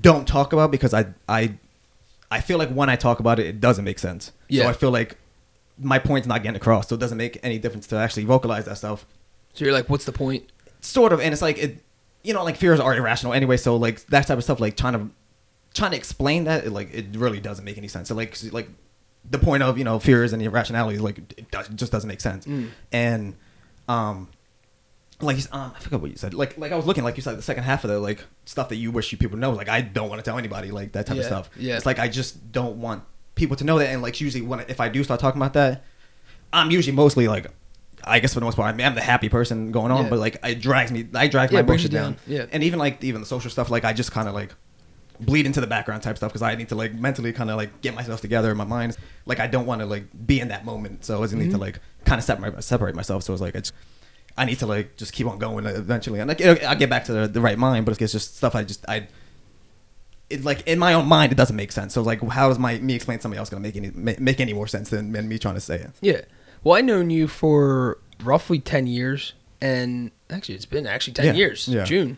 don't 0.00 0.26
talk 0.26 0.52
about 0.52 0.70
because 0.70 0.94
I 0.94 1.06
I 1.28 1.54
I 2.30 2.40
feel 2.40 2.58
like 2.58 2.70
when 2.70 2.88
I 2.88 2.96
talk 2.96 3.20
about 3.20 3.38
it, 3.38 3.46
it 3.46 3.60
doesn't 3.60 3.84
make 3.84 3.98
sense. 3.98 4.32
Yeah. 4.48 4.64
So 4.64 4.68
I 4.70 4.72
feel 4.72 4.90
like 4.90 5.16
my 5.78 5.98
point's 5.98 6.26
not 6.28 6.42
getting 6.42 6.56
across, 6.56 6.88
so 6.88 6.94
it 6.94 7.00
doesn't 7.00 7.18
make 7.18 7.38
any 7.42 7.58
difference 7.58 7.86
to 7.88 7.96
actually 7.96 8.24
vocalize 8.24 8.64
that 8.66 8.76
stuff 8.78 9.04
so 9.54 9.64
you're 9.64 9.74
like, 9.74 9.88
what's 9.88 10.04
the 10.04 10.12
point? 10.12 10.44
sort 10.80 11.12
of 11.14 11.20
and 11.20 11.32
it's 11.32 11.40
like 11.40 11.56
it 11.56 11.82
you 12.22 12.34
know 12.34 12.44
like 12.44 12.56
fears 12.56 12.78
are 12.78 12.94
irrational 12.94 13.32
anyway 13.32 13.56
so 13.56 13.74
like 13.74 14.04
that 14.08 14.26
type 14.26 14.36
of 14.36 14.44
stuff 14.44 14.60
like 14.60 14.76
trying 14.76 14.92
to 14.92 15.08
trying 15.72 15.90
to 15.92 15.96
explain 15.96 16.44
that 16.44 16.66
it, 16.66 16.70
like 16.72 16.92
it 16.92 17.06
really 17.16 17.40
doesn't 17.40 17.64
make 17.64 17.78
any 17.78 17.88
sense 17.88 18.08
so 18.08 18.14
like 18.14 18.36
like 18.52 18.68
the 19.30 19.38
point 19.38 19.62
of 19.62 19.78
you 19.78 19.84
know 19.84 19.98
fears 19.98 20.34
and 20.34 20.42
irrationality 20.42 20.98
like 20.98 21.18
it, 21.38 21.50
does, 21.50 21.70
it 21.70 21.76
just 21.76 21.90
doesn't 21.90 22.08
make 22.08 22.20
sense 22.20 22.44
Mm. 22.46 22.68
and 22.92 23.34
um 23.88 24.28
like 25.26 25.38
uh, 25.52 25.70
I 25.74 25.78
forgot 25.80 26.00
what 26.00 26.10
you 26.10 26.16
said. 26.16 26.34
Like 26.34 26.56
like 26.58 26.72
I 26.72 26.76
was 26.76 26.86
looking 26.86 27.04
like 27.04 27.16
you 27.16 27.22
said 27.22 27.36
the 27.38 27.42
second 27.42 27.64
half 27.64 27.84
of 27.84 27.90
the 27.90 27.98
like 28.00 28.24
stuff 28.44 28.68
that 28.70 28.76
you 28.76 28.90
wish 28.90 29.12
you 29.12 29.18
people 29.18 29.38
know. 29.38 29.50
Like 29.52 29.68
I 29.68 29.80
don't 29.80 30.08
want 30.08 30.18
to 30.18 30.28
tell 30.28 30.38
anybody 30.38 30.70
like 30.70 30.92
that 30.92 31.06
type 31.06 31.18
of 31.18 31.24
stuff. 31.24 31.50
yeah. 31.56 31.76
It's 31.76 31.86
like 31.86 31.98
I 31.98 32.08
just 32.08 32.52
don't 32.52 32.80
want 32.80 33.02
people 33.34 33.56
to 33.56 33.64
know 33.64 33.78
that. 33.78 33.88
And 33.88 34.02
like 34.02 34.20
usually 34.20 34.42
when 34.42 34.60
if 34.68 34.80
I 34.80 34.88
do 34.88 35.02
start 35.04 35.20
talking 35.20 35.40
about 35.40 35.52
that, 35.54 35.84
I'm 36.52 36.70
usually 36.70 36.94
mostly 36.96 37.28
like 37.28 37.46
I 38.06 38.20
guess 38.20 38.34
for 38.34 38.40
the 38.40 38.44
most 38.46 38.56
part 38.56 38.72
I 38.72 38.76
mean, 38.76 38.86
I'm 38.86 38.94
the 38.94 39.00
happy 39.00 39.28
person 39.28 39.72
going 39.72 39.90
on, 39.90 40.04
Yeah. 40.04 40.10
but 40.10 40.18
like 40.18 40.38
it 40.44 40.60
drags 40.60 40.92
me. 40.92 41.06
I 41.14 41.26
drag 41.28 41.50
Yeah, 41.52 41.58
my 41.58 41.62
bullshit 41.62 41.90
down. 41.90 42.12
down. 42.12 42.20
Yeah. 42.26 42.46
And 42.52 42.62
even 42.62 42.78
like 42.78 43.02
even 43.04 43.20
the 43.20 43.26
social 43.26 43.50
stuff 43.50 43.70
like 43.70 43.84
I 43.84 43.92
just 43.92 44.12
kind 44.12 44.28
of 44.28 44.34
like 44.34 44.54
bleed 45.20 45.46
into 45.46 45.60
the 45.60 45.66
background 45.66 46.02
type 46.02 46.16
stuff 46.16 46.30
because 46.32 46.42
I 46.42 46.54
need 46.56 46.68
to 46.70 46.74
like 46.74 46.92
mentally 46.92 47.32
kind 47.32 47.48
of 47.48 47.56
like 47.56 47.80
get 47.80 47.94
myself 47.94 48.20
together 48.20 48.50
in 48.50 48.56
my 48.56 48.64
mind. 48.64 48.96
Like 49.26 49.40
I 49.40 49.46
don't 49.46 49.64
want 49.64 49.80
to 49.80 49.86
like 49.86 50.04
be 50.26 50.40
in 50.40 50.48
that 50.48 50.64
moment, 50.64 51.04
so 51.04 51.18
I 51.18 51.22
just 51.22 51.34
need 51.34 51.44
Mm-hmm. 51.44 51.52
to 51.52 51.58
like 51.58 51.78
kind 52.04 52.18
of 52.18 52.24
separate 52.24 52.62
separate 52.64 52.94
myself. 52.94 53.22
So 53.22 53.32
it's 53.32 53.40
like 53.40 53.54
it's 53.54 53.72
I 54.36 54.44
need 54.44 54.58
to 54.58 54.66
like 54.66 54.96
just 54.96 55.12
keep 55.12 55.26
on 55.26 55.38
going 55.38 55.64
eventually, 55.66 56.20
and 56.20 56.28
like 56.28 56.40
I'll 56.42 56.76
get 56.76 56.90
back 56.90 57.04
to 57.04 57.12
the, 57.12 57.28
the 57.28 57.40
right 57.40 57.58
mind. 57.58 57.86
But 57.86 58.00
it's 58.00 58.12
just 58.12 58.36
stuff 58.36 58.54
I 58.54 58.64
just 58.64 58.84
I. 58.88 59.06
It, 60.30 60.42
like 60.42 60.66
in 60.66 60.78
my 60.78 60.94
own 60.94 61.06
mind, 61.06 61.32
it 61.32 61.34
doesn't 61.34 61.54
make 61.54 61.70
sense. 61.70 61.92
So 61.94 62.02
like, 62.02 62.22
how 62.30 62.50
is 62.50 62.58
my 62.58 62.78
me 62.78 62.94
explain 62.94 63.18
to 63.18 63.22
somebody 63.22 63.38
else 63.38 63.50
gonna 63.50 63.60
make 63.60 63.76
any 63.76 63.90
make, 63.94 64.18
make 64.18 64.40
any 64.40 64.52
more 64.54 64.66
sense 64.66 64.90
than, 64.90 65.12
than 65.12 65.28
me 65.28 65.38
trying 65.38 65.54
to 65.54 65.60
say 65.60 65.76
it? 65.76 65.90
Yeah. 66.00 66.22
Well, 66.62 66.76
I 66.76 66.80
known 66.80 67.10
you 67.10 67.28
for 67.28 67.98
roughly 68.22 68.58
ten 68.58 68.86
years, 68.86 69.34
and 69.60 70.10
actually, 70.30 70.54
it's 70.56 70.64
been 70.66 70.86
actually 70.86 71.12
ten 71.12 71.26
Yeah, 71.26 71.32
years. 71.34 71.68
yeah. 71.68 71.84
June. 71.84 72.16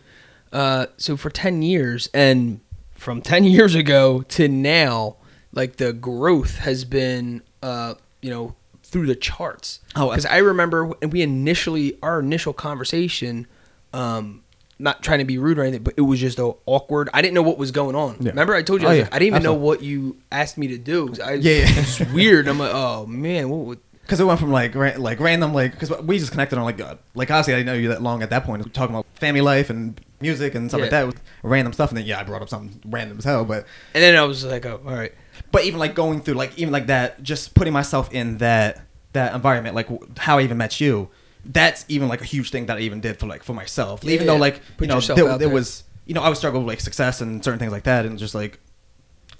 Uh, 0.53 0.85
so 0.95 1.17
for 1.17 1.29
ten 1.29 1.61
years, 1.61 2.09
and 2.13 2.61
from 2.95 3.21
ten 3.21 3.43
years 3.55 3.75
ago 3.75 4.21
to 4.29 4.47
now, 4.47 5.17
like 5.51 5.75
the 5.75 5.91
growth 5.91 6.59
has 6.59 6.85
been, 6.85 7.41
uh, 7.61 7.95
you 8.21 8.29
know, 8.29 8.55
through 8.89 9.05
the 9.07 9.15
charts. 9.15 9.79
Oh, 9.95 10.09
because 10.09 10.25
I 10.25 10.37
remember 10.37 10.93
and 11.01 11.11
we 11.11 11.21
initially 11.21 11.97
our 12.01 12.19
initial 12.19 12.53
conversation. 12.53 13.47
Um, 13.93 14.43
not 14.79 15.01
trying 15.01 15.17
to 15.19 15.25
be 15.25 15.39
rude 15.39 15.57
or 15.57 15.63
anything, 15.63 15.81
but 15.81 15.95
it 15.97 16.01
was 16.01 16.19
just 16.19 16.39
awkward. 16.39 17.09
I 17.11 17.23
didn't 17.23 17.33
know 17.33 17.41
what 17.41 17.57
was 17.57 17.71
going 17.71 17.95
on. 17.95 18.17
Yeah. 18.19 18.29
Remember, 18.29 18.53
I 18.53 18.61
told 18.61 18.81
you 18.83 18.87
Oh, 18.87 18.91
I, 18.91 18.93
yeah. 18.93 19.01
like, 19.03 19.15
I 19.15 19.19
didn't 19.19 19.27
even 19.33 19.41
know 19.43 19.55
what 19.55 19.81
you 19.81 20.17
asked 20.31 20.55
me 20.55 20.67
to 20.67 20.77
do. 20.77 21.11
I, 21.23 21.33
Yeah, 21.33 21.51
yeah. 21.53 21.65
it's 21.67 21.99
weird. 22.13 22.47
I'm 22.47 22.59
like, 22.59 22.71
oh 22.73 23.07
man, 23.07 23.49
what 23.49 23.59
would 23.65 23.79
Because 24.03 24.19
it 24.19 24.25
went 24.25 24.39
from 24.39 24.51
like 24.51 24.75
ra- 24.75 24.93
like 24.97 25.19
random 25.19 25.51
like 25.53 25.71
because 25.71 25.89
we 26.03 26.19
just 26.19 26.31
connected 26.31 26.57
on 26.59 26.63
like 26.63 26.79
uh, 26.79 26.95
like 27.15 27.31
obviously 27.31 27.55
I 27.55 27.57
didn't 27.57 27.65
know 27.67 27.73
you 27.73 27.87
that 27.89 28.03
long 28.03 28.21
at 28.21 28.29
that 28.29 28.43
point. 28.45 28.63
We 28.63 28.69
were 28.69 28.73
talking 28.73 28.95
about 28.95 29.05
family 29.15 29.41
life 29.41 29.69
and 29.71 29.99
music 30.21 30.53
and 30.53 30.69
stuff 30.69 30.81
like 30.81 30.91
Yeah. 30.91 31.05
that, 31.07 31.15
random 31.43 31.73
stuff. 31.73 31.89
And 31.89 31.97
then 31.97 32.05
yeah, 32.05 32.19
I 32.19 32.23
brought 32.23 32.43
up 32.43 32.47
something 32.49 32.79
random 32.85 33.17
as 33.17 33.23
hell. 33.23 33.45
But 33.45 33.65
And 33.95 34.03
then 34.03 34.15
I 34.15 34.23
was 34.25 34.45
like, 34.45 34.65
oh, 34.67 34.79
all 34.85 34.93
right. 34.93 35.11
But 35.51 35.63
even 35.65 35.79
like 35.79 35.95
going 35.95 36.21
through 36.21 36.35
like 36.35 36.57
even 36.57 36.71
like 36.71 36.87
that, 36.87 37.23
just 37.23 37.53
putting 37.53 37.73
myself 37.73 38.13
in 38.13 38.37
that 38.37 38.81
that 39.13 39.33
environment, 39.33 39.75
like 39.75 40.17
how 40.17 40.37
I 40.37 40.43
even 40.43 40.57
met 40.57 40.79
you. 40.79 41.09
That's 41.45 41.85
even 41.87 42.09
like 42.09 42.21
a 42.21 42.25
huge 42.25 42.51
thing 42.51 42.65
that 42.65 42.77
I 42.77 42.81
even 42.81 42.99
did 42.99 43.19
for 43.19 43.27
like 43.27 43.43
for 43.43 43.53
myself. 43.53 44.03
Yeah, 44.03 44.13
even 44.13 44.27
yeah. 44.27 44.33
though 44.33 44.39
like 44.39 44.61
Put 44.77 44.87
you 44.87 44.93
know 44.93 44.99
there, 44.99 45.37
there 45.37 45.49
was 45.49 45.83
you 46.05 46.13
know 46.13 46.21
I 46.21 46.29
was 46.29 46.37
struggling 46.37 46.65
with 46.65 46.73
like 46.73 46.81
success 46.81 47.21
and 47.21 47.43
certain 47.43 47.59
things 47.59 47.71
like 47.71 47.83
that, 47.83 48.05
and 48.05 48.19
just 48.19 48.35
like 48.35 48.59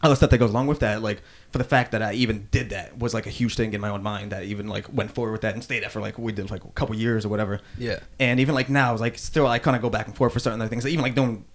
other 0.01 0.15
stuff 0.15 0.29
that 0.29 0.37
goes 0.37 0.51
along 0.51 0.67
with 0.67 0.79
that. 0.79 1.01
Like 1.01 1.21
for 1.51 1.57
the 1.57 1.63
fact 1.63 1.91
that 1.91 2.01
I 2.01 2.13
even 2.13 2.47
did 2.51 2.69
that 2.69 2.97
was 2.97 3.13
like 3.13 3.25
a 3.25 3.29
huge 3.29 3.55
thing 3.55 3.73
in 3.73 3.81
my 3.81 3.89
own 3.89 4.03
mind 4.03 4.31
that 4.31 4.43
even 4.43 4.67
like 4.67 4.91
went 4.93 5.11
forward 5.11 5.31
with 5.31 5.41
that 5.41 5.53
and 5.53 5.63
stayed 5.63 5.83
there 5.83 5.89
for 5.89 6.01
like 6.01 6.17
we 6.17 6.31
did 6.31 6.49
like 6.51 6.63
a 6.63 6.69
couple 6.69 6.95
years 6.95 7.25
or 7.25 7.29
whatever. 7.29 7.59
Yeah. 7.77 7.99
And 8.19 8.39
even 8.39 8.55
like 8.55 8.69
now, 8.69 8.93
it's 8.93 9.01
like 9.01 9.17
still 9.17 9.47
I 9.47 9.59
kind 9.59 9.75
of 9.75 9.81
go 9.81 9.89
back 9.89 10.07
and 10.07 10.15
forth 10.15 10.33
for 10.33 10.39
certain 10.39 10.61
other 10.61 10.69
things. 10.69 10.85
Even 10.85 11.03
like 11.03 11.15
doing 11.15 11.45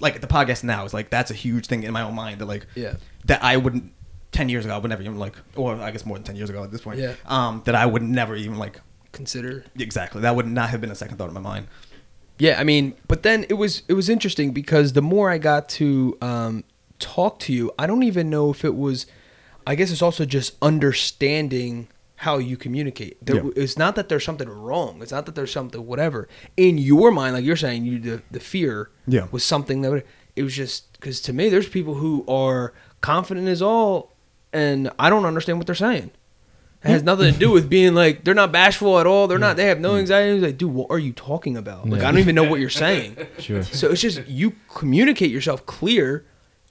like 0.00 0.20
the 0.20 0.26
podcast 0.26 0.64
now 0.64 0.84
is 0.84 0.94
like 0.94 1.10
that's 1.10 1.30
a 1.30 1.34
huge 1.34 1.66
thing 1.66 1.82
in 1.82 1.92
my 1.92 2.02
own 2.02 2.14
mind 2.14 2.40
that 2.40 2.46
like 2.46 2.66
Yeah. 2.74 2.94
that 3.26 3.42
I 3.42 3.56
wouldn't 3.56 3.92
ten 4.32 4.48
years 4.48 4.64
ago 4.64 4.74
I 4.74 4.78
would 4.78 4.88
never 4.88 5.02
even 5.02 5.18
like 5.18 5.34
or 5.56 5.74
I 5.76 5.90
guess 5.90 6.06
more 6.06 6.16
than 6.16 6.24
ten 6.24 6.36
years 6.36 6.50
ago 6.50 6.62
at 6.64 6.70
this 6.70 6.80
point. 6.82 6.98
Yeah. 6.98 7.14
Um, 7.26 7.62
that 7.66 7.74
I 7.74 7.84
would 7.86 8.02
never 8.02 8.34
even 8.36 8.58
like 8.58 8.80
Consider. 9.12 9.64
exactly 9.78 10.22
that 10.22 10.34
would 10.36 10.46
not 10.46 10.70
have 10.70 10.80
been 10.80 10.90
a 10.90 10.94
second 10.94 11.18
thought 11.18 11.28
in 11.28 11.34
my 11.34 11.40
mind. 11.40 11.66
Yeah, 12.38 12.58
I 12.58 12.64
mean, 12.64 12.94
but 13.06 13.22
then 13.22 13.44
it 13.50 13.54
was 13.54 13.82
it 13.88 13.92
was 13.92 14.08
interesting 14.08 14.52
because 14.52 14.94
the 14.94 15.02
more 15.02 15.30
I 15.30 15.38
got 15.38 15.68
to 15.70 16.16
um, 16.22 16.64
talk 16.98 17.38
to 17.40 17.52
you, 17.52 17.70
I 17.78 17.86
don't 17.86 18.02
even 18.02 18.30
know 18.30 18.50
if 18.50 18.64
it 18.64 18.74
was. 18.74 19.06
I 19.66 19.74
guess 19.76 19.92
it's 19.92 20.02
also 20.02 20.24
just 20.24 20.56
understanding 20.62 21.88
how 22.22 22.38
you 22.38 22.56
communicate. 22.56 23.14
There, 23.24 23.36
Yeah. 23.44 23.50
It's 23.56 23.76
not 23.76 23.96
that 23.96 24.08
there's 24.08 24.24
something 24.24 24.48
wrong. 24.48 25.02
It's 25.02 25.10
not 25.10 25.26
that 25.26 25.34
there's 25.34 25.50
something 25.52 25.84
whatever 25.84 26.28
in 26.56 26.78
your 26.78 27.10
mind, 27.10 27.34
like 27.34 27.44
you're 27.44 27.56
saying, 27.56 27.84
you 27.84 27.98
the 27.98 28.22
the 28.30 28.40
fear 28.40 28.90
Yeah. 29.08 29.26
was 29.32 29.42
something 29.44 29.82
that 29.82 29.90
would, 29.90 30.04
it 30.36 30.42
was 30.44 30.54
just 30.54 30.92
because 30.92 31.20
to 31.22 31.32
me, 31.32 31.48
there's 31.48 31.68
people 31.68 31.94
who 31.94 32.24
are 32.28 32.72
confident 33.00 33.48
as 33.48 33.60
all, 33.60 34.12
and 34.52 34.90
I 34.98 35.10
don't 35.10 35.24
understand 35.26 35.58
what 35.58 35.66
they're 35.66 35.74
saying. 35.88 36.10
It 36.84 36.88
has 36.90 37.02
nothing 37.02 37.32
to 37.32 37.38
do 37.38 37.50
with 37.50 37.68
being 37.68 37.94
like 37.94 38.22
they're 38.24 38.34
not 38.34 38.50
bashful 38.52 38.98
at 39.00 39.06
all. 39.06 39.26
They're 39.28 39.38
not. 39.48 39.56
They 39.56 39.66
have 39.66 39.80
no 39.80 39.96
anxiety. 39.96 40.34
It's 40.36 40.42
Like, 40.44 40.58
dude, 40.58 40.72
what 40.72 40.88
are 40.90 40.98
you 40.98 41.12
talking 41.12 41.56
about? 41.56 41.88
Like, 41.88 42.00
Yeah. 42.02 42.08
I 42.08 42.10
don't 42.12 42.20
even 42.20 42.34
know 42.36 42.44
what 42.50 42.60
you're 42.60 42.70
saying. 42.86 43.16
Sure. 43.38 43.62
So 43.64 43.90
it's 43.90 44.00
just 44.00 44.26
you 44.28 44.54
communicate 44.72 45.30
yourself 45.30 45.64
clear, 45.66 46.24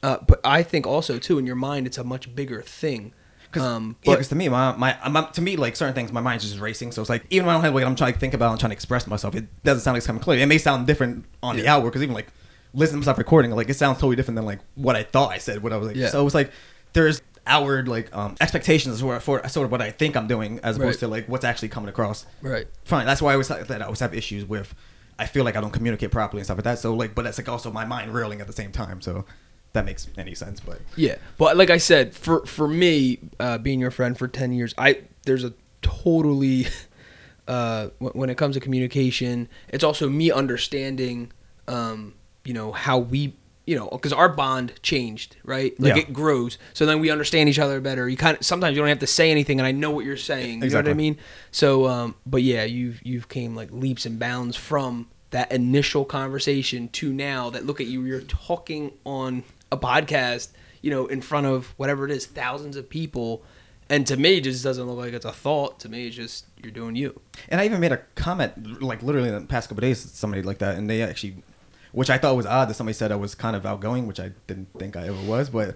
uh, 0.04 0.18
but 0.28 0.40
I 0.46 0.64
think 0.64 0.88
also 0.88 1.18
too 1.18 1.38
in 1.40 1.46
your 1.46 1.56
mind 1.58 1.88
it's 1.88 1.98
a 1.98 2.04
much 2.04 2.34
bigger 2.36 2.62
thing. 2.62 3.14
Cause, 3.52 3.64
Um, 3.64 3.96
yeah, 4.04 4.12
but 4.14 4.18
'cause 4.18 4.28
to 4.30 4.36
me, 4.36 4.48
my, 4.50 4.72
my, 4.78 4.98
my, 5.10 5.24
to 5.34 5.42
me, 5.42 5.58
like 5.58 5.76
certain 5.76 5.94
things, 5.94 6.12
my 6.12 6.22
mind's 6.22 6.44
just 6.46 6.60
racing. 6.60 6.92
So 6.94 7.02
it's 7.02 7.10
like 7.10 7.26
even 7.30 7.46
when 7.48 7.54
I 7.54 7.58
don't 7.58 7.66
have 7.66 7.74
what 7.74 7.84
I'm 7.84 7.96
trying 7.96 8.14
to 8.14 8.20
think 8.20 8.34
about 8.34 8.52
and 8.52 8.60
trying 8.60 8.70
to 8.70 8.76
express 8.76 9.08
myself, 9.08 9.36
it 9.36 9.46
doesn't 9.64 9.82
sound 9.82 9.96
like 9.96 10.00
it's 10.00 10.08
coming 10.08 10.22
clear. 10.22 10.40
It 10.40 10.46
may 10.48 10.58
sound 10.58 10.88
different 10.88 11.26
on 11.44 11.58
the 11.58 11.64
Yeah. 11.64 11.76
hour 11.76 11.84
because 11.86 12.02
even 12.02 12.16
like 12.16 12.28
listening 12.74 13.02
to 13.02 13.06
myself 13.06 13.18
recording, 13.18 13.52
like 13.52 13.70
it 13.70 13.74
sounds 13.76 13.98
totally 13.98 14.16
different 14.16 14.36
than 14.38 14.46
like 14.46 14.60
what 14.76 14.96
I 14.96 15.04
thought 15.04 15.32
I 15.32 15.38
said. 15.38 15.62
What 15.64 15.74
I 15.74 15.78
was 15.78 15.88
like, 15.90 15.98
Yeah. 15.98 16.08
so 16.10 16.26
it's 16.26 16.34
like 16.36 16.52
there's 16.94 17.22
outward 17.48 17.88
like 17.88 18.16
um, 18.16 18.36
expectations 18.40 19.02
for, 19.02 19.20
for 19.20 19.46
sort 19.50 19.66
of 19.66 19.72
what 19.72 19.82
I 19.82 19.92
think 19.92 20.16
I'm 20.16 20.28
doing 20.28 20.60
as 20.64 20.78
opposed 20.78 21.02
Right. 21.02 21.08
to 21.08 21.08
like 21.10 21.28
what's 21.28 21.44
actually 21.44 21.70
coming 21.70 21.90
across. 21.90 22.26
right. 22.42 22.68
Fine. 22.86 23.06
That's 23.06 23.22
why 23.22 23.32
I 23.32 23.34
always 23.34 23.48
that 23.50 23.82
I 23.82 23.86
always 23.86 24.00
have 24.00 24.14
issues 24.14 24.46
with. 24.46 24.74
I 25.20 25.26
feel 25.26 25.44
like 25.44 25.56
I 25.58 25.62
don't 25.62 25.72
communicate 25.72 26.10
properly 26.12 26.40
and 26.40 26.46
stuff 26.48 26.58
like 26.58 26.64
that. 26.64 26.80
So 26.80 26.94
like, 26.94 27.14
but 27.16 27.26
it's 27.26 27.38
like 27.38 27.50
also 27.50 27.70
my 27.72 27.84
mind 27.86 28.14
reeling 28.14 28.40
at 28.42 28.48
the 28.48 28.54
same 28.54 28.72
time. 28.72 29.02
So 29.02 29.26
that 29.74 29.86
makes 29.86 30.08
any 30.18 30.36
sense. 30.36 30.60
But 30.60 30.82
Yeah, 30.96 31.16
but 31.38 31.58
like 31.58 31.70
I 31.70 31.78
said, 31.78 32.14
for 32.14 32.46
for 32.46 32.68
me, 32.68 33.20
uh, 33.40 33.58
being 33.58 33.80
your 33.80 33.92
friend 33.92 34.18
for 34.18 34.28
ten 34.28 34.52
years, 34.52 34.74
I 34.78 35.02
there's 35.26 35.44
a 35.44 35.54
totally 35.82 36.68
uh, 37.48 37.90
when, 38.00 38.14
when 38.14 38.30
it 38.30 38.38
comes 38.38 38.56
to 38.56 38.60
communication, 38.60 39.48
it's 39.70 39.84
also 39.84 40.10
me 40.10 40.32
understanding, 40.32 41.32
um, 41.68 42.14
you 42.44 42.54
know, 42.54 42.72
how 42.72 42.98
we, 42.98 43.34
you 43.66 43.76
know, 43.76 43.88
because 43.90 44.14
our 44.14 44.30
bond 44.30 44.74
changed, 44.84 45.38
right? 45.44 45.80
Like 45.80 45.96
Yeah. 45.96 46.02
it 46.02 46.14
grows, 46.14 46.58
so 46.74 46.86
then 46.86 47.00
we 47.00 47.10
understand 47.10 47.50
each 47.50 47.60
other 47.60 47.80
better. 47.80 48.08
You 48.10 48.18
kind 48.18 48.38
of 48.38 48.46
sometimes 48.46 48.76
you 48.76 48.82
don't 48.82 48.90
have 48.90 49.00
to 49.00 49.08
say 49.08 49.32
anything, 49.32 49.60
and 49.60 49.68
I 49.68 49.72
know 49.72 49.92
what 49.92 50.06
you're 50.06 50.18
saying. 50.18 50.64
You 50.64 50.70
know 50.70 50.78
what 50.78 50.88
I 50.88 50.94
mean? 50.94 51.18
So, 51.52 51.88
um, 51.88 52.16
but 52.26 52.44
yeah, 52.44 52.64
you've 52.64 53.02
you've 53.06 53.30
came 53.30 53.56
like 53.56 53.72
leaps 53.72 54.06
and 54.06 54.20
bounds 54.20 54.56
from 54.56 55.08
that 55.32 55.52
initial 55.52 56.04
conversation 56.04 56.90
to 56.90 57.14
now 57.14 57.50
that 57.50 57.66
look 57.66 57.80
at 57.80 57.88
you, 57.88 58.04
you're 58.04 58.20
talking 58.22 58.92
on 59.06 59.44
a 59.72 59.78
podcast, 59.78 60.50
you 60.82 60.92
know, 60.92 61.08
in 61.08 61.22
front 61.22 61.48
of 61.48 61.74
whatever 61.78 62.06
it 62.06 62.12
is, 62.12 62.26
thousands 62.26 62.76
of 62.76 62.90
people. 62.90 63.44
And 63.90 64.08
to 64.08 64.16
me, 64.18 64.38
it 64.38 64.44
just 64.46 64.64
doesn't 64.64 64.86
look 64.88 64.98
like 64.98 65.14
it's 65.14 65.26
a 65.26 65.32
thought. 65.34 65.80
To 65.82 65.90
me, 65.90 66.08
it's 66.08 66.16
just 66.16 66.46
you're 66.64 66.72
doing 66.72 66.96
you. 66.96 67.20
And 67.50 67.60
I 67.60 67.66
even 67.66 67.80
made 67.82 67.92
a 67.92 67.98
comment, 68.16 68.82
like 68.82 69.04
literally 69.04 69.28
in 69.30 69.36
the 69.36 69.42
past 69.42 69.68
couple 69.70 69.82
days, 69.82 70.00
somebody 70.00 70.42
like 70.44 70.60
that, 70.60 70.78
and 70.78 70.90
they 70.90 71.02
actually, 71.02 71.44
which 71.92 72.10
I 72.10 72.18
thought 72.18 72.36
was 72.38 72.46
odd 72.46 72.70
that 72.70 72.76
somebody 72.76 72.94
said 72.94 73.12
I 73.12 73.18
was 73.18 73.36
kind 73.36 73.56
of 73.56 73.66
outgoing, 73.66 74.08
which 74.08 74.20
I 74.20 74.32
didn't 74.48 74.70
think 74.80 74.96
I 74.96 75.08
ever 75.08 75.22
was, 75.28 75.50
but 75.50 75.76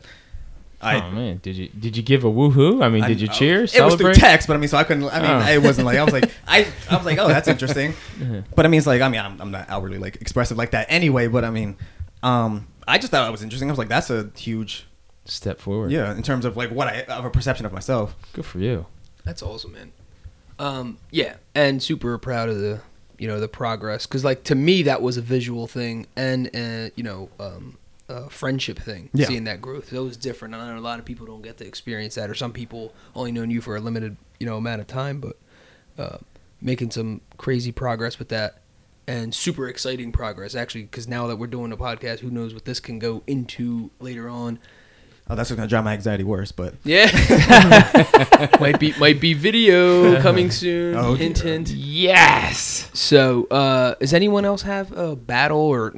I. 0.81 1.01
oh 1.01 1.11
man, 1.11 1.39
did 1.43 1.55
you 1.57 1.67
did 1.69 1.97
you 1.97 2.03
give 2.03 2.23
a 2.23 2.27
woohoo? 2.31 2.81
I 2.81 2.87
mean, 2.87 3.03
I- 3.03 3.07
did 3.09 3.19
you 3.19 3.27
I- 3.29 3.33
cheer? 3.33 3.63
It 3.63 3.81
was 3.81 3.95
through 3.95 4.13
text, 4.13 4.47
but 4.47 4.55
I 4.55 4.59
mean, 4.59 4.69
so 4.69 4.77
I 4.77 4.85
couldn't. 4.85 5.03
I 5.09 5.19
mean, 5.21 5.47
Oh. 5.49 5.51
it 5.51 5.61
wasn't 5.61 5.85
like 5.85 5.97
I 5.97 6.03
was 6.05 6.13
like 6.13 6.31
I. 6.47 6.67
I 6.89 6.95
was 6.95 7.05
like, 7.05 7.17
oh, 7.17 7.27
that's 7.27 7.49
interesting. 7.49 7.93
But 8.55 8.65
I 8.65 8.69
mean, 8.69 8.77
it's 8.77 8.87
like 8.87 9.01
I 9.01 9.09
mean, 9.09 9.19
I'm, 9.19 9.41
I'm 9.41 9.51
not 9.51 9.69
outwardly 9.69 9.97
like 9.97 10.15
expressive 10.21 10.57
like 10.57 10.71
that 10.71 10.87
anyway. 10.89 11.27
But 11.27 11.43
I 11.43 11.49
mean, 11.49 11.75
um, 12.23 12.67
I 12.87 12.97
just 12.97 13.11
thought 13.11 13.27
it 13.27 13.31
was 13.31 13.43
interesting. 13.43 13.69
I 13.69 13.71
was 13.71 13.79
like, 13.79 13.87
that's 13.87 14.09
a 14.09 14.29
huge, 14.37 14.85
Step 15.25 15.59
forward. 15.59 15.91
yeah, 15.91 16.15
in 16.15 16.21
terms 16.21 16.45
of 16.45 16.55
like 16.55 16.69
what 16.69 16.87
I 16.87 17.01
of 17.03 17.25
a 17.25 17.29
perception 17.29 17.65
of 17.65 17.73
myself. 17.73 18.15
Good 18.33 18.45
for 18.45 18.59
you. 18.59 18.85
That's 19.23 19.41
awesome, 19.41 19.73
man. 19.73 19.91
Um, 20.59 20.99
yeah, 21.11 21.37
and 21.53 21.81
super 21.81 22.17
proud 22.17 22.47
of 22.49 22.59
the 22.59 22.81
you 23.17 23.27
know 23.27 23.39
the 23.39 23.47
progress 23.47 24.05
because 24.05 24.23
like 24.23 24.43
to 24.43 24.55
me 24.55 24.83
that 24.83 25.01
was 25.01 25.17
a 25.17 25.21
visual 25.21 25.67
thing 25.67 26.05
and 26.15 26.47
uh, 26.55 26.89
you 26.95 27.03
know 27.03 27.29
um, 27.39 27.77
a 28.07 28.29
friendship 28.29 28.77
thing. 28.77 29.09
Yeah. 29.13 29.25
Seeing 29.25 29.45
that 29.45 29.61
growth, 29.61 29.89
that 29.89 30.03
was 30.03 30.15
different. 30.15 30.53
I 30.53 30.71
know 30.73 30.77
a 30.77 30.79
lot 30.79 30.99
of 30.99 31.05
people 31.05 31.25
don't 31.25 31.41
get 31.41 31.57
to 31.57 31.65
experience 31.65 32.15
that, 32.15 32.29
or 32.29 32.35
some 32.35 32.53
people 32.53 32.93
only 33.15 33.31
known 33.31 33.49
you 33.49 33.61
for 33.61 33.75
a 33.75 33.79
limited 33.79 34.17
you 34.39 34.45
know 34.45 34.57
amount 34.57 34.81
of 34.81 34.87
time, 34.87 35.19
but 35.19 35.37
uh, 35.97 36.17
making 36.61 36.91
some 36.91 37.21
crazy 37.37 37.71
progress 37.71 38.19
with 38.19 38.29
that. 38.29 38.59
And 39.07 39.35
super 39.35 39.67
exciting 39.69 40.11
progress, 40.11 40.55
actually, 40.55 40.83
because 40.83 41.07
now 41.07 41.27
that 41.27 41.35
we're 41.35 41.45
doing 41.47 41.71
a 41.71 41.77
podcast, 41.77 42.19
who 42.19 42.31
knows 42.31 42.53
what 42.55 42.65
this 42.65 42.79
can 42.79 42.97
go 42.97 43.21
into 43.27 43.91
later 43.99 44.27
on. 44.27 44.57
Oh, 45.27 45.35
that's 45.35 45.51
gonna 45.51 45.67
drive 45.67 45.83
my 45.83 45.93
anxiety 45.93 46.23
worse. 46.23 46.51
But 46.51 46.75
Yeah, 46.83 47.07
might 48.59 48.79
be 48.79 48.93
might 48.99 49.19
be 49.19 49.33
video 49.33 50.21
coming 50.23 50.51
soon. 50.51 50.95
Oh, 50.95 51.15
hint, 51.15 51.37
dear. 51.41 51.53
hint. 51.53 51.69
Yes. 51.69 52.89
So, 52.93 53.45
uh, 53.49 53.95
does 53.95 54.13
anyone 54.13 54.45
else 54.45 54.61
have 54.63 54.91
a 54.97 55.15
battle 55.15 55.57
or 55.59 55.93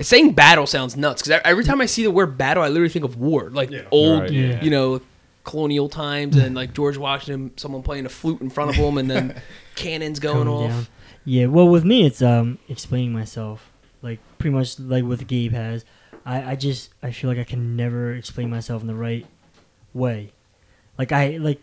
saying 0.00 0.32
battle 0.34 0.66
sounds 0.66 0.96
nuts? 0.96 1.22
Because 1.22 1.40
every 1.44 1.64
time 1.64 1.80
I 1.80 1.86
see 1.86 2.02
the 2.04 2.10
word 2.10 2.38
battle, 2.38 2.62
I 2.62 2.68
literally 2.68 2.90
think 2.90 3.04
of 3.04 3.16
war, 3.16 3.50
like 3.50 3.70
old, 3.90 4.22
Right, 4.22 4.30
yeah. 4.32 4.62
you 4.62 4.70
know, 4.70 5.00
colonial 5.44 5.88
times, 5.88 6.36
and 6.36 6.54
like 6.54 6.72
George 6.72 6.96
Washington, 6.96 7.56
someone 7.56 7.82
playing 7.82 8.06
a 8.06 8.10
flute 8.10 8.40
in 8.40 8.50
front 8.50 8.70
of 8.70 8.76
him, 8.76 8.98
and 8.98 9.10
then 9.10 9.40
cannons 9.74 10.20
going 10.20 10.46
coming 10.46 10.52
off. 10.54 10.70
down. 10.70 10.86
Yeah, 11.24 11.46
well, 11.46 11.68
with 11.68 11.84
me, 11.84 12.06
it's 12.06 12.22
um 12.22 12.58
explaining 12.68 13.12
myself, 13.12 13.70
like 14.02 14.20
pretty 14.38 14.54
much 14.54 14.78
like 14.78 15.04
what 15.04 15.26
Gabe 15.26 15.52
has. 15.52 15.84
I 16.24 16.52
I 16.52 16.56
just 16.56 16.90
I 17.02 17.10
feel 17.12 17.30
like 17.30 17.38
I 17.38 17.44
can 17.44 17.76
never 17.76 18.14
explain 18.14 18.50
myself 18.50 18.82
in 18.82 18.88
the 18.88 18.94
right 18.94 19.26
way. 19.94 20.32
Like 20.98 21.12
I 21.12 21.36
like 21.36 21.60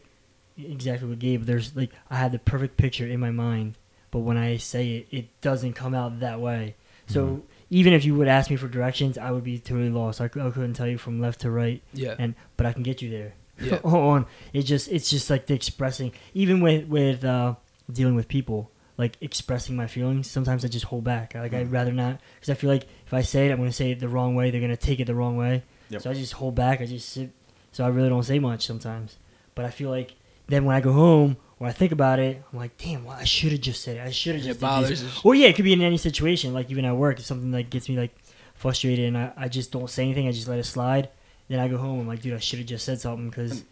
exactly 0.57 1.07
what 1.09 1.19
Gabe. 1.19 1.43
There's 1.43 1.75
like 1.75 1.91
I 2.09 2.17
had 2.17 2.31
the 2.31 2.39
perfect 2.39 2.77
picture 2.77 3.07
in 3.07 3.19
my 3.19 3.31
mind, 3.31 3.77
but 4.11 4.19
when 4.19 4.37
I 4.37 4.57
say 4.57 4.97
it, 4.97 5.07
it 5.11 5.41
doesn't 5.41 5.73
come 5.73 5.93
out 5.93 6.19
that 6.19 6.39
way. 6.39 6.75
So 7.09 7.43
even 7.69 7.93
if 7.93 8.03
you 8.03 8.15
would 8.15 8.27
ask 8.27 8.49
me 8.49 8.57
for 8.57 8.67
directions, 8.67 9.17
I 9.17 9.31
would 9.31 9.45
be 9.45 9.59
totally 9.59 9.89
lost. 9.89 10.19
I, 10.19 10.25
I 10.25 10.27
couldn't 10.27 10.73
tell 10.73 10.87
you 10.87 10.97
from 10.97 11.21
left 11.21 11.41
to 11.41 11.51
right 11.51 11.81
Yeah, 11.93 12.15
and 12.19 12.35
but 12.57 12.65
I 12.65 12.73
can 12.73 12.83
get 12.83 13.01
you 13.01 13.09
there. 13.09 13.33
Yeah. 13.59 13.77
on 13.83 14.27
it 14.53 14.63
just 14.63 14.87
it's 14.89 15.09
just 15.09 15.31
like 15.31 15.47
the 15.47 15.55
expressing 15.55 16.11
even 16.35 16.59
with 16.61 16.85
with 16.87 17.23
uh, 17.25 17.55
dealing 17.91 18.13
with 18.13 18.27
people 18.27 18.69
like 18.97 19.17
expressing 19.21 19.75
my 19.75 19.87
feelings. 19.87 20.29
Sometimes 20.29 20.65
I 20.65 20.67
just 20.69 20.85
hold 20.85 21.03
back. 21.03 21.35
Like 21.35 21.51
Mm. 21.51 21.59
I'd 21.59 21.71
rather 21.71 21.91
not 21.91 22.19
because 22.35 22.49
I 22.49 22.55
feel 22.55 22.69
like 22.69 22.85
if 23.05 23.13
I 23.13 23.21
say 23.21 23.47
it, 23.47 23.51
I'm 23.51 23.57
gonna 23.57 23.71
say 23.71 23.91
it 23.91 23.99
the 23.99 24.09
wrong 24.09 24.35
way. 24.35 24.49
They're 24.51 24.61
gonna 24.61 24.75
take 24.77 24.99
it 24.99 25.05
the 25.05 25.15
wrong 25.15 25.37
way. 25.37 25.63
Yep. 25.89 26.01
So 26.01 26.09
I 26.09 26.13
just 26.13 26.33
hold 26.33 26.55
back. 26.55 26.81
I 26.81 26.85
just 26.85 27.09
sit. 27.09 27.29
So 27.71 27.83
I 27.85 27.89
really 27.89 28.09
don't 28.09 28.23
say 28.23 28.39
much 28.39 28.65
sometimes. 28.65 29.17
But 29.55 29.65
I 29.65 29.69
feel 29.69 29.89
like 29.89 30.15
then 30.47 30.65
when 30.65 30.75
I 30.75 30.81
go 30.81 30.93
home 30.93 31.37
or 31.59 31.67
I 31.67 31.71
think 31.71 31.91
about 31.91 32.19
it, 32.19 32.41
I'm 32.51 32.57
like, 32.59 32.77
damn, 32.77 33.03
well, 33.05 33.17
I 33.19 33.23
should 33.23 33.51
have 33.51 33.61
just 33.61 33.83
said 33.83 33.97
it. 33.97 34.01
I 34.01 34.11
should 34.11 34.35
have 34.35 34.43
just. 34.43 34.59
did 34.59 34.65
bothers 34.65 35.01
this. 35.01 35.21
Or 35.23 35.35
yeah, 35.35 35.47
it 35.47 35.55
could 35.55 35.65
be 35.65 35.73
in 35.73 35.81
any 35.81 35.97
situation. 35.97 36.53
Like 36.53 36.71
even 36.71 36.85
at 36.85 36.95
work, 36.95 37.19
if 37.19 37.25
something 37.25 37.51
like 37.51 37.69
gets 37.69 37.87
me 37.89 37.97
like 37.97 38.15
frustrated 38.55 39.05
and 39.05 39.17
I, 39.17 39.31
I 39.37 39.47
just 39.47 39.71
don't 39.71 39.89
say 39.89 40.03
anything, 40.03 40.27
I 40.27 40.31
just 40.31 40.47
let 40.47 40.57
it 40.59 40.63
slide. 40.65 41.09
Then 41.49 41.59
I 41.59 41.67
go 41.67 41.77
home. 41.77 41.99
I'm 42.01 42.07
like, 42.07 42.21
dude, 42.21 42.33
I 42.33 42.39
should 42.39 42.59
have 42.59 42.67
just 42.67 42.83
said 42.85 42.99
something 42.99 43.29
because 43.29 43.63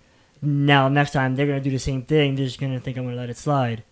now 0.42 0.88
next 0.88 1.12
time 1.12 1.36
they're 1.36 1.48
gonna 1.48 1.60
do 1.60 1.72
the 1.72 1.80
same 1.80 2.04
thing. 2.04 2.36
They're 2.36 2.46
just 2.46 2.60
gonna 2.60 2.80
think 2.80 2.98
I'm 2.98 3.06
gonna 3.06 3.16
let 3.18 3.30
it 3.30 3.38
slide. 3.38 3.84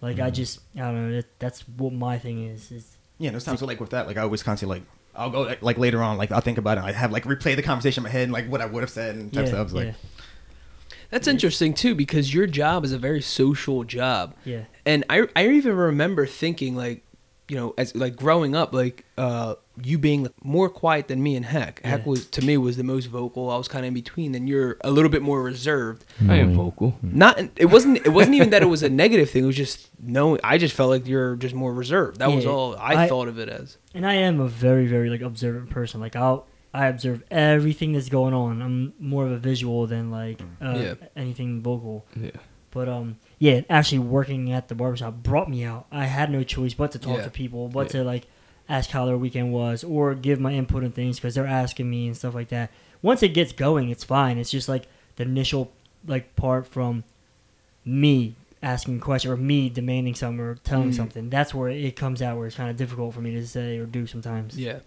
Like 0.00 0.18
I 0.18 0.26
mm-hmm. 0.26 0.34
just, 0.34 0.60
I 0.76 0.80
don't 0.80 1.10
know. 1.10 1.16
That, 1.16 1.38
that's 1.38 1.62
what 1.68 1.92
my 1.92 2.18
thing 2.18 2.46
is. 2.46 2.70
is 2.70 2.96
yeah, 3.18 3.30
there's 3.30 3.44
times 3.44 3.62
like 3.62 3.80
with 3.80 3.90
that, 3.90 4.06
like 4.06 4.16
I 4.16 4.22
always 4.22 4.42
constantly 4.42 4.78
like 4.78 4.86
I'll 5.14 5.30
go 5.30 5.42
like, 5.42 5.62
like 5.62 5.78
later 5.78 6.02
on, 6.02 6.18
like 6.18 6.32
I'll 6.32 6.40
think 6.40 6.58
about 6.58 6.78
it. 6.78 6.84
I 6.84 6.92
have 6.92 7.12
like 7.12 7.24
replay 7.24 7.56
the 7.56 7.62
conversation 7.62 8.02
in 8.02 8.04
my 8.04 8.10
head 8.10 8.24
and 8.24 8.32
like 8.32 8.48
what 8.48 8.60
I 8.60 8.66
would 8.66 8.82
have 8.82 8.90
said 8.90 9.14
and 9.14 9.32
type 9.32 9.46
yeah, 9.46 9.52
stuff. 9.52 9.72
Like 9.72 9.86
yeah, 9.86 9.94
that's 11.10 11.26
interesting 11.26 11.72
too 11.72 11.94
because 11.94 12.34
your 12.34 12.46
job 12.46 12.84
is 12.84 12.92
a 12.92 12.98
very 12.98 13.22
social 13.22 13.84
job. 13.84 14.34
yeah. 14.44 14.64
and 14.84 15.04
I 15.08 15.26
I 15.34 15.48
even 15.48 15.74
remember 15.74 16.26
thinking 16.26 16.76
like, 16.76 17.02
you 17.48 17.56
know, 17.56 17.74
as 17.78 17.94
like 17.94 18.16
growing 18.16 18.56
up, 18.56 18.72
like 18.74 19.04
uh, 19.16 19.54
you 19.82 19.98
being 19.98 20.28
more 20.42 20.68
quiet 20.68 21.06
than 21.08 21.22
me 21.22 21.36
and 21.36 21.44
Heck. 21.44 21.80
Heck 21.84 22.00
Yeah. 22.00 22.08
was 22.10 22.26
to 22.28 22.44
me 22.44 22.56
was 22.56 22.76
the 22.76 22.82
most 22.82 23.06
vocal. 23.06 23.50
I 23.50 23.56
was 23.56 23.68
kind 23.68 23.84
of 23.84 23.88
in 23.88 23.94
between, 23.94 24.32
Then 24.32 24.46
you're 24.48 24.76
a 24.82 24.90
little 24.90 25.10
bit 25.10 25.22
more 25.22 25.42
reserved. 25.42 26.04
I 26.28 26.36
am 26.36 26.54
vocal. 26.54 26.98
Not 27.02 27.38
it 27.56 27.66
wasn't 27.66 28.04
it 28.04 28.10
wasn't 28.10 28.34
even 28.36 28.50
that 28.50 28.62
it 28.62 28.66
was 28.66 28.82
a 28.82 28.88
negative 28.88 29.30
thing. 29.30 29.44
It 29.44 29.46
was 29.46 29.56
just 29.56 29.88
knowing. 30.02 30.40
I 30.42 30.58
just 30.58 30.74
felt 30.74 30.90
like 30.90 31.06
you're 31.06 31.36
just 31.36 31.54
more 31.54 31.72
reserved. 31.72 32.18
That 32.18 32.32
was 32.32 32.46
all 32.46 32.74
I, 32.76 33.04
I- 33.04 33.08
thought 33.08 33.28
of 33.28 33.38
it 33.38 33.48
as. 33.48 33.78
And 33.94 34.04
I 34.06 34.14
am 34.14 34.40
a 34.40 34.48
very, 34.48 34.86
very 34.86 35.08
like 35.08 35.20
observant 35.20 35.70
person. 35.70 36.00
Like 36.00 36.16
I'll 36.16 36.46
I 36.74 36.86
observe 36.88 37.22
everything 37.30 37.92
that's 37.92 38.08
going 38.10 38.34
on. 38.34 38.60
I'm 38.60 38.92
more 38.98 39.24
of 39.24 39.30
a 39.30 39.38
visual 39.38 39.86
than 39.86 40.10
like 40.10 40.40
uh, 40.60 40.78
Yeah. 40.78 40.94
anything 41.14 41.62
vocal. 41.62 42.04
Yeah. 42.20 42.32
But 42.70 42.88
um, 42.88 43.16
yeah, 43.38 43.60
actually 43.68 43.98
working 44.00 44.50
at 44.52 44.68
the 44.68 44.74
barbershop 44.74 45.14
brought 45.22 45.48
me 45.50 45.64
out. 45.64 45.86
I 45.92 46.06
had 46.06 46.30
no 46.30 46.42
choice 46.42 46.74
but 46.74 46.92
to 46.92 46.98
talk 46.98 47.18
Yeah. 47.18 47.24
to 47.24 47.30
people, 47.30 47.68
but 47.68 47.86
Yeah. 47.86 48.00
to 48.00 48.04
like 48.04 48.26
ask 48.68 48.90
how 48.90 49.06
their 49.06 49.16
weekend 49.18 49.52
was 49.52 49.84
or 49.84 50.14
give 50.14 50.40
my 50.40 50.52
input 50.52 50.82
on 50.84 50.90
things 50.92 51.18
because 51.18 51.34
they're 51.34 51.46
asking 51.46 51.88
me 51.88 52.06
and 52.06 52.16
stuff 52.16 52.34
like 52.34 52.48
that. 52.48 52.70
Once 53.02 53.22
it 53.22 53.28
gets 53.28 53.52
going, 53.52 53.90
it's 53.90 54.02
fine. 54.04 54.38
It's 54.38 54.50
just 54.50 54.68
like 54.68 54.86
the 55.16 55.22
initial 55.24 55.70
like 56.06 56.34
part 56.36 56.66
from 56.66 57.04
me 57.84 58.34
asking 58.62 58.96
a 58.96 59.00
question 59.00 59.30
or 59.30 59.36
me 59.36 59.68
demanding 59.68 60.14
something 60.14 60.40
or 60.40 60.54
telling 60.56 60.90
Mm. 60.90 60.94
something. 60.96 61.30
That's 61.30 61.54
where 61.54 61.68
it 61.68 61.94
comes 61.94 62.20
out 62.22 62.36
where 62.38 62.46
it's 62.46 62.56
kind 62.56 62.70
of 62.70 62.76
difficult 62.76 63.14
for 63.14 63.20
me 63.20 63.32
to 63.32 63.46
say 63.46 63.78
or 63.78 63.86
do 63.86 64.06
sometimes. 64.06 64.58
Yeah, 64.58 64.78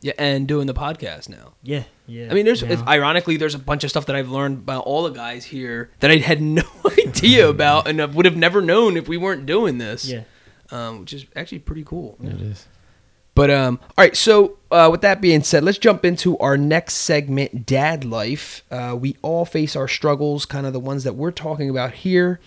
yeah, 0.00 0.12
and 0.18 0.46
doing 0.48 0.66
the 0.66 0.74
podcast 0.74 1.28
now. 1.28 1.52
Yeah, 1.62 1.84
yeah. 2.08 2.28
I 2.30 2.34
mean, 2.34 2.44
there's 2.46 2.62
now. 2.62 2.72
it's, 2.72 2.82
ironically 2.82 3.36
there's 3.36 3.54
a 3.54 3.58
bunch 3.58 3.84
of 3.84 3.90
stuff 3.90 4.06
that 4.06 4.16
I've 4.16 4.30
learned 4.30 4.66
by 4.66 4.76
all 4.76 5.04
the 5.04 5.10
guys 5.10 5.44
here 5.44 5.90
that 6.00 6.10
I 6.10 6.16
had 6.16 6.40
no 6.60 6.64
idea 7.06 7.48
about, 7.56 7.86
and 7.86 8.00
I 8.00 8.06
would 8.06 8.24
have 8.24 8.36
never 8.36 8.60
known 8.60 8.96
if 8.96 9.06
we 9.06 9.16
weren't 9.16 9.46
doing 9.46 9.78
this. 9.78 10.06
yeah. 10.08 10.22
um, 10.70 11.00
which 11.00 11.12
is 11.12 11.26
actually 11.36 11.60
pretty 11.60 11.84
cool. 11.84 12.18
It 12.22 12.40
is. 12.40 12.66
But 13.34 13.50
um, 13.50 13.78
all 13.82 14.02
right. 14.04 14.16
So 14.16 14.58
uh, 14.72 14.88
with 14.90 15.02
that 15.02 15.20
being 15.20 15.44
said, 15.44 15.62
let's 15.62 15.78
jump 15.78 16.04
into 16.04 16.36
our 16.38 16.56
next 16.56 16.94
segment, 16.94 17.66
Dad 17.66 18.04
Life. 18.04 18.64
Uh, 18.68 18.96
we 18.98 19.16
all 19.22 19.44
face 19.44 19.76
our 19.76 19.86
struggles, 19.86 20.44
kind 20.44 20.66
of 20.66 20.72
the 20.72 20.80
ones 20.80 21.04
that 21.04 21.14
we're 21.14 21.30
talking 21.30 21.70
about 21.70 21.92
here. 21.92 22.40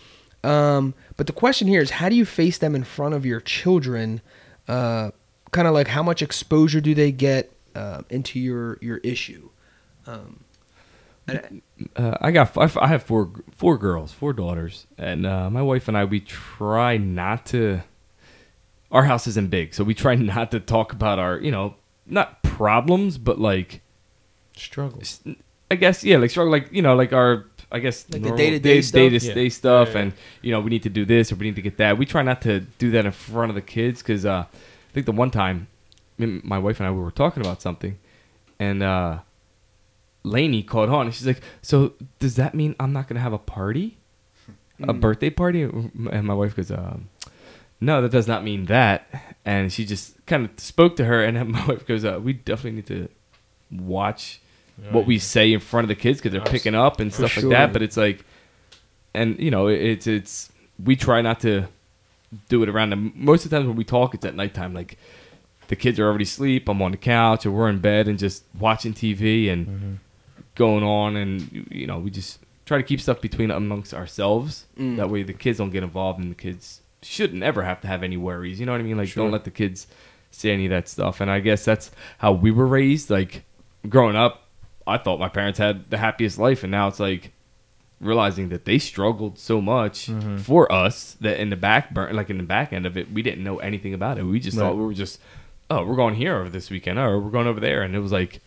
Um, 0.43 0.93
but 1.15 1.27
the 1.27 1.33
question 1.33 1.69
here 1.69 1.81
is, 1.81 1.91
how 1.91 2.09
do 2.09 2.15
you 2.15 2.25
face 2.25 2.57
them 2.57 2.75
in 2.75 2.83
front 2.83 3.13
of 3.13 3.25
your 3.25 3.39
children? 3.39 4.19
Uh, 4.67 5.11
kind 5.51 5.67
of 5.67 5.73
like 5.73 5.87
how 5.87 6.03
much 6.03 6.21
exposure 6.21 6.81
do 6.81 6.93
they 6.93 7.11
get 7.11 7.51
uh, 7.75 8.01
into 8.09 8.39
your 8.39 8.77
your 8.81 8.97
issue? 8.97 9.49
Um, 10.07 10.43
and- 11.27 11.61
Uh, 11.95 12.15
I 12.21 12.31
got 12.31 12.55
I, 12.57 12.69
I 12.79 12.87
have 12.87 13.03
four 13.03 13.31
four 13.55 13.77
girls, 13.77 14.11
four 14.11 14.33
daughters, 14.33 14.85
and 14.97 15.25
uh, 15.25 15.49
my 15.49 15.61
wife 15.61 15.87
and 15.87 15.97
I 15.97 16.05
we 16.05 16.19
try 16.19 16.97
not 16.97 17.45
to. 17.47 17.81
Our 18.91 19.03
house 19.05 19.25
isn't 19.27 19.49
big, 19.49 19.73
so 19.73 19.83
we 19.83 19.93
try 19.93 20.15
not 20.35 20.51
to 20.51 20.59
talk 20.59 20.93
about 20.93 21.17
our 21.19 21.39
you 21.39 21.51
know 21.51 21.75
not 22.05 22.43
problems, 22.43 23.17
but 23.17 23.39
like 23.39 23.81
Struggles. 24.55 25.21
I 25.71 25.75
guess 25.75 26.03
yeah, 26.03 26.17
like 26.17 26.29
struggle, 26.29 26.51
like 26.51 26.71
you 26.71 26.81
know, 26.81 26.95
like 26.95 27.13
our 27.13 27.45
I 27.71 27.79
guess 27.79 28.05
Like 28.11 28.21
the 28.21 28.31
day-to-day 28.35 28.59
day- 28.75 28.81
stuff? 28.81 28.93
day-to-day 28.99 29.43
Yeah. 29.43 29.49
stuff, 29.49 29.87
Yeah, 29.89 29.93
yeah. 29.93 30.01
and 30.01 30.13
you 30.41 30.51
know, 30.51 30.59
we 30.59 30.69
need 30.69 30.83
to 30.83 30.89
do 30.89 31.05
this 31.05 31.31
or 31.31 31.35
we 31.35 31.45
need 31.45 31.55
to 31.55 31.61
get 31.61 31.77
that. 31.77 31.97
We 31.97 32.05
try 32.05 32.21
not 32.21 32.41
to 32.41 32.59
do 32.59 32.91
that 32.91 33.05
in 33.05 33.11
front 33.13 33.49
of 33.49 33.55
the 33.55 33.61
kids 33.61 34.01
because 34.03 34.25
uh, 34.25 34.43
I 34.49 34.93
think 34.93 35.05
the 35.05 35.13
one 35.13 35.31
time, 35.31 35.57
me- 35.61 35.67
my 36.27 36.57
wife 36.57 36.79
and 36.79 36.87
I 36.87 36.91
we 36.91 36.99
were 36.99 37.11
talking 37.11 37.41
about 37.41 37.61
something, 37.61 37.97
and 38.59 38.83
uh, 38.83 39.19
Lainey 40.23 40.63
caught 40.63 40.89
on, 40.89 41.07
and 41.07 41.15
she's 41.15 41.27
like, 41.27 41.41
"So 41.61 41.93
does 42.19 42.35
that 42.35 42.53
mean 42.53 42.75
I'm 42.79 42.93
not 42.93 43.07
gonna 43.07 43.19
have 43.19 43.33
a 43.33 43.39
party, 43.39 43.97
a 44.81 44.93
birthday 44.93 45.29
party?" 45.29 45.63
And 45.63 46.23
my 46.23 46.33
wife 46.33 46.55
goes, 46.55 46.71
um, 46.71 47.09
"No, 47.79 48.01
that 48.01 48.11
does 48.11 48.27
not 48.27 48.43
mean 48.43 48.65
that." 48.65 49.07
And 49.45 49.71
she 49.71 49.85
just 49.85 50.23
kind 50.25 50.45
of 50.45 50.59
spoke 50.59 50.95
to 50.97 51.05
her, 51.05 51.23
and 51.23 51.49
my 51.51 51.65
wife 51.65 51.85
goes, 51.85 52.05
uh, 52.05 52.19
"We 52.21 52.33
definitely 52.33 52.77
need 52.77 52.87
to 52.87 53.09
watch." 53.71 54.39
what 54.89 55.05
we 55.05 55.19
say 55.19 55.53
in 55.53 55.59
front 55.59 55.85
of 55.85 55.89
the 55.89 55.95
kids 55.95 56.19
because 56.19 56.31
they're 56.31 56.41
picking 56.41 56.73
up 56.73 56.99
and 56.99 57.13
stuff 57.13 57.31
sure. 57.31 57.43
like 57.43 57.51
that. 57.51 57.73
But 57.73 57.83
it's 57.83 57.97
like, 57.97 58.25
and 59.13 59.39
you 59.39 59.51
know, 59.51 59.67
it's 59.67 60.07
it's 60.07 60.51
we 60.83 60.95
try 60.95 61.21
not 61.21 61.39
to 61.41 61.67
do 62.49 62.63
it 62.63 62.69
around 62.69 62.91
them. 62.91 63.13
Most 63.15 63.45
of 63.45 63.51
the 63.51 63.57
times 63.57 63.67
when 63.67 63.75
we 63.75 63.83
talk, 63.83 64.13
it's 64.13 64.25
at 64.25 64.35
nighttime. 64.35 64.73
Like 64.73 64.97
the 65.71 65.75
kids 65.77 65.97
are 65.99 66.05
already 66.05 66.25
asleep. 66.25 66.67
I'm 66.67 66.81
on 66.81 66.91
the 66.91 66.97
couch 66.97 67.45
or 67.45 67.51
we're 67.51 67.69
in 67.69 67.79
bed 67.79 68.09
and 68.09 68.19
just 68.19 68.43
watching 68.59 68.93
TV 68.93 69.49
and 69.49 69.99
going 70.55 70.83
on, 70.83 71.15
and 71.15 71.65
you 71.71 71.87
know, 71.87 71.97
we 71.97 72.11
just 72.11 72.39
try 72.65 72.77
to 72.77 72.83
keep 72.83 72.99
stuff 72.99 73.21
between 73.21 73.49
amongst 73.49 73.93
ourselves. 73.93 74.65
Mm. 74.77 74.97
That 74.97 75.09
way, 75.09 75.23
the 75.23 75.31
kids 75.33 75.59
don't 75.59 75.69
get 75.69 75.81
involved, 75.81 76.19
and 76.19 76.29
the 76.29 76.35
kids 76.35 76.81
shouldn't 77.01 77.41
ever 77.41 77.63
have 77.63 77.79
to 77.81 77.87
have 77.87 78.03
any 78.03 78.17
worries. 78.17 78.59
You 78.59 78.65
know 78.65 78.73
what 78.73 78.81
I 78.81 78.83
mean? 78.83 78.97
Like, 78.97 79.07
Sure. 79.07 79.23
don't 79.23 79.31
let 79.31 79.45
the 79.45 79.49
kids 79.51 79.87
see 80.29 80.51
any 80.51 80.65
of 80.65 80.71
that 80.71 80.89
stuff. 80.89 81.21
And 81.21 81.31
I 81.31 81.39
guess 81.39 81.63
that's 81.63 81.89
how 82.17 82.33
we 82.33 82.51
were 82.51 82.67
raised. 82.67 83.09
Like 83.09 83.43
growing 83.87 84.17
up, 84.17 84.47
I 84.85 84.97
thought 84.97 85.19
my 85.21 85.29
parents 85.29 85.57
had 85.57 85.89
the 85.89 85.97
happiest 85.97 86.37
life, 86.37 86.63
and 86.63 86.71
now 86.71 86.89
it's 86.89 86.99
like 86.99 87.31
realizing 88.01 88.49
that 88.49 88.65
they 88.65 88.77
struggled 88.79 89.37
so 89.39 89.61
much 89.61 90.09
for 90.39 90.69
us 90.71 91.15
that 91.21 91.39
in 91.39 91.49
the 91.49 91.55
back 91.55 91.93
burn, 91.93 92.13
like 92.15 92.29
in 92.29 92.37
the 92.37 92.43
back 92.43 92.73
end 92.73 92.85
of 92.85 92.97
it, 92.97 93.09
we 93.11 93.21
didn't 93.21 93.43
know 93.43 93.59
anything 93.59 93.93
about 93.93 94.17
it. 94.17 94.23
We 94.23 94.39
just 94.41 94.57
thought 94.57 94.75
we 94.75 94.83
were 94.83 94.93
just, 94.93 95.19
oh, 95.71 95.85
we're 95.85 95.95
going 95.95 96.15
here 96.15 96.35
over 96.37 96.49
this 96.49 96.69
weekend, 96.69 96.99
or 96.99 97.19
we're 97.19 97.31
going 97.31 97.47
over 97.47 97.59
there, 97.59 97.81
and 97.81 97.95
it 97.95 97.99
was 97.99 98.11
like 98.11 98.41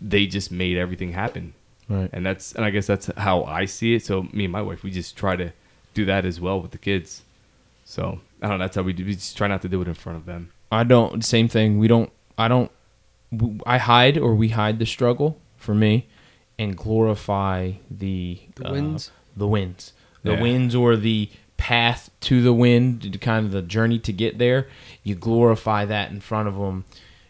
they 0.00 0.26
just 0.26 0.50
made 0.52 0.76
everything 0.78 1.12
happen. 1.12 1.52
Right. 1.88 2.08
And 2.12 2.24
that's 2.24 2.52
and 2.52 2.64
I 2.64 2.70
guess 2.70 2.86
that's 2.86 3.06
how 3.16 3.44
I 3.44 3.64
see 3.66 3.94
it. 3.94 4.04
So 4.04 4.26
me 4.32 4.44
and 4.44 4.52
my 4.52 4.62
wife, 4.62 4.82
we 4.82 4.90
just 4.90 5.16
try 5.16 5.36
to 5.36 5.52
do 5.94 6.04
that 6.04 6.24
as 6.24 6.40
well 6.40 6.60
with 6.62 6.70
the 6.70 6.78
kids. 6.78 7.22
So 7.84 8.20
I 8.42 8.48
don't 8.48 8.58
know. 8.58 8.64
That's 8.64 8.76
how 8.76 8.82
we 8.82 8.92
do. 8.92 9.04
We 9.04 9.14
just 9.14 9.36
try 9.36 9.48
not 9.48 9.62
to 9.62 9.68
do 9.68 9.80
it 9.82 9.88
in 9.88 9.94
front 9.94 10.18
of 10.18 10.26
them. 10.26 10.52
I 10.70 10.84
don't. 10.84 11.24
Same 11.24 11.48
thing. 11.48 11.78
We 11.78 11.88
don't. 11.88 12.10
I 12.36 12.46
don't. 12.48 12.70
I 13.66 13.78
hide 13.78 14.16
or 14.18 14.34
we 14.34 14.48
hide 14.50 14.78
the 14.78 14.86
struggle 14.86 15.38
for 15.56 15.74
me, 15.74 16.06
and 16.58 16.76
glorify 16.76 17.72
the 17.90 18.38
The 18.56 18.68
uh, 18.68 18.72
wins? 18.72 19.10
the 19.36 19.46
wins, 19.46 19.92
the 20.22 20.32
Yeah. 20.32 20.40
wins, 20.42 20.74
or 20.74 20.96
the 20.96 21.30
path 21.58 22.08
to 22.20 22.40
the 22.42 22.52
win, 22.54 22.98
to 23.00 23.18
kind 23.18 23.44
of 23.44 23.52
the 23.52 23.60
journey 23.60 23.98
to 23.98 24.12
get 24.12 24.38
there. 24.38 24.68
You 25.02 25.14
glorify 25.14 25.84
that 25.84 26.10
in 26.10 26.20
front 26.20 26.48
of 26.48 26.54
them. 26.56 26.86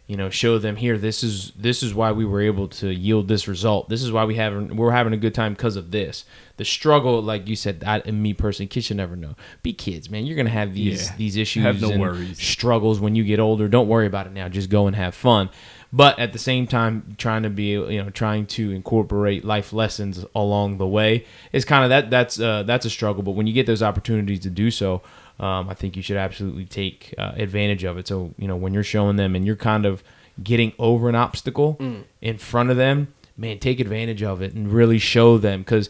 You 0.06 0.16
know, 0.16 0.30
show 0.30 0.56
them 0.58 0.76
here. 0.76 0.96
This 0.96 1.22
is 1.22 1.52
this 1.54 1.82
is 1.82 1.92
why 1.92 2.12
we 2.12 2.24
were 2.24 2.40
able 2.40 2.68
to 2.68 2.88
yield 2.88 3.28
this 3.28 3.46
result. 3.46 3.90
This 3.90 4.02
is 4.02 4.10
why 4.10 4.24
we 4.24 4.36
have 4.36 4.70
we're 4.70 4.92
having 4.92 5.12
a 5.12 5.18
good 5.18 5.34
time 5.34 5.52
because 5.52 5.76
of 5.76 5.90
this. 5.90 6.24
The 6.56 6.64
struggle, 6.64 7.20
like 7.20 7.46
you 7.46 7.54
said, 7.54 7.84
I, 7.86 7.98
and 7.98 8.22
me 8.22 8.32
personally, 8.32 8.68
kids 8.68 8.86
should 8.86 8.96
never 8.96 9.16
know. 9.16 9.34
Be 9.62 9.74
kids, 9.74 10.08
man. 10.08 10.24
You're 10.24 10.36
gonna 10.38 10.48
have 10.48 10.72
these 10.72 11.08
Yeah. 11.10 11.16
these 11.18 11.36
issues. 11.36 11.62
Have 11.64 11.82
no 11.82 11.90
and 11.90 12.00
worries. 12.00 12.38
struggles 12.40 13.00
when 13.00 13.16
you 13.16 13.24
get 13.24 13.38
older. 13.38 13.68
Don't 13.68 13.86
worry 13.86 14.06
about 14.06 14.26
it 14.26 14.32
now. 14.32 14.48
Just 14.48 14.70
go 14.70 14.86
and 14.86 14.96
have 14.96 15.14
fun. 15.14 15.50
But 15.90 16.18
at 16.18 16.34
the 16.34 16.38
same 16.38 16.66
time, 16.66 17.14
trying 17.16 17.44
to 17.44 17.50
be, 17.50 17.70
you 17.70 18.02
know, 18.02 18.10
trying 18.10 18.46
to 18.48 18.70
incorporate 18.72 19.44
life 19.44 19.72
lessons 19.72 20.24
along 20.34 20.76
the 20.76 20.86
way 20.86 21.24
is 21.52 21.64
kind 21.64 21.82
of 21.82 21.88
that. 21.90 22.10
That's 22.10 22.38
uh, 22.38 22.62
that's 22.64 22.84
a 22.84 22.90
struggle. 22.90 23.22
But 23.22 23.32
when 23.32 23.46
you 23.46 23.54
get 23.54 23.66
those 23.66 23.82
opportunities 23.82 24.40
to 24.40 24.50
do 24.50 24.70
so, 24.70 25.00
um, 25.40 25.68
I 25.68 25.74
think 25.74 25.96
you 25.96 26.02
should 26.02 26.18
absolutely 26.18 26.66
take 26.66 27.14
uh, 27.16 27.32
advantage 27.36 27.84
of 27.84 27.96
it. 27.96 28.06
So 28.06 28.34
you 28.36 28.46
know, 28.46 28.56
when 28.56 28.74
you're 28.74 28.84
showing 28.84 29.16
them 29.16 29.34
and 29.34 29.46
you're 29.46 29.56
kind 29.56 29.86
of 29.86 30.04
getting 30.42 30.74
over 30.78 31.08
an 31.08 31.14
obstacle 31.14 31.76
in 32.20 32.36
front 32.38 32.70
of 32.70 32.76
them, 32.76 33.08
man, 33.36 33.58
take 33.58 33.80
advantage 33.80 34.22
of 34.22 34.42
it 34.42 34.52
and 34.52 34.70
really 34.70 34.98
show 34.98 35.38
them 35.38 35.60
because 35.60 35.88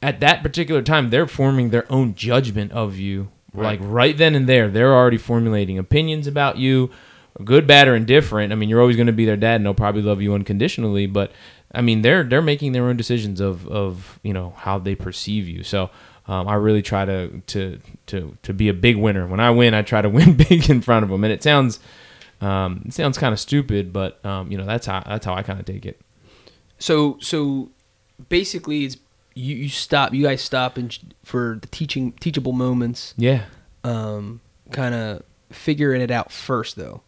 at 0.00 0.20
that 0.20 0.42
particular 0.42 0.82
time 0.82 1.10
they're 1.10 1.26
forming 1.26 1.70
their 1.70 1.90
own 1.90 2.14
judgment 2.14 2.70
of 2.72 2.96
you 2.96 3.28
like 3.54 3.78
right 3.82 4.18
then 4.18 4.34
and 4.34 4.48
there 4.48 4.68
they're 4.68 4.92
already 4.92 5.16
formulating 5.16 5.78
opinions 5.78 6.26
about 6.26 6.58
you 6.58 6.90
good 7.42 7.66
bad 7.66 7.88
or 7.88 7.96
indifferent 7.96 8.52
i 8.52 8.56
mean 8.56 8.68
you're 8.68 8.80
always 8.80 8.96
going 8.96 9.08
to 9.08 9.12
be 9.12 9.24
their 9.24 9.36
dad 9.36 9.56
and 9.56 9.64
they'll 9.66 9.74
probably 9.74 10.02
love 10.02 10.22
you 10.22 10.34
unconditionally 10.34 11.06
but 11.06 11.32
i 11.74 11.80
mean 11.80 12.02
they're 12.02 12.22
they're 12.22 12.42
making 12.42 12.72
their 12.72 12.84
own 12.84 12.96
decisions 12.96 13.40
of 13.40 13.66
of 13.68 14.20
you 14.22 14.32
know 14.32 14.54
how 14.56 14.78
they 14.78 14.94
perceive 14.94 15.48
you 15.48 15.62
so 15.62 15.90
um, 16.26 16.48
I 16.48 16.54
really 16.54 16.82
try 16.82 17.04
to, 17.04 17.42
to 17.48 17.80
to 18.06 18.36
to 18.42 18.54
be 18.54 18.68
a 18.68 18.74
big 18.74 18.96
winner. 18.96 19.26
When 19.26 19.40
I 19.40 19.50
win, 19.50 19.74
I 19.74 19.82
try 19.82 20.00
to 20.00 20.08
win 20.18 20.36
big 20.36 20.70
in 20.70 20.80
front 20.80 21.04
of 21.04 21.10
them, 21.10 21.22
and 21.24 21.32
it 21.32 21.42
sounds 21.42 21.80
um, 22.40 22.82
it 22.86 22.94
sounds 22.94 23.18
kind 23.18 23.32
of 23.32 23.40
stupid, 23.40 23.92
but 23.92 24.24
um, 24.24 24.50
you 24.50 24.58
know 24.58 24.64
that's 24.64 24.86
how 24.86 25.00
that's 25.00 25.26
how 25.26 25.34
I 25.34 25.42
kind 25.42 25.60
of 25.60 25.66
take 25.66 25.84
it. 25.84 26.00
So 26.78 27.18
so 27.20 27.70
basically, 28.28 28.84
it's 28.84 28.96
you, 29.34 29.56
you 29.56 29.68
stop. 29.68 30.14
You 30.14 30.22
guys 30.22 30.42
stop 30.42 30.76
and 30.76 30.96
for 31.24 31.58
the 31.60 31.66
teaching 31.68 32.12
teachable 32.12 32.52
moments. 32.52 33.14
Yeah, 33.16 33.44
Um, 33.82 34.40
kind 34.70 34.94
of 34.94 35.22
figuring 35.50 36.00
it 36.00 36.10
out 36.10 36.32
first 36.32 36.76
though. 36.76 37.02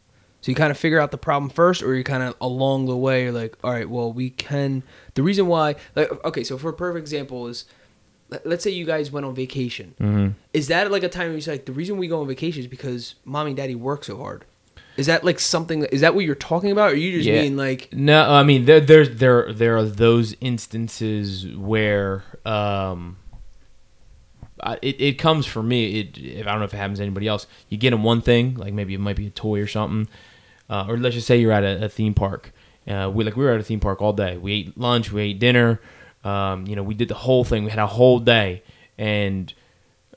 So 0.46 0.52
you 0.52 0.54
kind 0.54 0.70
of 0.70 0.78
figure 0.78 1.00
out 1.00 1.10
the 1.10 1.18
problem 1.18 1.50
first, 1.50 1.82
or 1.82 1.96
you 1.96 2.04
kind 2.04 2.22
of 2.22 2.36
along 2.40 2.86
the 2.86 2.96
way, 2.96 3.24
you're 3.24 3.32
like, 3.32 3.56
all 3.64 3.72
right, 3.72 3.90
well, 3.90 4.12
we 4.12 4.30
can. 4.30 4.84
The 5.14 5.24
reason 5.24 5.48
why, 5.48 5.74
like, 5.96 6.08
okay, 6.24 6.44
so 6.44 6.56
for 6.56 6.68
a 6.68 6.72
perfect 6.72 7.02
example 7.02 7.48
is, 7.48 7.64
let- 8.30 8.46
let's 8.46 8.62
say 8.62 8.70
you 8.70 8.84
guys 8.84 9.10
went 9.10 9.26
on 9.26 9.34
vacation. 9.34 9.96
mm-hmm. 10.00 10.28
Is 10.52 10.68
that 10.68 10.88
like 10.92 11.02
a 11.02 11.08
time 11.08 11.30
where 11.32 11.36
you're 11.38 11.52
like, 11.52 11.64
the 11.64 11.72
reason 11.72 11.96
we 11.98 12.06
go 12.06 12.20
on 12.20 12.28
vacation 12.28 12.60
is 12.60 12.68
because 12.68 13.16
mommy 13.24 13.50
and 13.50 13.56
daddy 13.56 13.74
work 13.74 14.04
so 14.04 14.18
hard? 14.18 14.44
Is 14.96 15.06
that 15.06 15.24
like 15.24 15.40
something? 15.40 15.82
Is 15.86 16.00
that 16.02 16.14
what 16.14 16.24
you're 16.24 16.36
talking 16.36 16.70
about? 16.70 16.92
Or 16.92 16.94
you 16.94 17.10
just 17.18 17.26
Yeah. 17.28 17.42
mean 17.42 17.56
like, 17.56 17.88
No, 17.92 18.30
I 18.30 18.44
mean 18.44 18.66
there 18.66 18.78
there 18.80 19.04
there 19.04 19.52
there 19.52 19.76
are 19.76 19.84
those 19.84 20.36
instances 20.40 21.44
where 21.56 22.22
um 22.44 23.16
I, 24.62 24.78
it, 24.80 25.00
it 25.00 25.18
comes 25.18 25.44
for 25.44 25.62
me. 25.62 26.00
It 26.00 26.18
if 26.18 26.46
I 26.46 26.50
don't 26.52 26.60
know 26.60 26.64
if 26.66 26.72
it 26.72 26.78
happens 26.78 26.98
to 27.00 27.04
anybody 27.04 27.26
else. 27.26 27.46
You 27.68 27.76
get 27.76 27.90
them 27.90 28.04
one 28.04 28.22
thing, 28.22 28.54
like 28.54 28.72
maybe 28.72 28.94
it 28.94 29.00
might 29.00 29.16
be 29.16 29.26
a 29.26 29.30
toy 29.30 29.60
or 29.60 29.66
something, 29.66 30.08
uh, 30.70 30.86
or 30.88 30.96
let's 30.96 31.14
just 31.14 31.26
say 31.26 31.38
you're 31.38 31.52
at 31.52 31.64
a, 31.64 31.84
a 31.86 31.88
theme 31.88 32.14
park. 32.14 32.52
Uh, 32.86 33.10
we 33.12 33.24
like 33.24 33.36
we 33.36 33.44
were 33.44 33.52
at 33.52 33.60
a 33.60 33.64
theme 33.64 33.80
park 33.80 34.00
all 34.00 34.12
day. 34.12 34.36
We 34.36 34.52
ate 34.52 34.78
lunch, 34.78 35.10
we 35.12 35.22
ate 35.22 35.38
dinner. 35.38 35.80
Um, 36.24 36.66
you 36.66 36.74
know, 36.76 36.82
we 36.82 36.94
did 36.94 37.08
the 37.08 37.14
whole 37.14 37.44
thing. 37.44 37.64
We 37.64 37.70
had 37.70 37.78
a 37.78 37.86
whole 37.86 38.18
day, 38.18 38.62
and 38.98 39.52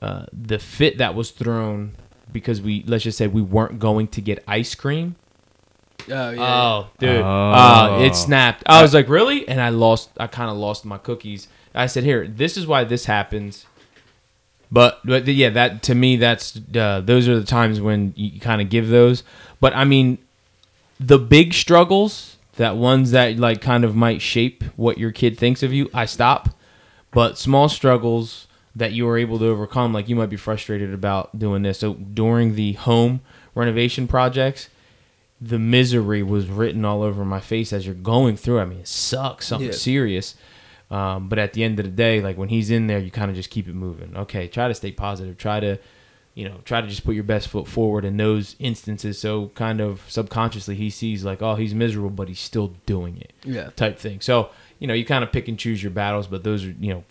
uh, 0.02 0.26
the 0.34 0.60
fit 0.60 0.97
that 1.00 1.14
was 1.16 1.32
thrown 1.32 1.95
because 2.32 2.62
we 2.62 2.84
let's 2.88 3.04
just 3.04 3.18
say 3.18 3.28
we 3.28 3.41
weren't 3.41 3.80
going 3.80 4.08
to 4.10 4.22
get 4.22 4.43
ice 4.47 4.76
cream. 4.76 5.16
oh 6.12 6.30
yeah, 6.32 6.38
Oh, 6.39 6.89
dude. 7.00 7.22
Oh. 7.22 7.24
Uh, 7.26 8.00
it 8.02 8.16
snapped. 8.16 8.64
I 8.66 8.82
was 8.82 8.93
like, 8.93 9.10
really? 9.10 9.47
And 9.47 9.60
I 9.60 9.70
lost, 9.70 10.10
I 10.20 10.28
kind 10.28 10.50
of 10.50 10.58
lost 10.58 10.86
my 10.86 10.97
cookies. 10.97 11.47
I 11.74 11.88
said, 11.88 12.04
here, 12.04 12.28
this 12.28 12.56
is 12.58 12.66
why 12.68 12.84
this 12.84 13.06
happens. 13.06 13.66
But, 14.72 15.00
but 15.04 15.28
yeah, 15.28 15.50
that 15.50 15.82
to 15.84 15.95
me, 15.95 16.16
that's, 16.18 16.60
uh, 16.76 17.02
those 17.02 17.28
are 17.28 17.39
the 17.39 17.45
times 17.45 17.82
when 17.82 18.14
you 18.16 18.39
kind 18.39 18.62
of 18.62 18.70
give 18.70 18.89
those. 18.89 19.24
But 19.60 19.76
I 19.76 19.84
mean, 19.86 20.20
the 21.00 21.18
big 21.20 21.54
struggles, 21.54 22.38
that 22.58 22.76
ones 22.76 23.12
that 23.12 23.38
like 23.38 23.62
kind 23.62 23.84
of 23.86 23.95
might 23.95 24.22
shape 24.22 24.64
what 24.76 24.97
your 24.97 25.12
kid 25.12 25.38
thinks 25.38 25.64
of 25.64 25.72
you, 25.72 25.89
I 25.93 26.06
stop. 26.06 26.50
But 27.12 27.38
small 27.38 27.70
struggles 27.70 28.47
that 28.76 28.91
you 28.93 29.08
are 29.08 29.18
able 29.18 29.39
to 29.39 29.45
overcome, 29.47 29.93
like 29.93 30.10
you 30.10 30.16
might 30.16 30.30
be 30.30 30.36
frustrated 30.36 30.93
about 30.93 31.38
doing 31.39 31.64
this. 31.64 31.80
So 31.80 31.93
during 31.95 32.56
the 32.56 32.74
home 32.74 33.22
renovation 33.56 34.08
projects, 34.08 34.70
the 35.41 35.58
misery 35.58 36.22
was 36.22 36.47
written 36.47 36.84
all 36.86 37.02
over 37.02 37.24
my 37.26 37.39
face 37.39 37.72
as 37.74 37.86
you're 37.86 37.95
going 37.95 38.36
through. 38.38 38.60
I 38.60 38.66
mean, 38.66 38.80
it 38.80 38.88
sucks, 38.88 39.47
something 39.47 39.68
Yeah. 39.68 39.74
serious. 39.74 40.36
Um, 40.91 41.30
but 41.30 41.39
at 41.39 41.54
the 41.54 41.64
end 41.64 41.80
of 41.80 41.86
the 41.86 41.91
day, 41.91 42.20
like 42.22 42.38
when 42.38 42.50
he's 42.50 42.70
in 42.72 42.88
there, 42.88 43.00
you 43.00 43.10
kind 43.12 43.30
of 43.32 43.38
just 43.38 43.50
keep 43.50 43.68
it 43.68 43.76
moving. 43.76 44.16
Okay, 44.18 44.47
try 44.47 44.68
to 44.68 44.74
stay 44.74 44.91
positive. 44.91 45.38
Try 45.38 45.60
to, 45.62 45.78
you 46.40 46.48
know, 46.48 46.58
try 46.64 46.80
to 46.82 46.88
just 46.88 47.04
put 47.04 47.16
your 47.16 47.24
best 47.36 47.48
foot 47.50 47.68
forward 47.68 48.04
in 48.06 48.16
those 48.18 48.56
instances. 48.60 49.20
So 49.20 49.32
kind 49.56 49.80
of 49.82 49.92
subconsciously, 50.08 50.76
he 50.76 50.90
sees 50.90 51.24
like, 51.30 51.42
oh, 51.42 51.56
he's 51.56 51.74
miserable, 51.76 52.10
but 52.20 52.28
he's 52.28 52.40
still 52.52 52.70
doing 52.86 53.18
it 53.18 53.34
yeah. 53.44 53.70
type 53.76 54.00
thing. 54.00 54.22
So 54.22 54.50
you 54.80 54.88
know, 54.88 54.94
you 54.94 55.06
kind 55.06 55.24
of 55.26 55.32
pick 55.32 55.48
and 55.50 55.60
choose 55.60 55.84
your 55.84 55.92
battles, 55.92 56.28
but 56.28 56.44
those 56.44 56.64
are 56.66 56.74
you 56.80 56.94
know, 56.94 57.04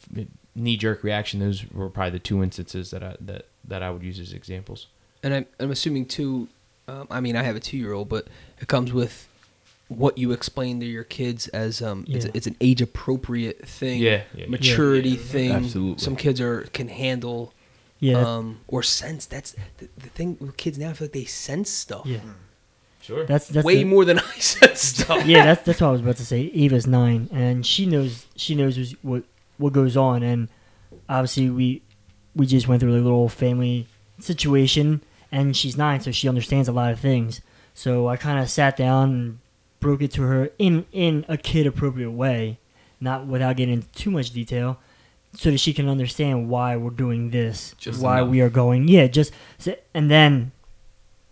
knee 0.55 0.77
jerk 0.79 1.05
reaction. 1.05 1.41
Those 1.41 1.59
were 1.71 1.91
probably 1.91 2.13
the 2.13 2.19
two 2.31 2.43
instances 2.43 2.91
that 2.93 3.03
I 3.03 3.17
that 3.21 3.43
that 3.67 3.83
I 3.83 3.91
would 3.91 4.03
use 4.03 4.19
as 4.19 4.33
examples. 4.33 4.87
and 5.23 5.35
I'm, 5.35 5.47
I'm 5.61 5.71
assuming 5.71 6.07
too. 6.07 6.49
Um, 6.89 7.07
I 7.11 7.21
mean, 7.21 7.37
I 7.37 7.43
have 7.43 7.57
a 7.57 7.61
two 7.61 7.77
year 7.77 7.93
old, 7.93 8.09
but 8.09 8.29
it 8.61 8.69
comes 8.69 8.93
with 8.95 9.29
what 9.89 10.17
you 10.19 10.33
explain 10.33 10.81
to 10.81 10.87
your 10.87 11.05
kids 11.05 11.49
as 11.49 11.83
um, 11.83 12.05
it's, 12.09 12.25
Yeah. 12.25 12.31
it's 12.35 12.47
an 12.47 12.57
age 12.61 12.81
appropriate 12.83 13.67
thing, 13.69 14.01
Yeah, 14.01 14.23
yeah, 14.35 14.45
yeah. 14.45 14.47
maturity 14.49 15.11
Yeah. 15.11 15.17
thing. 15.17 15.53
Absolutely. 15.53 16.03
Some 16.03 16.17
kids 16.17 16.41
are 16.41 16.63
can 16.73 16.89
handle, 16.89 17.53
Yeah, 18.01 18.19
um, 18.21 18.61
or 18.69 18.83
sense. 18.83 19.27
That's 19.27 19.55
the, 19.79 19.89
the 19.99 20.09
thing 20.11 20.37
with 20.41 20.57
kids 20.57 20.79
now. 20.79 20.91
I 20.91 20.93
feel 20.93 21.07
like 21.07 21.13
they 21.13 21.25
sense 21.25 21.69
stuff 21.71 22.07
yeah. 22.07 22.21
Sure. 23.01 23.25
That's 23.27 23.49
that's 23.49 23.65
way 23.65 23.77
the- 23.79 23.85
more 23.85 24.05
than 24.05 24.19
I 24.35 24.39
sense 24.39 24.81
stuff. 24.81 25.25
yeah, 25.27 25.45
that's 25.45 25.63
that's 25.63 25.81
what 25.81 25.89
I 25.89 25.93
was 25.93 26.01
about 26.01 26.17
to 26.17 26.27
say. 26.27 26.43
Eva's 26.43 26.87
nine, 26.87 27.29
and 27.33 27.65
she 27.67 27.87
knows 27.87 28.27
she 28.37 28.55
knows 28.55 28.93
what 29.03 29.25
what 29.57 29.73
goes 29.73 29.97
on, 29.97 30.23
and 30.23 30.49
obviously 31.09 31.51
we 31.51 31.83
we 32.37 32.47
just 32.47 32.69
went 32.69 32.81
through 32.81 32.93
a 32.93 33.01
little 33.01 33.29
family 33.29 33.87
situation, 34.21 35.01
and 35.33 35.57
she's 35.57 35.77
nine, 35.77 36.01
so 36.01 36.11
she 36.11 36.29
understands 36.29 36.69
a 36.69 36.73
lot 36.73 36.93
of 36.93 37.01
things. 37.01 37.41
So 37.75 38.09
I 38.09 38.17
kind 38.17 38.39
of 38.41 38.51
sat 38.51 38.77
down 38.77 39.11
and 39.11 39.39
broke 39.81 40.03
it 40.03 40.13
to 40.13 40.23
her 40.23 40.51
in 40.59 40.87
in 40.93 41.25
a 41.29 41.37
kid 41.37 41.67
appropriate 41.67 42.11
way, 42.11 42.59
not 43.01 43.27
without 43.27 43.57
getting 43.57 43.75
into 43.75 43.89
too 43.93 44.11
much 44.11 44.31
detail, 44.33 44.79
so 45.35 45.51
that 45.51 45.59
she 45.59 45.73
can 45.73 45.89
understand 45.89 46.49
why 46.49 46.77
we're 46.77 46.91
doing 46.91 47.31
this, 47.31 47.75
Just 47.79 48.01
why 48.01 48.19
enough. 48.19 48.31
we 48.31 48.41
are 48.41 48.49
going. 48.49 48.89
Yeah, 48.89 49.07
just 49.07 49.33
and 49.95 50.11
then 50.11 50.53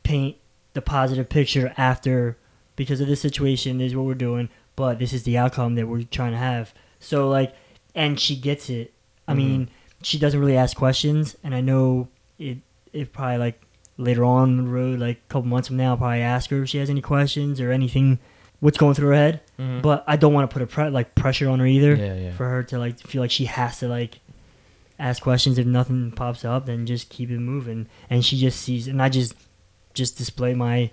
paint 0.03 0.37
the 0.75 0.83
positive 0.83 1.29
picture 1.29 1.73
after 1.77 2.37
because 2.77 3.01
of 3.01 3.09
this 3.09 3.21
situation 3.21 3.79
this 3.79 3.89
is 3.89 3.97
what 3.97 4.05
we're 4.05 4.15
doing 4.15 4.49
but 4.77 4.99
this 4.99 5.13
is 5.13 5.25
the 5.25 5.37
outcome 5.37 5.75
that 5.75 5.89
we're 5.89 6.03
trying 6.03 6.33
to 6.33 6.39
have 6.39 6.73
so 7.01 7.29
like 7.29 7.55
and 7.95 8.21
she 8.21 8.37
gets 8.37 8.71
it 8.71 8.93
i 9.27 9.33
mm-hmm. 9.33 9.39
mean 9.39 9.69
she 10.03 10.19
doesn't 10.19 10.39
really 10.39 10.57
ask 10.57 10.77
questions 10.77 11.35
and 11.43 11.55
i 11.55 11.61
know 11.61 12.07
it 12.39 12.59
it 12.93 13.13
probably 13.13 13.39
like 13.39 13.61
later 13.97 14.25
on 14.25 14.59
the 14.59 14.63
road 14.63 15.01
like 15.01 15.17
a 15.17 15.29
couple 15.33 15.49
months 15.49 15.69
from 15.69 15.79
now 15.79 15.93
i'll 15.93 15.97
probably 15.97 16.21
ask 16.21 16.51
her 16.51 16.63
if 16.63 16.69
she 16.69 16.79
has 16.79 16.91
any 16.91 17.01
questions 17.01 17.61
or 17.61 17.73
anything 17.73 18.19
what's 18.61 18.79
going 18.79 18.95
through 18.95 19.09
her 19.09 19.15
head 19.15 19.41
Mhm. 19.59 19.83
but 19.83 20.05
i 20.07 20.17
don't 20.17 20.33
want 20.33 20.49
to 20.49 20.53
put 20.53 20.63
a 20.63 20.67
pre- 20.67 20.89
like 20.91 21.15
pressure 21.15 21.49
on 21.49 21.59
her 21.61 21.67
either 21.67 21.95
Yeah, 21.95 22.15
yeah. 22.15 22.33
for 22.33 22.49
her 22.49 22.63
to 22.65 22.79
like 22.79 22.99
feel 23.01 23.21
like 23.23 23.31
she 23.31 23.45
has 23.47 23.79
to 23.81 23.89
like 23.89 24.19
ask 24.99 25.23
questions 25.23 25.59
if 25.59 25.67
nothing 25.67 26.11
pops 26.13 26.45
up 26.45 26.65
then 26.67 26.87
just 26.87 27.09
keep 27.11 27.31
it 27.31 27.39
moving 27.39 27.87
and 28.09 28.25
she 28.25 28.39
just 28.39 28.61
sees 28.61 28.89
and 28.89 29.03
i 29.03 29.09
just 29.11 29.35
just 29.95 30.17
display 30.17 30.55
my 30.55 30.91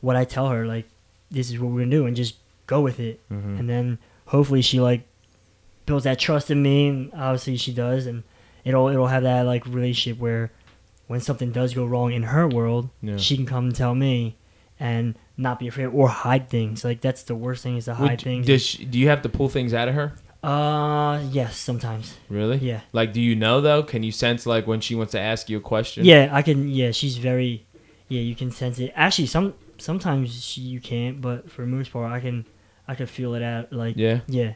what 0.00 0.16
i 0.16 0.24
tell 0.24 0.48
her 0.48 0.66
like 0.66 0.86
this 1.30 1.50
is 1.50 1.58
what 1.58 1.70
we're 1.70 1.80
gonna 1.80 1.90
do 1.90 2.06
and 2.06 2.16
just 2.16 2.36
go 2.66 2.80
with 2.80 2.98
it 2.98 3.20
Mhm. 3.30 3.58
and 3.60 3.68
then 3.68 3.98
hopefully 4.26 4.62
she 4.62 4.80
like 4.80 5.02
builds 5.84 6.04
that 6.04 6.18
trust 6.18 6.50
in 6.50 6.62
me 6.62 6.88
and 6.88 7.10
obviously 7.14 7.56
she 7.56 7.72
does 7.72 8.06
and 8.06 8.22
it'll 8.64 8.88
it'll 8.88 9.08
have 9.08 9.22
that 9.24 9.42
like 9.44 9.66
relationship 9.66 10.18
where 10.20 10.50
when 11.08 11.20
something 11.20 11.50
does 11.52 11.74
go 11.74 11.84
wrong 11.84 12.12
in 12.12 12.22
her 12.24 12.48
world 12.48 12.88
Yeah. 13.02 13.16
she 13.18 13.36
can 13.36 13.44
come 13.44 13.66
and 13.66 13.74
tell 13.74 13.94
me 13.94 14.36
and 14.82 15.14
not 15.36 15.58
be 15.60 15.68
afraid 15.68 15.86
or 15.86 16.08
hide 16.08 16.48
things. 16.50 16.84
Like 16.84 17.00
that's 17.00 17.22
the 17.22 17.34
worst 17.36 17.62
thing 17.62 17.76
is 17.76 17.84
to 17.86 17.94
hide 17.94 18.10
Would- 18.10 18.20
things. 18.22 18.46
Does 18.46 18.62
she, 18.66 18.84
do 18.84 18.98
you 18.98 19.08
have 19.08 19.22
to 19.22 19.28
pull 19.28 19.48
things 19.48 19.72
out 19.72 19.88
of 19.88 19.94
her? 19.94 20.12
uh, 20.42 21.22
yes, 21.30 21.56
sometimes. 21.56 22.16
Really? 22.28 22.56
Yeah. 22.58 22.80
Like, 22.92 23.12
do 23.12 23.20
you 23.20 23.36
know 23.36 23.60
though? 23.60 23.82
Can 23.84 24.02
you 24.02 24.10
sense 24.10 24.44
like 24.44 24.66
when 24.66 24.80
she 24.80 24.94
wants 24.96 25.12
to 25.12 25.20
ask 25.20 25.48
you 25.48 25.56
a 25.58 25.60
question? 25.60 26.04
Yeah, 26.04 26.28
I 26.32 26.42
can. 26.42 26.68
Yeah, 26.68 26.90
she's 26.90 27.16
very. 27.16 27.64
Yeah, 28.08 28.20
you 28.20 28.34
can 28.34 28.50
sense 28.50 28.78
it. 28.80 28.92
Actually, 28.96 29.26
some 29.28 29.54
sometimes 29.78 30.44
she, 30.44 30.60
you 30.62 30.80
can't, 30.80 31.20
but 31.20 31.50
for 31.50 31.62
the 31.62 31.68
most 31.68 31.92
part, 31.92 32.10
I 32.12 32.18
can. 32.20 32.44
I 32.88 32.96
can 32.96 33.06
feel 33.06 33.34
it 33.34 33.42
out. 33.42 33.72
Like 33.72 33.96
Yeah. 33.96 34.20
yeah, 34.26 34.54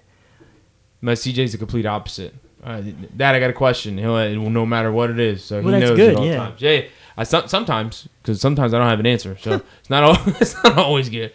My 1.00 1.12
CJ's 1.12 1.52
the 1.52 1.58
complete 1.58 1.86
opposite. 1.86 2.34
Uh, 2.62 2.82
Dad, 3.16 3.36
I 3.36 3.38
got 3.40 3.50
a 3.50 3.52
question. 3.52 3.96
He'll 3.98 4.16
no 4.50 4.66
matter 4.66 4.90
what 4.90 5.08
it 5.10 5.20
is, 5.20 5.44
so 5.44 5.62
Well, 5.62 5.74
he 5.74 5.80
that's 5.80 5.90
knows 5.90 5.96
good, 5.96 6.10
at 6.14 6.16
all 6.16 6.26
yeah. 6.26 6.36
times. 6.36 6.60
Yeah, 6.60 6.82
I 7.16 7.24
sometimes 7.24 8.08
because 8.22 8.40
sometimes 8.40 8.74
I 8.74 8.78
don't 8.78 8.88
have 8.88 9.00
an 9.00 9.06
answer, 9.06 9.36
so 9.38 9.62
it's 9.80 9.90
not 9.90 10.02
al- 10.02 10.34
it's 10.40 10.54
not 10.62 10.78
always 10.78 11.08
good. 11.08 11.32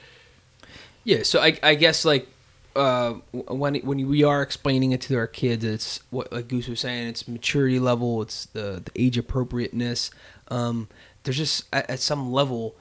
Yeah, 1.03 1.23
so 1.23 1.41
I, 1.41 1.57
I 1.63 1.75
guess 1.75 2.05
like 2.05 2.27
uh, 2.75 3.13
when 3.31 3.75
when 3.75 4.07
we 4.07 4.23
are 4.23 4.41
explaining 4.41 4.91
it 4.91 5.01
to 5.01 5.17
our 5.17 5.27
kids, 5.27 5.65
it's 5.65 6.01
what 6.09 6.31
like 6.31 6.47
Goose 6.47 6.67
was 6.67 6.79
saying. 6.79 7.07
It's 7.07 7.27
maturity 7.27 7.79
level. 7.79 8.21
It's 8.21 8.45
the 8.47 8.83
the 8.85 8.91
age 8.95 9.17
appropriateness. 9.17 10.11
Um, 10.49 10.87
there's 11.23 11.37
just 11.37 11.65
at, 11.73 11.89
at 11.89 11.99
some 11.99 12.31
level, 12.31 12.75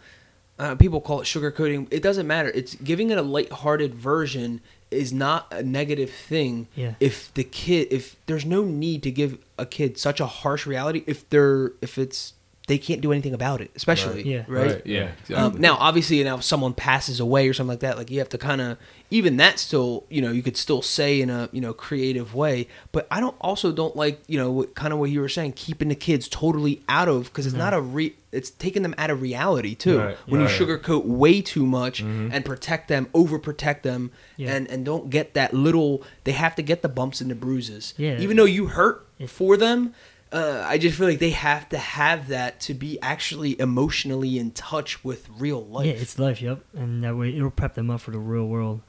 uh, 0.58 0.74
people 0.74 1.00
call 1.00 1.20
it 1.20 1.24
sugarcoating. 1.24 1.88
It 1.90 2.02
doesn't 2.02 2.26
matter. 2.26 2.50
It's 2.50 2.74
giving 2.74 3.10
it 3.10 3.18
a 3.18 3.22
lighthearted 3.22 3.94
version 3.94 4.60
is 4.90 5.12
not 5.12 5.46
a 5.52 5.62
negative 5.62 6.10
thing. 6.10 6.66
Yeah. 6.74 6.94
If 7.00 7.32
the 7.34 7.44
kid, 7.44 7.88
if 7.90 8.16
there's 8.26 8.44
no 8.44 8.64
need 8.64 9.02
to 9.04 9.10
give 9.10 9.38
a 9.58 9.64
kid 9.64 9.98
such 9.98 10.20
a 10.20 10.26
harsh 10.26 10.66
reality, 10.66 11.04
if 11.06 11.28
they're 11.30 11.72
if 11.80 11.96
it's 11.96 12.34
they 12.70 12.78
can't 12.78 13.00
do 13.00 13.10
anything 13.10 13.34
about 13.34 13.60
it, 13.60 13.68
especially 13.74 14.22
Yeah. 14.22 14.44
right. 14.46 14.80
Yeah. 14.86 15.10
Um, 15.34 15.60
now, 15.60 15.74
obviously, 15.80 16.22
now 16.22 16.36
if 16.36 16.44
someone 16.44 16.72
passes 16.72 17.18
away 17.18 17.48
or 17.48 17.52
something 17.52 17.68
like 17.70 17.80
that, 17.80 17.98
like 17.98 18.10
you 18.12 18.20
have 18.20 18.28
to 18.28 18.38
kind 18.38 18.60
of 18.60 18.78
even 19.10 19.38
that 19.38 19.58
still, 19.58 20.04
you 20.08 20.22
know, 20.22 20.30
you 20.30 20.40
could 20.40 20.56
still 20.56 20.80
say 20.80 21.20
in 21.20 21.30
a 21.30 21.48
you 21.52 21.60
know 21.60 21.72
creative 21.74 22.32
way. 22.32 22.68
But 22.92 23.08
I 23.10 23.18
don't 23.18 23.34
also 23.40 23.72
don't 23.72 23.96
like 23.96 24.20
you 24.28 24.38
know 24.38 24.62
kind 24.74 24.92
of 24.92 25.00
what 25.00 25.10
you 25.10 25.20
were 25.20 25.28
saying, 25.28 25.54
keeping 25.54 25.88
the 25.88 25.96
kids 25.96 26.28
totally 26.28 26.80
out 26.88 27.08
of 27.08 27.24
because 27.24 27.44
it's 27.44 27.56
not 27.56 27.74
a 27.74 27.80
re, 27.80 28.14
it's 28.30 28.50
taking 28.50 28.82
them 28.84 28.94
out 28.98 29.10
of 29.10 29.20
reality 29.20 29.74
too. 29.74 29.98
Right, 29.98 30.16
when 30.26 30.40
right. 30.40 30.48
you 30.60 30.66
sugarcoat 30.66 31.04
way 31.06 31.42
too 31.42 31.66
much 31.66 31.98
and 32.00 32.44
protect 32.44 32.86
them, 32.86 33.08
overprotect 33.12 33.82
them, 33.82 34.12
Yeah. 34.36 34.54
and 34.54 34.70
and 34.70 34.84
don't 34.84 35.10
get 35.10 35.34
that 35.34 35.52
little, 35.52 36.04
they 36.22 36.32
have 36.32 36.54
to 36.54 36.62
get 36.62 36.82
the 36.82 36.88
bumps 36.88 37.20
and 37.20 37.28
the 37.32 37.34
bruises. 37.34 37.94
Yeah. 37.96 38.20
Even 38.20 38.36
though 38.36 38.44
you 38.44 38.66
hurt 38.68 39.08
If- 39.18 39.30
for 39.32 39.56
them. 39.56 39.92
Uh, 40.32 40.64
I 40.64 40.78
just 40.78 40.96
feel 40.96 41.08
like 41.08 41.18
they 41.18 41.30
have 41.30 41.68
to 41.70 41.78
have 41.78 42.28
that 42.28 42.60
to 42.60 42.74
be 42.74 43.00
actually 43.02 43.58
emotionally 43.60 44.38
in 44.38 44.52
touch 44.52 45.02
with 45.04 45.28
real 45.28 45.64
life. 45.66 45.86
yeah, 45.86 45.92
it's 45.94 46.18
life. 46.20 46.40
Yep, 46.40 46.60
and 46.74 47.02
that 47.02 47.16
way 47.16 47.34
it'll 47.34 47.50
prep 47.50 47.74
them 47.74 47.90
up 47.90 48.00
for 48.02 48.12
the 48.12 48.18
real 48.18 48.46
world. 48.46 48.80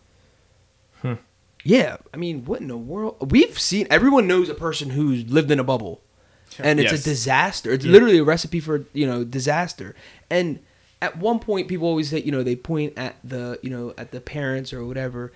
Yeah, 1.63 1.97
I 2.11 2.17
mean, 2.17 2.45
what 2.45 2.59
in 2.59 2.69
the 2.69 2.77
world? 2.77 3.31
We've 3.31 3.59
seen 3.59 3.85
everyone 3.91 4.25
knows 4.25 4.49
a 4.49 4.55
person 4.55 4.89
who's 4.89 5.29
lived 5.29 5.51
in 5.51 5.59
a 5.59 5.63
bubble, 5.63 6.01
and 6.57 6.79
it's 6.79 6.91
Yes. 6.91 7.01
a 7.01 7.03
disaster. 7.03 7.71
It's 7.71 7.85
Yeah. 7.85 7.91
literally 7.91 8.17
a 8.17 8.23
recipe 8.23 8.59
for 8.59 8.85
you 8.93 9.05
know 9.05 9.23
disaster. 9.23 9.95
And 10.31 10.57
at 11.03 11.17
one 11.19 11.37
point, 11.37 11.67
people 11.67 11.85
always 11.87 12.09
say 12.09 12.19
you 12.23 12.31
know 12.31 12.41
they 12.41 12.55
point 12.55 12.93
at 12.97 13.17
the 13.23 13.59
you 13.61 13.69
know 13.69 13.93
at 13.95 14.09
the 14.11 14.19
parents 14.19 14.73
or 14.73 14.83
whatever. 14.85 15.31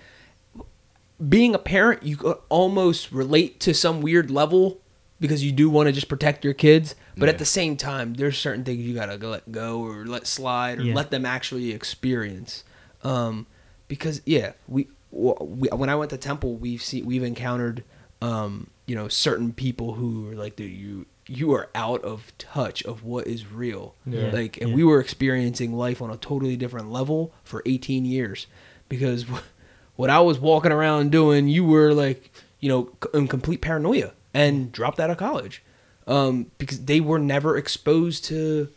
Being 1.28 1.54
a 1.54 1.58
parent, 1.60 2.02
you 2.02 2.16
could 2.16 2.38
almost 2.48 3.12
relate 3.12 3.60
to 3.60 3.72
some 3.72 4.00
weird 4.02 4.28
level 4.28 4.80
because 5.20 5.42
you 5.44 5.52
do 5.52 5.68
want 5.70 5.86
to 5.86 5.92
just 5.92 6.08
protect 6.08 6.44
your 6.44 6.54
kids, 6.54 6.94
but 7.16 7.26
Yeah. 7.26 7.32
at 7.32 7.38
the 7.38 7.44
same 7.44 7.76
time, 7.76 8.14
there's 8.14 8.36
certain 8.38 8.64
things 8.64 8.82
you 8.82 8.94
gotta 8.94 9.16
go 9.18 9.30
let 9.30 9.50
go 9.50 9.80
or 9.80 10.04
let 10.04 10.26
slide 10.26 10.78
or 10.78 10.82
Yeah. 10.82 10.94
let 10.94 11.10
them 11.10 11.24
actually 11.24 11.72
experience. 11.72 12.64
Um, 13.02 13.46
because 13.88 14.20
yeah, 14.26 14.52
we, 14.68 14.88
we 15.10 15.68
when 15.70 15.88
I 15.88 15.94
went 15.96 16.10
to 16.10 16.16
Temple, 16.18 16.56
we've 16.56 16.82
seen 16.82 17.06
we've 17.06 17.22
encountered 17.22 17.84
um, 18.22 18.68
you 18.86 18.94
know 18.94 19.08
certain 19.08 19.52
people 19.52 19.94
who 19.94 20.30
are 20.30 20.34
like, 20.34 20.56
dude, 20.56 20.72
you 20.72 21.06
you 21.28 21.52
are 21.52 21.68
out 21.74 22.02
of 22.04 22.32
touch 22.38 22.84
of 22.84 23.02
what 23.02 23.26
is 23.26 23.50
real. 23.50 23.94
Yeah. 24.06 24.30
Like, 24.30 24.58
and 24.60 24.70
Yeah. 24.70 24.76
we 24.76 24.84
were 24.84 25.00
experiencing 25.00 25.72
life 25.76 26.00
on 26.00 26.08
a 26.10 26.16
totally 26.16 26.56
different 26.56 26.92
level 26.92 27.32
for 27.42 27.62
18 27.66 28.04
years 28.04 28.46
because 28.88 29.24
what 29.96 30.08
I 30.10 30.20
was 30.20 30.38
walking 30.38 30.70
around 30.70 31.10
doing, 31.10 31.48
you 31.48 31.64
were 31.64 31.92
like, 31.92 32.30
you 32.60 32.68
know, 32.68 32.90
in 33.12 33.26
complete 33.26 33.60
paranoia 33.60 34.12
and 34.36 34.70
dropped 34.70 35.00
out 35.00 35.10
of 35.10 35.16
college 35.16 35.62
um, 36.06 36.50
because 36.58 36.84
they 36.84 37.00
were 37.00 37.18
never 37.18 37.56
exposed 37.56 38.24
to 38.26 38.68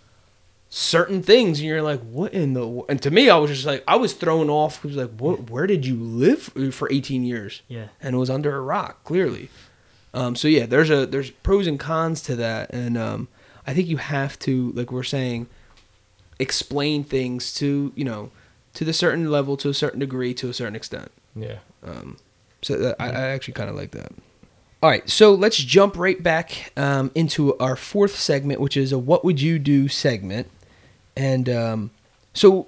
certain 0.69 1.21
things, 1.23 1.59
and 1.59 1.67
you're 1.67 1.81
like, 1.81 1.99
what 2.01 2.33
in 2.33 2.53
the? 2.53 2.65
wo-" 2.67 2.85
And 2.87 3.01
to 3.01 3.11
me, 3.11 3.29
I 3.29 3.37
was 3.37 3.51
just 3.51 3.65
like, 3.65 3.83
I 3.87 3.95
was 3.97 4.13
thrown 4.13 4.49
off. 4.49 4.83
Was 4.83 4.95
like, 4.95 5.11
what? 5.17 5.49
Where 5.49 5.67
did 5.67 5.85
you 5.85 5.95
live 5.95 6.41
for 6.73 6.91
18 6.91 7.23
years? 7.23 7.61
Yeah. 7.67 7.87
and 8.01 8.15
it 8.15 8.17
was 8.17 8.29
under 8.29 8.55
a 8.55 8.61
rock, 8.61 9.03
clearly. 9.03 9.49
Um, 10.13 10.35
so 10.35 10.47
yeah, 10.47 10.65
there's 10.65 10.89
a 10.89 11.05
there's 11.05 11.29
pros 11.29 11.67
and 11.67 11.79
cons 11.79 12.21
to 12.23 12.35
that, 12.37 12.73
and 12.73 12.97
um, 12.97 13.27
I 13.67 13.73
think 13.73 13.87
you 13.87 13.97
have 13.97 14.39
to, 14.39 14.71
like 14.71 14.91
we're 14.91 15.03
saying, 15.03 15.47
explain 16.39 17.03
things 17.03 17.53
to 17.55 17.91
you 17.95 18.05
know 18.05 18.31
to 18.73 18.85
the 18.85 18.93
certain 18.93 19.29
level, 19.29 19.57
to 19.57 19.69
a 19.69 19.73
certain 19.73 19.99
degree, 19.99 20.33
to 20.35 20.49
a 20.49 20.53
certain 20.53 20.75
extent. 20.75 21.11
Yeah. 21.35 21.59
Um, 21.83 22.17
so 22.61 22.77
that, 22.77 22.95
I, 22.99 23.07
I 23.09 23.21
actually 23.35 23.53
kind 23.53 23.69
of 23.69 23.75
like 23.75 23.91
that. 23.91 24.11
All 24.81 24.89
right, 24.89 25.09
so 25.09 25.33
let's 25.33 25.57
jump 25.57 25.97
right 25.97 26.21
back 26.23 26.71
um, 26.77 27.11
into 27.13 27.57
our 27.57 27.75
fourth 27.75 28.15
segment, 28.15 28.61
which 28.61 28.77
is 28.77 28.93
a 28.93 28.97
"What 28.97 29.25
Would 29.25 29.41
You 29.41 29.59
Do" 29.59 29.89
segment, 29.89 30.49
and 31.17 31.49
um, 31.49 31.91
so 32.33 32.67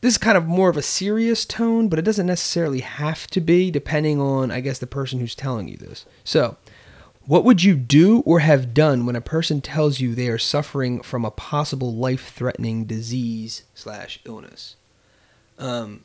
this 0.00 0.14
is 0.14 0.18
kind 0.18 0.36
of 0.36 0.46
more 0.46 0.68
of 0.68 0.76
a 0.76 0.82
serious 0.82 1.44
tone, 1.44 1.88
but 1.88 2.00
it 2.00 2.04
doesn't 2.04 2.26
necessarily 2.26 2.80
have 2.80 3.28
to 3.28 3.40
be, 3.40 3.70
depending 3.70 4.20
on, 4.20 4.50
I 4.50 4.60
guess, 4.60 4.78
the 4.80 4.86
person 4.88 5.20
who's 5.20 5.36
telling 5.36 5.68
you 5.68 5.76
this. 5.76 6.04
So, 6.24 6.56
what 7.26 7.44
would 7.44 7.62
you 7.62 7.76
do 7.76 8.20
or 8.20 8.40
have 8.40 8.74
done 8.74 9.06
when 9.06 9.16
a 9.16 9.20
person 9.20 9.60
tells 9.60 10.00
you 10.00 10.14
they 10.14 10.28
are 10.28 10.38
suffering 10.38 11.00
from 11.00 11.24
a 11.24 11.30
possible 11.30 11.94
life-threatening 11.94 12.86
disease 12.86 13.62
slash 13.72 14.18
illness? 14.24 14.74
Um, 15.58 16.02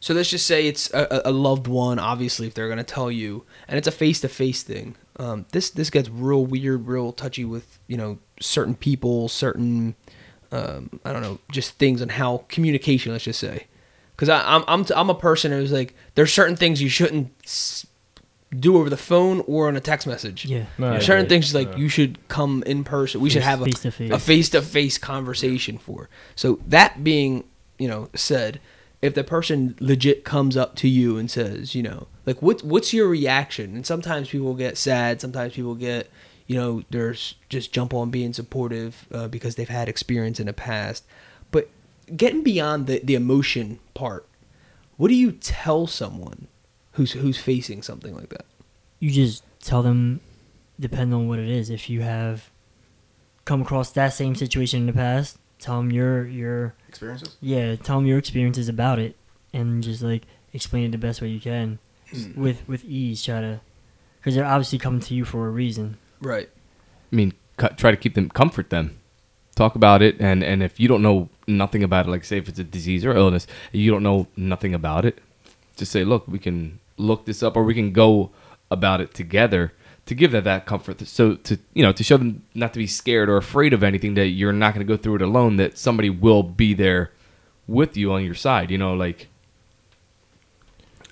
so 0.00 0.14
let's 0.14 0.30
just 0.30 0.46
say 0.46 0.66
it's 0.66 0.92
a, 0.92 1.22
a 1.26 1.30
loved 1.32 1.66
one. 1.68 1.98
Obviously, 1.98 2.46
if 2.46 2.54
they're 2.54 2.68
gonna 2.68 2.82
tell 2.84 3.10
you, 3.10 3.44
and 3.68 3.78
it's 3.78 3.86
a 3.88 3.92
face-to-face 3.92 4.62
thing. 4.62 4.96
Um, 5.18 5.44
this 5.52 5.70
this 5.70 5.90
gets 5.90 6.08
real 6.08 6.44
weird, 6.46 6.86
real 6.86 7.12
touchy 7.12 7.44
with 7.44 7.78
you 7.86 7.96
know 7.96 8.18
certain 8.40 8.74
people, 8.74 9.28
certain 9.28 9.94
um, 10.52 10.98
I 11.04 11.12
don't 11.12 11.22
know, 11.22 11.38
just 11.52 11.72
things 11.74 12.00
on 12.02 12.08
how 12.08 12.44
communication. 12.48 13.12
Let's 13.12 13.24
just 13.24 13.38
say, 13.38 13.66
because 14.16 14.28
I'm 14.28 14.64
I'm 14.66 14.84
I'm 14.96 15.10
a 15.10 15.14
person 15.14 15.52
who's 15.52 15.70
like 15.72 15.94
there's 16.14 16.32
certain 16.32 16.56
things 16.56 16.80
you 16.82 16.88
shouldn't 16.88 17.30
s- 17.44 17.86
do 18.58 18.76
over 18.78 18.90
the 18.90 18.96
phone 18.96 19.44
or 19.46 19.68
on 19.68 19.76
a 19.76 19.80
text 19.80 20.06
message. 20.08 20.44
Yeah. 20.46 20.64
No, 20.76 20.88
I 20.88 20.90
There's 20.92 21.06
certain 21.06 21.26
agree. 21.26 21.36
things 21.36 21.54
like 21.54 21.76
you 21.76 21.88
should 21.88 22.26
come 22.28 22.64
in 22.66 22.82
person. 22.82 23.20
We 23.20 23.30
should 23.30 23.42
have 23.42 23.60
a 23.60 23.66
face-to-face. 23.66 24.10
a 24.10 24.18
face-to-face 24.18 24.98
conversation 24.98 25.78
for. 25.78 26.08
So 26.34 26.58
that 26.66 27.04
being, 27.04 27.44
you 27.78 27.86
know, 27.86 28.08
said, 28.16 28.58
if 29.02 29.14
the 29.14 29.24
person 29.24 29.76
legit 29.80 30.24
comes 30.24 30.56
up 30.56 30.76
to 30.76 30.88
you 30.88 31.16
and 31.16 31.30
says, 31.30 31.74
you 31.74 31.82
know, 31.82 32.06
like 32.26 32.40
what 32.42 32.62
what's 32.62 32.92
your 32.92 33.08
reaction? 33.08 33.74
And 33.74 33.86
sometimes 33.86 34.28
people 34.30 34.54
get 34.54 34.76
sad, 34.76 35.20
sometimes 35.20 35.54
people 35.54 35.74
get, 35.74 36.10
you 36.46 36.56
know, 36.56 36.82
there's 36.90 37.34
just 37.48 37.72
jump 37.72 37.94
on 37.94 38.10
being 38.10 38.32
supportive 38.32 39.06
uh, 39.12 39.28
because 39.28 39.54
they've 39.54 39.68
had 39.68 39.88
experience 39.88 40.40
in 40.40 40.46
the 40.46 40.52
past. 40.52 41.04
But 41.50 41.68
getting 42.16 42.42
beyond 42.42 42.86
the 42.86 43.00
the 43.02 43.14
emotion 43.14 43.78
part, 43.94 44.26
what 44.96 45.08
do 45.08 45.14
you 45.14 45.32
tell 45.32 45.86
someone 45.86 46.48
who's 46.92 47.12
who's 47.12 47.38
facing 47.38 47.82
something 47.82 48.14
like 48.14 48.28
that? 48.30 48.44
you 49.00 49.10
just 49.10 49.42
tell 49.60 49.82
them 49.82 50.20
depend 50.78 51.12
on 51.12 51.26
what 51.26 51.38
it 51.38 51.48
is 51.48 51.68
if 51.70 51.90
you 51.90 52.02
have 52.02 52.50
come 53.44 53.62
across 53.62 53.90
that 53.90 54.10
same 54.10 54.34
situation 54.34 54.80
in 54.80 54.86
the 54.86 54.92
past 54.92 55.38
tell 55.60 55.78
them 55.78 55.92
your 55.92 56.26
your 56.26 56.74
Experiences? 56.88 57.36
yeah 57.40 57.76
tell 57.76 57.96
them 57.98 58.06
your 58.06 58.18
experiences 58.18 58.68
about 58.68 58.98
it 58.98 59.16
and 59.52 59.82
just 59.82 60.02
like 60.02 60.22
explain 60.52 60.86
it 60.86 60.92
the 60.92 60.98
best 60.98 61.20
way 61.20 61.28
you 61.28 61.40
can 61.40 61.78
mm. 62.12 62.36
with 62.36 62.66
with 62.66 62.84
ease 62.84 63.22
try 63.22 63.40
to 63.40 63.60
because 64.18 64.34
they're 64.34 64.44
obviously 64.44 64.78
coming 64.78 65.00
to 65.00 65.14
you 65.14 65.24
for 65.24 65.46
a 65.46 65.50
reason 65.50 65.96
Right. 66.20 66.48
I 67.12 67.16
mean, 67.16 67.32
cu- 67.56 67.74
try 67.76 67.90
to 67.90 67.96
keep 67.96 68.14
them, 68.14 68.28
comfort 68.28 68.70
them, 68.70 68.98
talk 69.56 69.74
about 69.74 70.02
it, 70.02 70.20
and 70.20 70.44
and 70.44 70.62
if 70.62 70.78
you 70.78 70.86
don't 70.86 71.02
know 71.02 71.28
nothing 71.46 71.82
about 71.82 72.06
it, 72.06 72.10
like 72.10 72.24
say 72.24 72.38
if 72.38 72.48
it's 72.48 72.58
a 72.58 72.64
disease 72.64 73.04
or 73.04 73.12
illness, 73.16 73.46
you 73.72 73.90
don't 73.90 74.02
know 74.02 74.26
nothing 74.36 74.74
about 74.74 75.04
it, 75.04 75.18
just 75.76 75.90
say, 75.90 76.04
look, 76.04 76.28
we 76.28 76.38
can 76.38 76.78
look 76.96 77.24
this 77.24 77.42
up, 77.42 77.56
or 77.56 77.64
we 77.64 77.74
can 77.74 77.92
go 77.92 78.30
about 78.70 79.00
it 79.00 79.14
together 79.14 79.72
to 80.06 80.14
give 80.14 80.32
them 80.32 80.44
that 80.44 80.66
comfort. 80.66 81.06
So 81.06 81.34
to 81.34 81.58
you 81.74 81.82
know 81.82 81.92
to 81.92 82.02
show 82.02 82.16
them 82.16 82.42
not 82.54 82.72
to 82.72 82.78
be 82.78 82.86
scared 82.86 83.28
or 83.28 83.36
afraid 83.36 83.72
of 83.72 83.82
anything 83.82 84.14
that 84.14 84.28
you're 84.28 84.52
not 84.52 84.74
going 84.74 84.86
to 84.86 84.90
go 84.90 85.00
through 85.00 85.16
it 85.16 85.22
alone. 85.22 85.56
That 85.56 85.78
somebody 85.78 86.10
will 86.10 86.42
be 86.42 86.74
there 86.74 87.12
with 87.66 87.96
you 87.96 88.12
on 88.12 88.24
your 88.24 88.34
side. 88.34 88.70
You 88.70 88.78
know, 88.78 88.94
like 88.94 89.28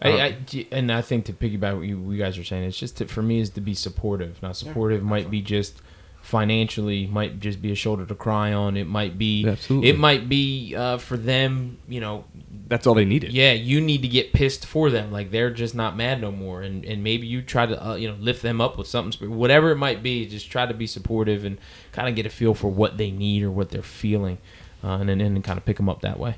I, 0.01 0.11
uh, 0.11 0.16
I, 0.16 0.66
and 0.70 0.93
I 0.93 1.03
think 1.03 1.24
to 1.26 1.32
piggyback 1.32 1.76
what 1.76 1.86
you, 1.86 2.12
you 2.12 2.18
guys 2.18 2.39
are 2.39 2.45
saying, 2.45 2.64
it's 2.64 2.78
just 2.78 2.99
to, 2.99 3.07
for 3.07 3.22
me 3.22 3.41
is 3.41 3.51
to 3.51 3.61
be 3.61 3.74
supportive. 3.74 4.41
Now, 4.43 4.53
supportive 4.53 5.03
might 5.03 5.30
be 5.30 5.43
just 5.43 5.80
financially 6.29 7.07
might 7.07 7.41
just 7.41 7.62
be 7.62 7.72
a 7.72 7.74
shoulder 7.74 8.05
to 8.05 8.14
cry 8.14 8.53
on. 8.53 8.76
It 8.76 8.87
might 8.87 9.16
be 9.16 9.49
Absolutely. 9.49 9.89
it 9.89 9.99
might 9.99 10.29
be 10.29 10.74
uh, 10.76 10.99
for 10.99 11.16
them, 11.16 11.79
you 11.89 12.01
know, 12.01 12.24
That's 12.68 12.87
all 12.87 12.93
they 12.95 13.07
needed. 13.07 13.33
yeah, 13.33 13.53
you 13.53 13.81
need 13.81 14.03
to 14.03 14.09
get 14.09 14.35
pissed 14.35 14.66
for 14.66 14.91
them. 14.91 15.11
Like 15.11 15.31
they're 15.31 15.51
just 15.51 15.74
not 15.74 15.97
mad 15.97 16.20
no 16.20 16.31
more, 16.31 16.61
and 16.61 16.85
and 16.85 17.03
maybe 17.03 17.26
you 17.26 17.41
try 17.41 17.64
to 17.64 17.87
uh, 17.89 17.95
you 17.95 18.09
know 18.09 18.16
lift 18.20 18.43
them 18.43 18.61
up 18.61 18.76
with 18.76 18.87
something, 18.87 19.35
whatever 19.37 19.70
it 19.70 19.76
might 19.76 20.03
be. 20.03 20.26
Just 20.29 20.51
try 20.51 20.66
to 20.66 20.74
be 20.74 20.87
supportive 20.87 21.47
and 21.47 21.57
kind 21.93 22.09
of 22.09 22.14
get 22.14 22.26
a 22.26 22.31
feel 22.31 22.53
for 22.53 22.68
what 22.68 22.99
they 22.99 23.11
need 23.11 23.43
or 23.43 23.51
what 23.51 23.70
they're 23.70 23.83
feeling, 23.83 24.37
uh, 24.85 24.99
and 25.01 25.09
then 25.09 25.20
and 25.22 25.43
kind 25.43 25.57
of 25.59 25.64
pick 25.64 25.79
them 25.79 25.89
up 25.89 26.03
that 26.03 26.18
way. 26.18 26.35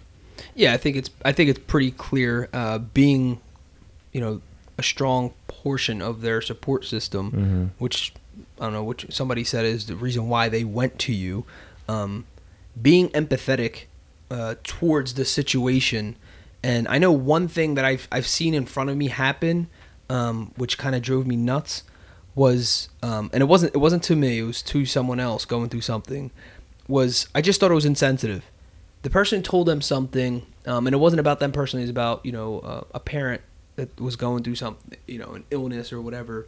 Yeah, 0.54 0.72
I 0.72 0.76
think 0.76 0.96
it's 0.96 1.10
I 1.24 1.32
think 1.32 1.50
it's 1.50 1.58
pretty 1.66 1.90
clear. 1.90 2.48
Uh, 2.52 2.78
being, 2.78 3.40
you 4.12 4.20
know, 4.20 4.40
a 4.78 4.84
strong 4.84 5.32
portion 5.48 6.00
of 6.00 6.20
their 6.22 6.40
support 6.40 6.84
system, 6.84 7.72
which 7.78 8.12
I 8.60 8.64
don't 8.64 8.74
know, 8.74 8.84
which 8.84 9.06
somebody 9.10 9.42
said 9.42 9.64
is 9.64 9.86
the 9.86 9.96
reason 9.96 10.28
why 10.28 10.48
they 10.48 10.64
went 10.64 10.98
to 11.00 11.12
you. 11.12 11.44
Um, 11.88 12.26
being 12.80 13.08
empathetic 13.08 13.86
uh, 14.30 14.54
towards 14.62 15.14
the 15.14 15.24
situation, 15.24 16.16
and 16.62 16.86
I 16.86 16.98
know 16.98 17.10
one 17.10 17.48
thing 17.48 17.74
that 17.74 17.84
I've 17.84 18.06
I've 18.12 18.26
seen 18.26 18.54
in 18.54 18.66
front 18.66 18.90
of 18.90 18.96
me 18.96 19.08
happen, 19.08 19.68
um, 20.08 20.52
which 20.56 20.78
kind 20.78 20.94
of 20.94 21.02
drove 21.02 21.26
me 21.26 21.36
nuts, 21.36 21.82
was 22.34 22.90
um, 23.02 23.30
and 23.32 23.42
it 23.42 23.46
wasn't 23.46 23.74
it 23.74 23.78
wasn't 23.78 24.04
to 24.04 24.14
me, 24.14 24.38
it 24.38 24.42
was 24.42 24.62
to 24.62 24.86
someone 24.86 25.18
else 25.18 25.44
going 25.44 25.68
through 25.68 25.80
something. 25.80 26.30
Was 26.86 27.28
I 27.34 27.40
just 27.40 27.58
thought 27.58 27.70
it 27.70 27.74
was 27.74 27.86
insensitive 27.86 28.44
the 29.02 29.10
person 29.10 29.42
told 29.42 29.66
them 29.66 29.80
something, 29.80 30.46
um, 30.66 30.86
and 30.86 30.94
it 30.94 30.98
wasn't 30.98 31.20
about 31.20 31.40
them 31.40 31.52
personally. 31.52 31.82
It 31.82 31.84
was 31.84 31.90
about 31.90 32.24
you 32.24 32.32
know 32.32 32.60
uh, 32.60 32.84
a 32.94 33.00
parent 33.00 33.42
that 33.76 33.98
was 34.00 34.16
going 34.16 34.42
through 34.42 34.56
something, 34.56 34.98
you 35.06 35.18
know, 35.18 35.32
an 35.32 35.44
illness 35.50 35.92
or 35.92 36.00
whatever, 36.00 36.46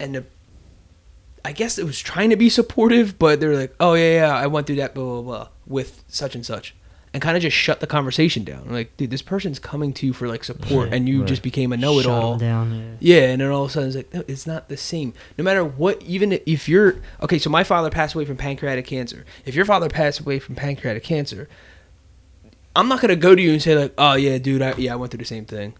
and 0.00 0.14
the, 0.14 0.24
I 1.46 1.52
guess 1.52 1.78
it 1.78 1.84
was 1.84 2.00
trying 2.00 2.30
to 2.30 2.36
be 2.36 2.48
supportive, 2.48 3.18
but 3.18 3.38
they're 3.38 3.54
like, 3.56 3.72
"Oh 3.78 3.94
yeah, 3.94 4.14
yeah, 4.26 4.36
I 4.36 4.48
went 4.48 4.66
through 4.66 4.76
that, 4.76 4.94
blah 4.94 5.04
blah 5.04 5.22
blah, 5.22 5.48
with 5.66 6.02
such 6.08 6.34
and 6.34 6.44
such," 6.44 6.74
and 7.14 7.22
kind 7.22 7.36
of 7.36 7.42
just 7.42 7.56
shut 7.56 7.78
the 7.78 7.86
conversation 7.86 8.42
down. 8.42 8.64
Like, 8.68 8.96
dude, 8.96 9.10
this 9.10 9.22
person's 9.22 9.60
coming 9.60 9.92
to 9.94 10.06
you 10.06 10.12
for 10.12 10.26
like 10.26 10.42
support, 10.42 10.88
Yeah, 10.88 10.96
and 10.96 11.08
you 11.08 11.20
right. 11.20 11.28
just 11.28 11.42
became 11.42 11.72
a 11.72 11.76
know-it-all. 11.76 12.36
down. 12.38 12.98
Yeah. 13.00 13.16
Yeah, 13.16 13.30
and 13.30 13.40
then 13.40 13.50
all 13.50 13.64
of 13.64 13.70
a 13.70 13.72
sudden 13.74 13.88
it's 13.90 13.96
like, 13.96 14.12
no, 14.12 14.24
it's 14.26 14.46
not 14.46 14.68
the 14.68 14.76
same. 14.76 15.14
No 15.38 15.44
matter 15.44 15.64
what, 15.64 16.02
even 16.02 16.32
if 16.46 16.68
you're 16.68 16.96
okay. 17.22 17.38
So 17.38 17.48
my 17.48 17.62
father 17.62 17.90
passed 17.90 18.16
away 18.16 18.24
from 18.24 18.36
pancreatic 18.36 18.84
cancer. 18.86 19.24
If 19.44 19.54
your 19.54 19.64
father 19.66 19.88
passed 19.88 20.18
away 20.20 20.40
from 20.40 20.56
pancreatic 20.56 21.04
cancer, 21.04 21.48
I'm 22.74 22.88
not 22.88 23.00
gonna 23.00 23.14
go 23.16 23.34
to 23.36 23.40
you 23.40 23.52
and 23.52 23.62
say 23.62 23.76
like, 23.78 23.94
oh 23.96 24.14
yeah, 24.14 24.38
dude, 24.38 24.62
I, 24.62 24.74
yeah, 24.76 24.94
I 24.94 24.96
went 24.96 25.12
through 25.12 25.18
the 25.18 25.24
same 25.24 25.44
thing, 25.44 25.74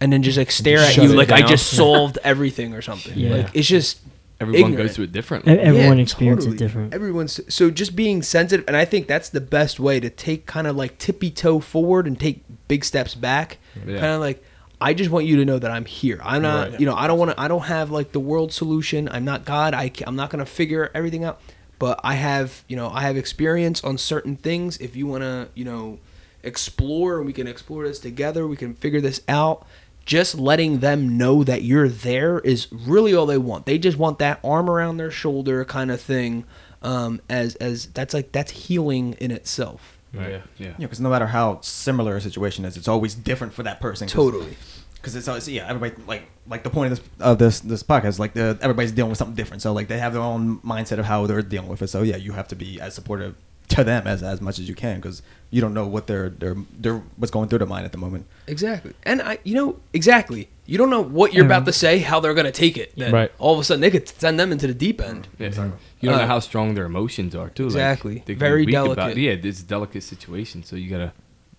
and 0.00 0.12
then 0.12 0.22
just 0.22 0.36
like 0.36 0.50
stare 0.50 0.78
Just 0.78 0.98
at 0.98 1.04
you 1.04 1.12
like 1.14 1.30
I 1.30 1.42
just 1.42 1.68
solved 1.76 2.18
everything 2.24 2.74
or 2.74 2.82
something. 2.82 3.16
Yeah. 3.16 3.30
Like 3.36 3.50
it's 3.54 3.68
just 3.68 4.00
Everyone 4.40 4.70
ignorant. 4.72 4.88
goes 4.88 4.94
through 4.96 5.04
it 5.04 5.10
E- 5.10 5.12
differently. 5.12 5.58
Everyone 5.58 5.96
Yeah, 5.98 6.02
experiences 6.02 6.44
totally. 6.46 6.56
it 6.56 6.58
different. 6.68 6.94
Everyone's 6.94 7.40
so 7.52 7.70
just 7.70 7.96
being 7.96 8.22
sensitive, 8.22 8.64
and 8.68 8.76
I 8.76 8.84
think 8.84 9.06
that's 9.08 9.28
the 9.30 9.40
best 9.40 9.80
way 9.80 9.98
to 10.00 10.08
take 10.10 10.46
kind 10.46 10.66
of 10.66 10.76
like 10.76 10.98
tippy 10.98 11.30
toe 11.30 11.58
forward 11.60 12.06
and 12.06 12.18
take 12.18 12.44
big 12.68 12.84
steps 12.84 13.14
back. 13.14 13.58
Yeah. 13.86 13.98
Kind 13.98 14.12
of 14.12 14.20
like 14.20 14.42
I 14.80 14.94
just 14.94 15.10
want 15.10 15.26
you 15.26 15.36
to 15.38 15.44
know 15.44 15.58
that 15.58 15.72
I'm 15.72 15.84
here. 15.84 16.20
I'm 16.22 16.42
not, 16.42 16.70
Right. 16.70 16.80
you 16.80 16.86
know, 16.86 16.94
I 16.94 17.08
don't 17.08 17.18
want 17.18 17.32
to. 17.32 17.40
I 17.40 17.48
don't 17.48 17.64
have 17.64 17.90
like 17.90 18.12
the 18.12 18.20
world 18.20 18.52
solution. 18.52 19.08
I'm 19.08 19.24
not 19.24 19.44
God. 19.44 19.74
I 19.74 19.90
I'm 20.06 20.14
not 20.14 20.30
gonna 20.30 20.46
figure 20.46 20.90
everything 20.94 21.24
out. 21.24 21.40
But 21.80 22.00
I 22.04 22.14
have, 22.14 22.64
you 22.68 22.76
know, 22.76 22.88
I 22.90 23.02
have 23.02 23.16
experience 23.16 23.82
on 23.84 23.98
certain 23.98 24.36
things. 24.36 24.78
If 24.78 24.94
you 24.96 25.06
want 25.08 25.22
to, 25.22 25.48
you 25.54 25.64
know, 25.64 25.98
explore 26.44 27.22
we 27.22 27.32
can 27.32 27.46
explore 27.46 27.86
this 27.86 27.98
together, 27.98 28.46
we 28.46 28.56
can 28.56 28.74
figure 28.74 29.00
this 29.00 29.20
out. 29.28 29.66
Just 30.08 30.36
letting 30.38 30.78
them 30.80 31.18
know 31.18 31.44
that 31.44 31.62
you're 31.62 31.86
there 31.88 32.38
is 32.38 32.66
really 32.72 33.14
all 33.14 33.26
they 33.26 33.36
want. 33.36 33.66
They 33.66 33.76
just 33.76 33.98
want 33.98 34.18
that 34.20 34.40
arm 34.42 34.70
around 34.70 34.96
their 34.96 35.10
shoulder 35.10 35.66
kind 35.66 35.90
of 35.90 36.00
thing. 36.00 36.44
Um, 36.80 37.20
as 37.28 37.56
as 37.56 37.86
that's 37.88 38.14
like 38.14 38.32
that's 38.32 38.50
healing 38.50 39.12
in 39.20 39.30
itself. 39.30 39.98
Right. 40.14 40.30
Yeah. 40.30 40.40
Yeah. 40.56 40.66
Yeah, 40.68 40.74
because 40.78 41.00
no 41.00 41.10
matter 41.10 41.26
how 41.26 41.60
similar 41.60 42.16
a 42.16 42.20
situation 42.22 42.64
is, 42.64 42.78
it's 42.78 42.88
always 42.88 43.14
different 43.14 43.52
for 43.52 43.62
that 43.64 43.80
person. 43.82 44.06
'cause- 44.08 44.14
Totally. 44.14 44.56
because 44.94 45.14
it's 45.14 45.28
always 45.28 45.46
yeah 45.48 45.68
everybody 45.68 46.02
like 46.06 46.22
like 46.48 46.62
the 46.64 46.70
point 46.70 46.90
of 46.92 46.98
this 46.98 47.08
of 47.20 47.38
this 47.38 47.60
this 47.60 47.82
podcast 47.82 48.18
like 48.18 48.32
the, 48.32 48.58
everybody's 48.62 48.92
dealing 48.92 49.10
with 49.10 49.18
something 49.18 49.36
different 49.36 49.60
so 49.62 49.72
like 49.74 49.86
they 49.88 49.98
have 49.98 50.12
their 50.14 50.22
own 50.22 50.58
mindset 50.60 50.98
of 50.98 51.04
how 51.04 51.24
they're 51.26 51.42
dealing 51.42 51.68
with 51.68 51.82
it 51.82 51.86
so 51.88 52.02
yeah 52.02 52.16
you 52.16 52.32
have 52.32 52.48
to 52.48 52.56
be 52.56 52.80
as 52.80 52.94
supportive 52.94 53.36
to 53.68 53.84
them 53.84 54.06
as 54.08 54.22
as 54.24 54.40
much 54.40 54.58
as 54.58 54.68
you 54.68 54.74
can 54.74 54.96
because 54.96 55.22
you 55.50 55.60
don't 55.60 55.72
know 55.74 55.86
what 55.86 56.06
they're 56.06 56.28
they're 56.28 56.56
they're 56.78 57.02
what's 57.16 57.30
going 57.30 57.48
through 57.48 57.58
their 57.58 57.66
mind 57.68 57.84
at 57.86 57.92
the 57.92 57.98
moment 57.98 58.26
Exactly. 58.46 58.92
And 59.02 59.20
I, 59.22 59.38
you 59.44 59.54
know, 59.54 59.78
exactly. 59.92 60.48
You 60.66 60.78
don't 60.78 60.88
know 60.90 61.02
what 61.02 61.32
you're 61.34 61.44
about 61.46 61.64
to 61.66 61.72
say, 61.72 61.98
how 61.98 62.18
they're 62.20 62.32
going 62.34 62.46
to 62.46 62.52
take 62.52 62.76
it. 62.78 62.92
Then 62.96 63.12
Right. 63.12 63.30
all 63.38 63.52
of 63.54 63.60
a 63.60 63.64
sudden, 63.64 63.80
they 63.82 63.90
could 63.90 64.08
send 64.08 64.38
them 64.40 64.52
into 64.52 64.66
the 64.66 64.72
deep 64.74 65.00
end. 65.02 65.28
Yeah. 65.38 65.48
You 65.48 66.08
don't 66.08 66.14
Uh, 66.14 66.18
know 66.22 66.26
how 66.26 66.38
strong 66.40 66.74
their 66.74 66.86
emotions 66.86 67.34
are 67.34 67.50
too. 67.50 67.64
Exactly. 67.66 68.14
they 68.14 68.20
can 68.20 68.34
be 68.34 68.38
Very 68.38 68.64
weak 68.66 68.74
About, 68.74 68.96
delicate. 68.96 69.18
yeah, 69.22 69.32
it's 69.32 69.60
a 69.60 69.64
delicate 69.64 70.02
situation, 70.02 70.62
so 70.64 70.76
you 70.76 70.88
gotta 70.90 71.12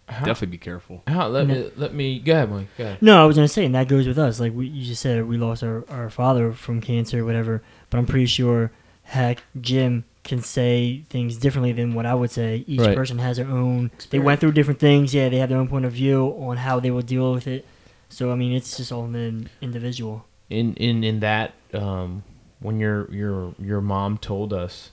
How- 0.07 0.25
definitely 0.25 0.57
be 0.57 0.57
careful. 0.59 1.03
How, 1.07 1.27
let 1.27 1.45
me 1.47 1.69
let 1.75 1.93
me 1.93 2.19
go 2.19 2.33
ahead, 2.33 2.51
Mike. 2.51 2.67
Go 2.77 2.83
ahead. 2.85 3.01
No, 3.01 3.21
I 3.21 3.25
was 3.27 3.35
gonna 3.35 3.47
say, 3.47 3.65
and 3.65 3.75
that 3.75 3.87
goes 3.87 4.07
with 4.07 4.17
us. 4.17 4.39
Like 4.39 4.53
we, 4.53 4.65
you 4.67 4.83
just 4.85 5.01
said, 5.01 5.27
we 5.27 5.37
lost 5.37 5.61
our, 5.63 5.85
our 5.89 6.09
father 6.09 6.51
from 6.53 6.81
cancer, 6.81 7.21
or 7.21 7.25
whatever. 7.25 7.61
But 7.91 7.97
I'm 7.99 8.05
pretty 8.07 8.25
sure, 8.27 8.71
heck, 9.03 9.43
Jim 9.61 10.05
can 10.29 10.41
say 10.41 11.03
things 11.09 11.35
differently 11.37 11.71
than 11.73 11.93
what 11.95 12.05
I 12.05 12.13
would 12.13 12.31
say. 12.31 12.63
Each 12.67 12.79
Right. 12.79 12.95
person 12.95 13.17
has 13.19 13.37
their 13.37 13.47
own. 13.47 13.91
They 14.11 14.19
went 14.19 14.39
through 14.39 14.53
different 14.53 14.79
things. 14.79 15.13
Yeah, 15.13 15.27
they 15.29 15.37
have 15.37 15.49
their 15.49 15.57
own 15.57 15.67
point 15.67 15.85
of 15.85 15.91
view 15.93 16.35
on 16.39 16.57
how 16.57 16.79
they 16.79 16.91
will 16.91 17.01
deal 17.15 17.33
with 17.33 17.47
it. 17.47 17.65
So 18.09 18.31
I 18.31 18.35
mean, 18.35 18.53
it's 18.53 18.77
just 18.77 18.91
all 18.91 19.05
in 19.05 19.13
the 19.13 19.49
individual. 19.61 20.25
in 20.49 20.73
in 20.75 21.03
in 21.03 21.19
that 21.19 21.53
um 21.73 22.23
when 22.59 22.79
your 22.79 22.97
your 23.21 23.53
your 23.59 23.81
mom 23.81 24.17
told 24.17 24.51
us 24.53 24.91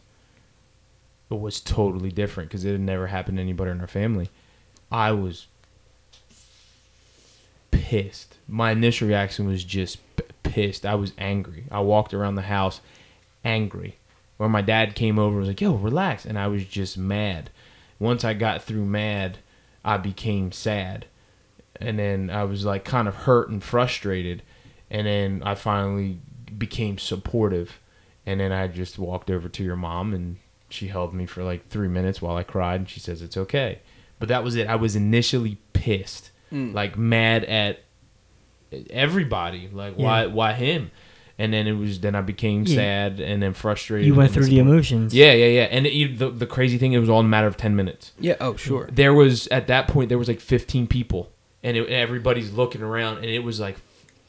it 1.30 1.38
was 1.40 1.60
totally 1.60 2.10
different 2.12 2.48
because 2.50 2.64
it 2.64 2.72
had 2.72 2.80
never 2.80 3.06
happened 3.08 3.38
to 3.38 3.42
anybody 3.42 3.70
in 3.70 3.80
our 3.80 3.86
family 4.00 4.28
i 4.92 5.10
was 5.10 5.46
pissed 7.70 8.36
my 8.48 8.70
initial 8.70 9.08
reaction 9.08 9.46
was 9.46 9.64
just 9.64 9.98
p- 10.16 10.24
pissed 10.42 10.84
i 10.86 10.94
was 10.94 11.12
angry 11.18 11.64
i 11.70 11.80
walked 11.80 12.14
around 12.14 12.34
the 12.36 12.42
house 12.42 12.80
angry 13.44 13.96
where 14.36 14.48
my 14.48 14.62
dad 14.62 14.94
came 14.94 15.18
over 15.18 15.30
and 15.30 15.40
was 15.40 15.48
like 15.48 15.60
yo 15.60 15.74
relax. 15.74 16.24
And 16.24 16.38
i 16.38 16.46
was 16.46 16.64
just 16.64 16.96
mad. 16.98 17.50
Once 17.98 18.24
i 18.24 18.34
got 18.34 18.62
through 18.62 18.84
mad 18.84 19.38
i 19.84 19.96
became 19.96 20.52
sad. 20.52 21.06
And 21.78 21.98
then 21.98 22.30
I 22.30 22.44
was 22.44 22.64
like 22.64 22.84
kind 22.84 23.06
of 23.06 23.14
hurt 23.14 23.50
and 23.50 23.62
frustrated, 23.62 24.42
and 24.90 25.06
then 25.06 25.42
I 25.44 25.54
finally 25.54 26.18
became 26.56 26.96
supportive, 26.96 27.78
and 28.24 28.40
then 28.40 28.50
I 28.50 28.66
just 28.66 28.98
walked 28.98 29.30
over 29.30 29.48
to 29.48 29.62
your 29.62 29.76
mom 29.76 30.14
and 30.14 30.38
she 30.68 30.88
held 30.88 31.14
me 31.14 31.26
for 31.26 31.44
like 31.44 31.68
three 31.68 31.88
minutes 31.88 32.22
while 32.22 32.36
I 32.36 32.42
cried, 32.42 32.80
and 32.80 32.88
she 32.88 32.98
says 32.98 33.22
it's 33.22 33.36
okay, 33.36 33.80
but 34.18 34.28
that 34.28 34.42
was 34.42 34.56
it. 34.56 34.68
I 34.68 34.76
was 34.76 34.96
initially 34.96 35.58
pissed, 35.74 36.30
mm. 36.50 36.72
like 36.72 36.96
mad 36.96 37.44
at 37.44 37.80
everybody, 38.90 39.68
like 39.70 39.96
why 39.96 40.26
why 40.26 40.54
him, 40.54 40.90
and 41.38 41.52
then 41.52 41.66
it 41.66 41.72
was 41.72 42.00
then 42.00 42.14
I 42.14 42.20
became 42.22 42.62
Yeah. 42.66 42.74
sad 42.76 43.20
and 43.20 43.42
then 43.42 43.52
frustrated. 43.52 44.06
You 44.06 44.14
went 44.14 44.32
through 44.32 44.46
the 44.46 44.58
emotions. 44.58 45.14
Yeah, 45.14 45.32
yeah, 45.32 45.46
yeah, 45.46 45.62
and 45.70 45.86
it, 45.86 45.92
you- 45.92 46.16
the 46.16 46.30
the 46.30 46.46
crazy 46.46 46.78
thing, 46.78 46.92
it 46.92 46.98
was 46.98 47.08
all 47.08 47.20
in 47.20 47.26
a 47.26 47.28
matter 47.28 47.46
of 47.46 47.56
ten 47.56 47.76
minutes 47.76 48.12
Yeah. 48.18 48.36
Oh, 48.40 48.56
sure. 48.56 48.88
there 48.92 49.12
was 49.14 49.46
at 49.48 49.66
that 49.66 49.88
point 49.88 50.08
there 50.08 50.18
was 50.18 50.28
like 50.28 50.40
15 50.40 50.86
people 50.86 51.30
and 51.62 51.76
it, 51.76 51.88
everybody's 51.88 52.52
looking 52.52 52.82
around 52.82 53.16
and 53.18 53.26
it 53.26 53.40
was 53.44 53.58
like 53.60 53.76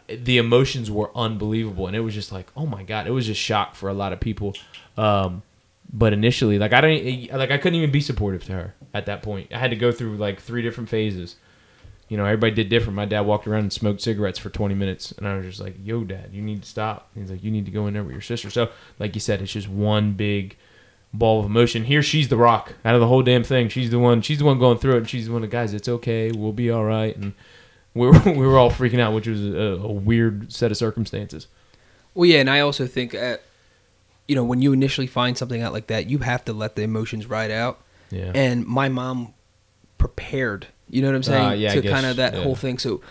the 0.08 0.38
emotions 0.38 0.90
were 0.90 1.12
unbelievable 1.16 1.86
and 1.88 1.96
it 1.96 2.00
was 2.00 2.14
just 2.14 2.32
like 2.32 2.48
oh 2.56 2.66
my 2.66 2.82
god 2.84 3.08
it 3.08 3.12
was 3.12 3.26
just 3.26 3.42
shock 3.42 3.76
for 3.76 3.90
a 3.90 3.94
lot 3.94 4.14
of 4.14 4.20
people 4.22 4.56
um, 4.98 5.42
but 5.92 6.14
initially 6.14 6.58
like 6.58 6.72
i 6.72 6.80
don't 6.82 7.32
like 7.34 7.52
i 7.52 7.58
couldn't 7.58 7.76
even 7.78 7.92
be 7.92 8.00
supportive 8.00 8.44
to 8.46 8.54
her 8.54 8.74
at 8.94 9.06
that 9.06 9.22
point 9.22 9.52
i 9.54 9.58
had 9.58 9.70
to 9.70 9.76
go 9.76 9.92
through 9.92 10.16
like 10.16 10.40
three 10.42 10.62
different 10.62 10.88
phases 10.90 11.36
you 12.10 12.18
know 12.18 12.26
everybody 12.26 12.54
did 12.54 12.70
different 12.70 12.96
my 12.96 13.06
dad 13.06 13.22
walked 13.22 13.48
around 13.48 13.62
and 13.62 13.74
smoked 13.74 14.02
cigarettes 14.02 14.40
for 14.40 14.50
20 14.50 14.74
minutes 14.76 15.12
and 15.14 15.28
i 15.28 15.36
was 15.36 15.46
just 15.46 15.60
like 15.60 15.76
yo 15.84 16.04
dad 16.04 16.30
you 16.32 16.42
need 16.42 16.62
to 16.62 16.68
stop 16.68 17.10
he's 17.16 17.30
like 17.30 17.44
you 17.44 17.52
need 17.52 17.66
to 17.66 17.72
go 17.72 17.88
in 17.88 17.94
there 17.94 18.04
with 18.04 18.14
your 18.14 18.22
sister 18.22 18.50
so 18.50 18.70
like 19.00 19.14
you 19.16 19.22
said 19.22 19.42
it's 19.42 19.52
just 19.52 19.68
one 19.68 20.14
big 20.14 20.56
ball 21.14 21.40
of 21.40 21.46
emotion. 21.46 21.86
Here, 21.86 22.04
she's 22.04 22.30
the 22.30 22.38
rock 22.38 22.74
out 22.86 22.96
of 22.96 23.02
the 23.02 23.08
whole 23.08 23.24
damn 23.24 23.44
thing. 23.44 23.70
She's 23.70 23.90
the 23.90 24.00
one. 24.00 24.22
She's 24.22 24.40
the 24.40 24.46
one 24.46 24.60
going 24.60 24.78
through 24.78 24.96
it, 24.96 24.98
and 25.00 25.10
she's 25.10 25.28
the 25.28 25.34
one. 25.34 25.44
Of, 25.44 25.50
Guys, 25.50 25.74
it's 25.74 25.88
okay. 25.88 26.32
We'll 26.32 26.54
be 26.54 26.70
all 26.70 26.86
right. 26.86 27.16
And 27.16 27.34
we 27.94 28.08
were 28.08 28.20
we 28.26 28.46
were 28.46 28.58
all 28.58 28.72
freaking 28.72 29.00
out, 29.00 29.14
which 29.14 29.28
was 29.28 29.44
a, 29.46 29.80
a 29.82 29.92
weird 29.92 30.52
set 30.52 30.72
of 30.72 30.78
circumstances. 30.78 31.48
Well, 32.14 32.26
yeah, 32.26 32.40
and 32.40 32.50
I 32.50 32.62
also 32.62 32.88
think, 32.88 33.14
uh, 33.14 33.38
you 34.28 34.36
know, 34.36 34.44
when 34.44 34.62
you 34.62 34.74
initially 34.74 35.08
find 35.08 35.38
something 35.38 35.62
out 35.62 35.72
like 35.72 35.88
that, 35.88 36.10
you 36.10 36.20
have 36.20 36.44
to 36.46 36.54
let 36.54 36.76
the 36.76 36.82
emotions 36.82 37.28
ride 37.28 37.52
out. 37.52 37.80
Yeah. 38.10 38.32
And 38.34 38.66
my 38.66 38.90
mom 38.90 39.34
prepared. 39.98 40.68
You 40.90 41.02
know 41.02 41.10
what 41.10 41.16
I'm 41.16 41.24
saying? 41.24 41.46
Uh, 41.46 41.52
yeah, 41.52 41.74
to 41.74 41.82
guess, 41.82 41.92
kind 41.92 42.06
of 42.06 42.16
that 42.18 42.34
yeah. 42.34 42.44
whole 42.44 42.56
thing. 42.56 42.78
So 42.78 43.02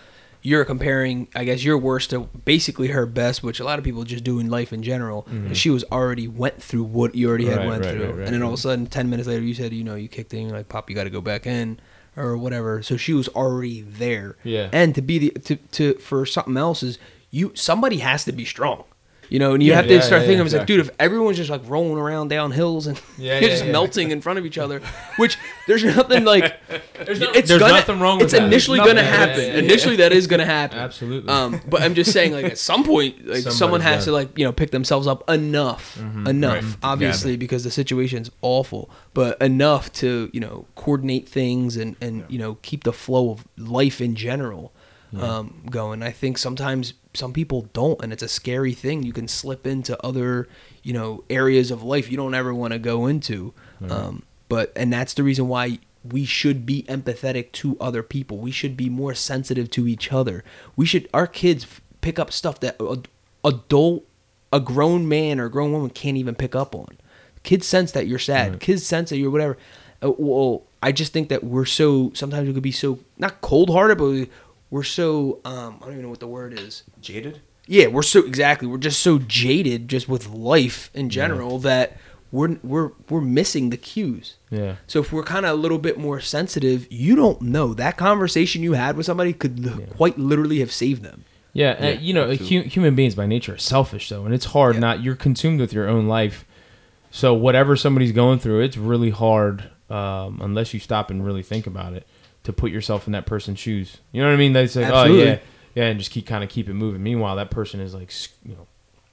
you're 0.41 0.65
comparing, 0.65 1.27
I 1.35 1.43
guess, 1.43 1.63
your 1.63 1.77
worst 1.77 2.11
to 2.11 2.21
basically 2.45 2.87
her 2.87 3.05
best, 3.05 3.43
which 3.43 3.59
a 3.59 3.63
lot 3.63 3.79
of 3.79 3.85
people 3.85 4.03
just 4.03 4.23
do 4.23 4.39
in 4.39 4.49
life 4.49 4.71
in 4.71 4.83
general. 4.83 5.27
And 5.29 5.57
she 5.57 5.69
was 5.69 5.83
already 5.91 6.27
went 6.27 6.61
through 6.61 6.83
what 6.83 7.15
you 7.15 7.27
already 7.27 7.45
had 7.45 7.59
Mm-hmm. 7.59 7.69
Right, 7.69 7.69
went 7.69 7.85
right, 7.85 7.93
through, 7.93 8.11
right, 8.11 8.25
and 8.25 8.33
then 8.33 8.43
all 8.43 8.53
of 8.53 8.59
a 8.59 8.61
sudden, 8.61 8.87
ten 8.87 9.09
minutes 9.09 9.27
later, 9.27 9.43
you 9.43 9.53
said, 9.53 9.73
you 9.73 9.83
know, 9.83 9.95
you 9.95 10.07
kicked 10.07 10.33
in, 10.33 10.47
you're 10.47 10.57
like, 10.57 10.69
"Pop, 10.69 10.89
you 10.89 10.95
got 10.95 11.05
to 11.05 11.09
go 11.09 11.21
back 11.21 11.45
in." 11.45 11.79
Or 12.15 12.35
whatever, 12.35 12.81
so 12.81 12.97
she 12.97 13.13
was 13.13 13.27
already 13.29 13.81
there. 13.81 14.37
Yeah. 14.43 14.69
And 14.71 14.95
to 14.95 15.03
be 15.03 15.19
the 15.19 15.29
to, 15.41 15.55
to 15.55 15.93
for 15.99 16.25
something 16.25 16.57
else 16.57 16.81
is 16.81 16.97
you 17.29 17.51
somebody 17.53 17.97
has 17.97 18.25
to 18.25 18.31
be 18.31 18.43
strong. 18.43 18.85
You 19.29 19.39
know, 19.39 19.53
and 19.53 19.61
you 19.61 19.69
Yeah, 19.71 19.75
have 19.77 19.87
to 19.87 19.93
yeah, 19.95 19.99
start 20.01 20.21
yeah, 20.21 20.27
thinking, 20.27 20.37
yeah, 20.37 20.41
I 20.41 20.43
was 20.43 20.53
like, 20.53 20.67
dude, 20.67 20.79
if 20.79 20.89
everyone's 20.99 21.37
just 21.37 21.49
like 21.49 21.61
rolling 21.67 21.97
around 21.97 22.29
down 22.29 22.51
hills 22.51 22.87
and 22.87 22.99
Yeah, 23.17 23.33
you're 23.39 23.49
yeah, 23.49 23.55
just 23.55 23.65
yeah. 23.65 23.71
melting 23.73 24.11
in 24.11 24.21
front 24.21 24.39
of 24.39 24.45
each 24.45 24.57
other, 24.57 24.79
which 25.17 25.37
there's 25.67 25.83
nothing 25.83 26.23
like 26.23 26.55
There's, 27.05 27.19
no, 27.19 27.29
it's 27.31 27.49
there's 27.49 27.59
gonna, 27.59 27.73
nothing 27.73 27.99
wrong 27.99 28.17
with 28.19 28.25
it's 28.25 28.33
that. 28.33 28.43
initially 28.43 28.79
going 28.79 28.95
to 28.95 29.03
happen. 29.03 29.39
yeah, 29.41 29.47
yeah, 29.47 29.53
yeah. 29.53 29.59
Initially, 29.59 29.95
that 29.97 30.11
is 30.13 30.27
going 30.27 30.39
to 30.39 30.45
happen. 30.45 30.77
Absolutely. 30.79 31.29
Um, 31.29 31.61
but 31.67 31.81
I'm 31.81 31.93
just 31.93 32.11
saying, 32.13 32.31
like 32.31 32.45
at 32.45 32.57
some 32.57 32.83
point, 32.83 33.17
like 33.27 33.37
Somebody's 33.39 33.57
someone 33.57 33.81
has 33.81 34.05
to 34.05 34.11
gotta- 34.11 34.23
like 34.27 34.37
you 34.37 34.45
know 34.45 34.51
pick 34.53 34.71
themselves 34.71 35.07
up 35.07 35.29
enough, 35.29 35.97
enough, 36.25 36.63
right. 36.63 36.75
obviously 36.83 37.35
because 37.37 37.63
the 37.63 37.71
situation's 37.71 38.31
awful, 38.41 38.89
but 39.13 39.41
enough 39.41 39.91
to 39.93 40.29
you 40.33 40.39
know 40.39 40.65
coordinate 40.75 41.27
things 41.27 41.75
and 41.77 41.95
and 42.01 42.23
you 42.29 42.39
know 42.39 42.55
keep 42.61 42.83
the 42.83 42.93
flow 42.93 43.31
of 43.31 43.45
life 43.57 43.99
in 44.01 44.15
general 44.15 44.71
um, 45.19 45.63
going. 45.69 46.01
I 46.03 46.11
think 46.11 46.37
sometimes 46.37 46.93
some 47.17 47.33
people 47.33 47.69
don't, 47.73 48.01
and 48.01 48.13
it's 48.13 48.23
a 48.23 48.27
scary 48.27 48.73
thing. 48.73 49.03
You 49.03 49.13
can 49.13 49.27
slip 49.27 49.65
into 49.67 50.01
other 50.05 50.47
you 50.83 50.93
know 50.93 51.23
areas 51.29 51.71
of 51.71 51.83
life 51.83 52.09
you 52.09 52.17
don't 52.17 52.33
ever 52.33 52.53
want 52.53 52.73
to 52.73 52.79
go 52.79 53.05
into. 53.07 53.53
Um, 53.89 54.23
but 54.49 54.71
and 54.75 54.91
that's 54.93 55.13
the 55.13 55.23
reason 55.23 55.47
why 55.47 55.79
we 56.03 56.25
should 56.25 56.65
be 56.65 56.83
empathetic 56.83 57.51
to 57.53 57.77
other 57.79 58.03
people. 58.03 58.37
We 58.37 58.51
should 58.51 58.77
be 58.77 58.89
more 58.89 59.13
sensitive 59.13 59.69
to 59.71 59.87
each 59.87 60.11
other. 60.11 60.43
We 60.75 60.85
should 60.85 61.09
our 61.13 61.27
kids 61.27 61.63
f- 61.65 61.81
pick 62.01 62.17
up 62.19 62.31
stuff 62.31 62.59
that 62.61 62.77
a, 62.79 63.01
adult 63.43 64.05
a 64.53 64.59
grown 64.59 65.07
man 65.07 65.39
or 65.39 65.45
a 65.45 65.51
grown 65.51 65.71
woman 65.73 65.89
can't 65.89 66.17
even 66.17 66.35
pick 66.35 66.55
up 66.55 66.73
on. 66.73 66.97
Kids 67.43 67.67
sense 67.67 67.91
that 67.91 68.07
you're 68.07 68.19
sad. 68.19 68.59
Kids 68.59 68.85
sense 68.85 69.09
that 69.09 69.17
you're 69.17 69.31
whatever. 69.31 69.57
Uh, 70.03 70.11
well, 70.17 70.63
I 70.81 70.91
just 70.91 71.11
think 71.11 71.29
that 71.29 71.43
we're 71.43 71.65
so 71.65 72.11
sometimes 72.13 72.47
we 72.47 72.53
could 72.53 72.63
be 72.63 72.71
so 72.71 72.99
not 73.17 73.41
cold 73.41 73.69
hearted, 73.69 73.97
but 73.97 74.27
we're 74.69 74.83
so 74.83 75.39
um 75.45 75.77
I 75.81 75.85
don't 75.85 75.91
even 75.93 76.03
know 76.03 76.09
what 76.09 76.19
the 76.19 76.27
word 76.27 76.57
is. 76.59 76.83
Jaded. 77.01 77.41
Yeah, 77.67 77.87
we're 77.87 78.03
so 78.03 78.25
exactly. 78.25 78.67
We're 78.67 78.77
just 78.77 79.01
so 79.01 79.17
jaded 79.19 79.87
just 79.89 80.07
with 80.07 80.29
life 80.29 80.89
in 80.93 81.09
general 81.09 81.59
that 81.59 81.97
we're 82.31 82.57
we're 82.63 82.91
we're 83.09 83.21
missing 83.21 83.69
the 83.69 83.77
cues. 83.77 84.35
Yeah. 84.49 84.75
So 84.87 84.99
if 84.99 85.11
we're 85.11 85.23
kind 85.23 85.45
of 85.45 85.51
a 85.51 85.61
little 85.61 85.77
bit 85.77 85.97
more 85.97 86.19
sensitive, 86.19 86.87
you 86.91 87.15
don't 87.15 87.41
know 87.41 87.73
that 87.73 87.97
conversation 87.97 88.63
you 88.63 88.73
had 88.73 88.95
with 88.97 89.05
somebody 89.05 89.33
could 89.33 89.65
l- 89.65 89.79
quite 89.95 90.17
literally 90.17 90.59
have 90.59 90.71
saved 90.71 91.03
them. 91.03 91.25
Yeah, 91.53 91.71
uh, 91.71 91.99
you 91.99 92.13
know, 92.13 92.35
hu- 92.35 92.61
human 92.61 92.93
beings 92.93 93.15
by 93.15 93.25
nature 93.25 93.55
are 93.55 93.57
selfish 93.57 94.09
though, 94.09 94.25
and 94.25 94.33
it's 94.33 94.45
hard. 94.45 94.75
Yeah. 94.75 94.81
Not 94.81 95.03
you're 95.03 95.15
consumed 95.15 95.59
with 95.59 95.73
your 95.73 95.87
own 95.89 96.07
life, 96.07 96.45
so 97.11 97.33
whatever 97.33 97.75
somebody's 97.75 98.11
going 98.11 98.39
through, 98.39 98.61
it's 98.61 98.77
really 98.77 99.09
hard 99.09 99.69
um, 99.89 100.39
unless 100.41 100.73
you 100.73 100.79
stop 100.79 101.09
and 101.09 101.25
really 101.25 101.41
think 101.43 101.65
about 101.65 101.93
it 101.93 102.05
to 102.47 102.53
put 102.53 102.71
yourself 102.71 103.07
in 103.07 103.13
that 103.13 103.25
person's 103.25 103.59
shoes. 103.59 103.97
You 104.11 104.21
know 104.21 104.29
what 104.29 104.33
I 104.33 104.37
mean? 104.37 104.53
They 104.53 104.67
say, 104.67 104.83
Absolutely. 104.85 105.21
"Oh 105.21 105.25
yeah, 105.25 105.39
yeah," 105.75 105.83
and 105.85 105.99
just 105.99 106.11
keep 106.11 106.25
kind 106.25 106.43
of 106.43 106.49
keep 106.49 106.67
it 106.69 106.73
moving. 106.73 107.03
Meanwhile, 107.03 107.35
that 107.35 107.51
person 107.51 107.79
is 107.79 107.93
like, 107.93 108.11
you 108.43 108.55
know, 108.55 108.67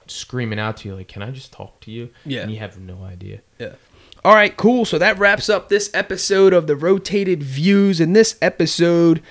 screaming 0.07 0.57
out 0.57 0.77
to 0.77 0.87
you 0.87 0.95
like, 0.95 1.09
"Can 1.09 1.21
I 1.21 1.31
just 1.31 1.51
talk 1.51 1.79
to 1.81 1.91
you?" 1.91 2.09
Yeah. 2.25 2.41
and 2.41 2.51
you 2.51 2.59
have 2.59 2.79
no 2.79 3.03
idea. 3.03 3.41
Yeah. 3.59 3.73
All 4.23 4.33
right, 4.33 4.55
cool. 4.57 4.85
So 4.85 4.97
that 4.97 5.19
wraps 5.19 5.49
up 5.49 5.69
this 5.69 5.91
episode 5.93 6.53
of 6.53 6.65
the 6.65 6.75
Rotated 6.75 7.43
Views. 7.43 7.99
In 7.99 8.13
this 8.13 8.37
episode, 8.41 9.21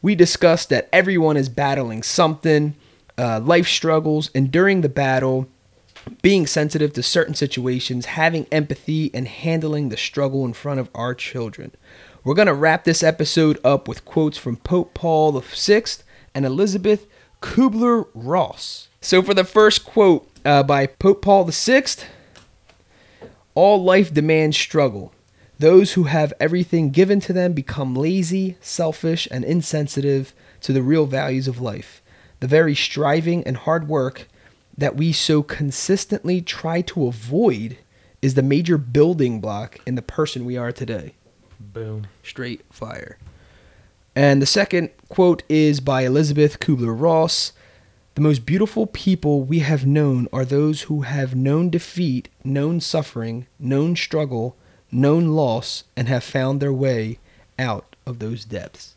we 0.00 0.14
discussed 0.14 0.68
that 0.68 0.88
everyone 0.92 1.36
is 1.36 1.48
battling 1.48 2.02
something, 2.04 2.74
uh, 3.18 3.40
life 3.40 3.66
struggles, 3.66 4.30
and 4.34 4.52
during 4.52 4.82
the 4.82 4.88
battle, 4.88 5.48
being 6.22 6.46
sensitive 6.46 6.92
to 6.92 7.02
certain 7.02 7.34
situations, 7.34 8.04
having 8.06 8.46
empathy, 8.52 9.10
and 9.14 9.26
handling 9.26 9.88
the 9.88 9.96
struggle 9.96 10.44
in 10.44 10.52
front 10.52 10.78
of 10.78 10.90
our 10.94 11.14
children. 11.14 11.72
We're 12.24 12.32
going 12.32 12.46
to 12.46 12.54
wrap 12.54 12.84
this 12.84 13.02
episode 13.02 13.58
up 13.62 13.86
with 13.86 14.06
quotes 14.06 14.38
from 14.38 14.56
Pope 14.56 14.94
Paul 14.94 15.38
VI 15.38 15.84
and 16.34 16.46
Elizabeth 16.46 17.06
Kubler 17.42 18.08
Ross. 18.14 18.88
So, 19.02 19.20
for 19.20 19.34
the 19.34 19.44
first 19.44 19.84
quote 19.84 20.26
uh, 20.42 20.62
by 20.62 20.86
Pope 20.86 21.20
Paul 21.20 21.44
VI, 21.44 21.84
all 23.54 23.84
life 23.84 24.14
demands 24.14 24.56
struggle. 24.56 25.12
Those 25.58 25.92
who 25.92 26.04
have 26.04 26.32
everything 26.40 26.88
given 26.88 27.20
to 27.20 27.34
them 27.34 27.52
become 27.52 27.94
lazy, 27.94 28.56
selfish, 28.62 29.28
and 29.30 29.44
insensitive 29.44 30.32
to 30.62 30.72
the 30.72 30.82
real 30.82 31.04
values 31.04 31.46
of 31.46 31.60
life. 31.60 32.00
The 32.40 32.46
very 32.46 32.74
striving 32.74 33.44
and 33.44 33.58
hard 33.58 33.86
work 33.86 34.28
that 34.78 34.96
we 34.96 35.12
so 35.12 35.42
consistently 35.42 36.40
try 36.40 36.80
to 36.80 37.06
avoid 37.06 37.76
is 38.22 38.32
the 38.32 38.42
major 38.42 38.78
building 38.78 39.42
block 39.42 39.78
in 39.84 39.94
the 39.94 40.00
person 40.00 40.46
we 40.46 40.56
are 40.56 40.72
today. 40.72 41.12
Boom. 41.58 42.06
Straight 42.22 42.62
fire. 42.70 43.18
And 44.16 44.40
the 44.40 44.46
second 44.46 44.90
quote 45.08 45.42
is 45.48 45.80
by 45.80 46.02
Elizabeth 46.02 46.60
Kubler 46.60 46.98
Ross. 46.98 47.52
The 48.14 48.20
most 48.20 48.46
beautiful 48.46 48.86
people 48.86 49.42
we 49.42 49.58
have 49.58 49.86
known 49.86 50.28
are 50.32 50.44
those 50.44 50.82
who 50.82 51.02
have 51.02 51.34
known 51.34 51.68
defeat, 51.68 52.28
known 52.44 52.80
suffering, 52.80 53.46
known 53.58 53.96
struggle, 53.96 54.56
known 54.92 55.28
loss, 55.28 55.82
and 55.96 56.06
have 56.06 56.22
found 56.22 56.60
their 56.60 56.72
way 56.72 57.18
out 57.58 57.96
of 58.06 58.20
those 58.20 58.44
depths. 58.44 58.94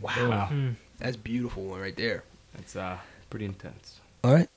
Wow. 0.00 0.50
That's 0.98 1.16
beautiful 1.16 1.64
one 1.64 1.80
right 1.80 1.96
there. 1.96 2.24
That's 2.54 2.76
uh, 2.76 2.98
pretty 3.30 3.46
intense. 3.46 4.00
All 4.22 4.34
right. 4.34 4.48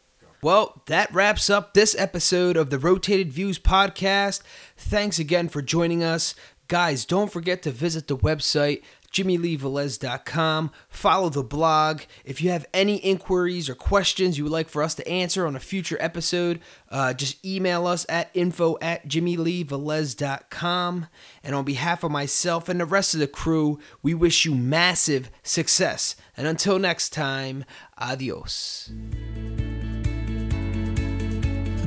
Well, 0.43 0.81
that 0.87 1.13
wraps 1.13 1.51
up 1.51 1.75
this 1.75 1.95
episode 1.99 2.57
of 2.57 2.71
the 2.71 2.79
Rotated 2.79 3.31
Views 3.31 3.59
podcast. 3.59 4.41
Thanks 4.75 5.19
again 5.19 5.49
for 5.49 5.61
joining 5.61 6.03
us. 6.03 6.33
Guys, 6.71 7.03
don't 7.03 7.29
forget 7.29 7.61
to 7.63 7.69
visit 7.69 8.07
the 8.07 8.15
website, 8.15 8.81
jimmyleevelez.com. 9.11 10.71
Follow 10.87 11.27
the 11.27 11.43
blog. 11.43 12.03
If 12.23 12.41
you 12.41 12.51
have 12.51 12.65
any 12.73 12.95
inquiries 12.95 13.67
or 13.67 13.75
questions 13.75 14.37
you 14.37 14.45
would 14.45 14.53
like 14.53 14.69
for 14.69 14.81
us 14.81 14.95
to 14.95 15.05
answer 15.05 15.45
on 15.45 15.57
a 15.57 15.59
future 15.59 15.97
episode, 15.99 16.61
uh, 16.89 17.11
just 17.11 17.45
email 17.45 17.87
us 17.87 18.05
at 18.07 18.29
info 18.33 18.77
at 18.81 19.05
jimmyleevelez.com. 19.05 21.07
And 21.43 21.55
on 21.55 21.65
behalf 21.65 22.05
of 22.05 22.11
myself 22.11 22.69
and 22.69 22.79
the 22.79 22.85
rest 22.85 23.15
of 23.15 23.19
the 23.19 23.27
crew, 23.27 23.77
we 24.01 24.13
wish 24.13 24.45
you 24.45 24.55
massive 24.55 25.29
success. 25.43 26.15
And 26.37 26.47
until 26.47 26.79
next 26.79 27.09
time, 27.09 27.65
adios. 27.97 28.89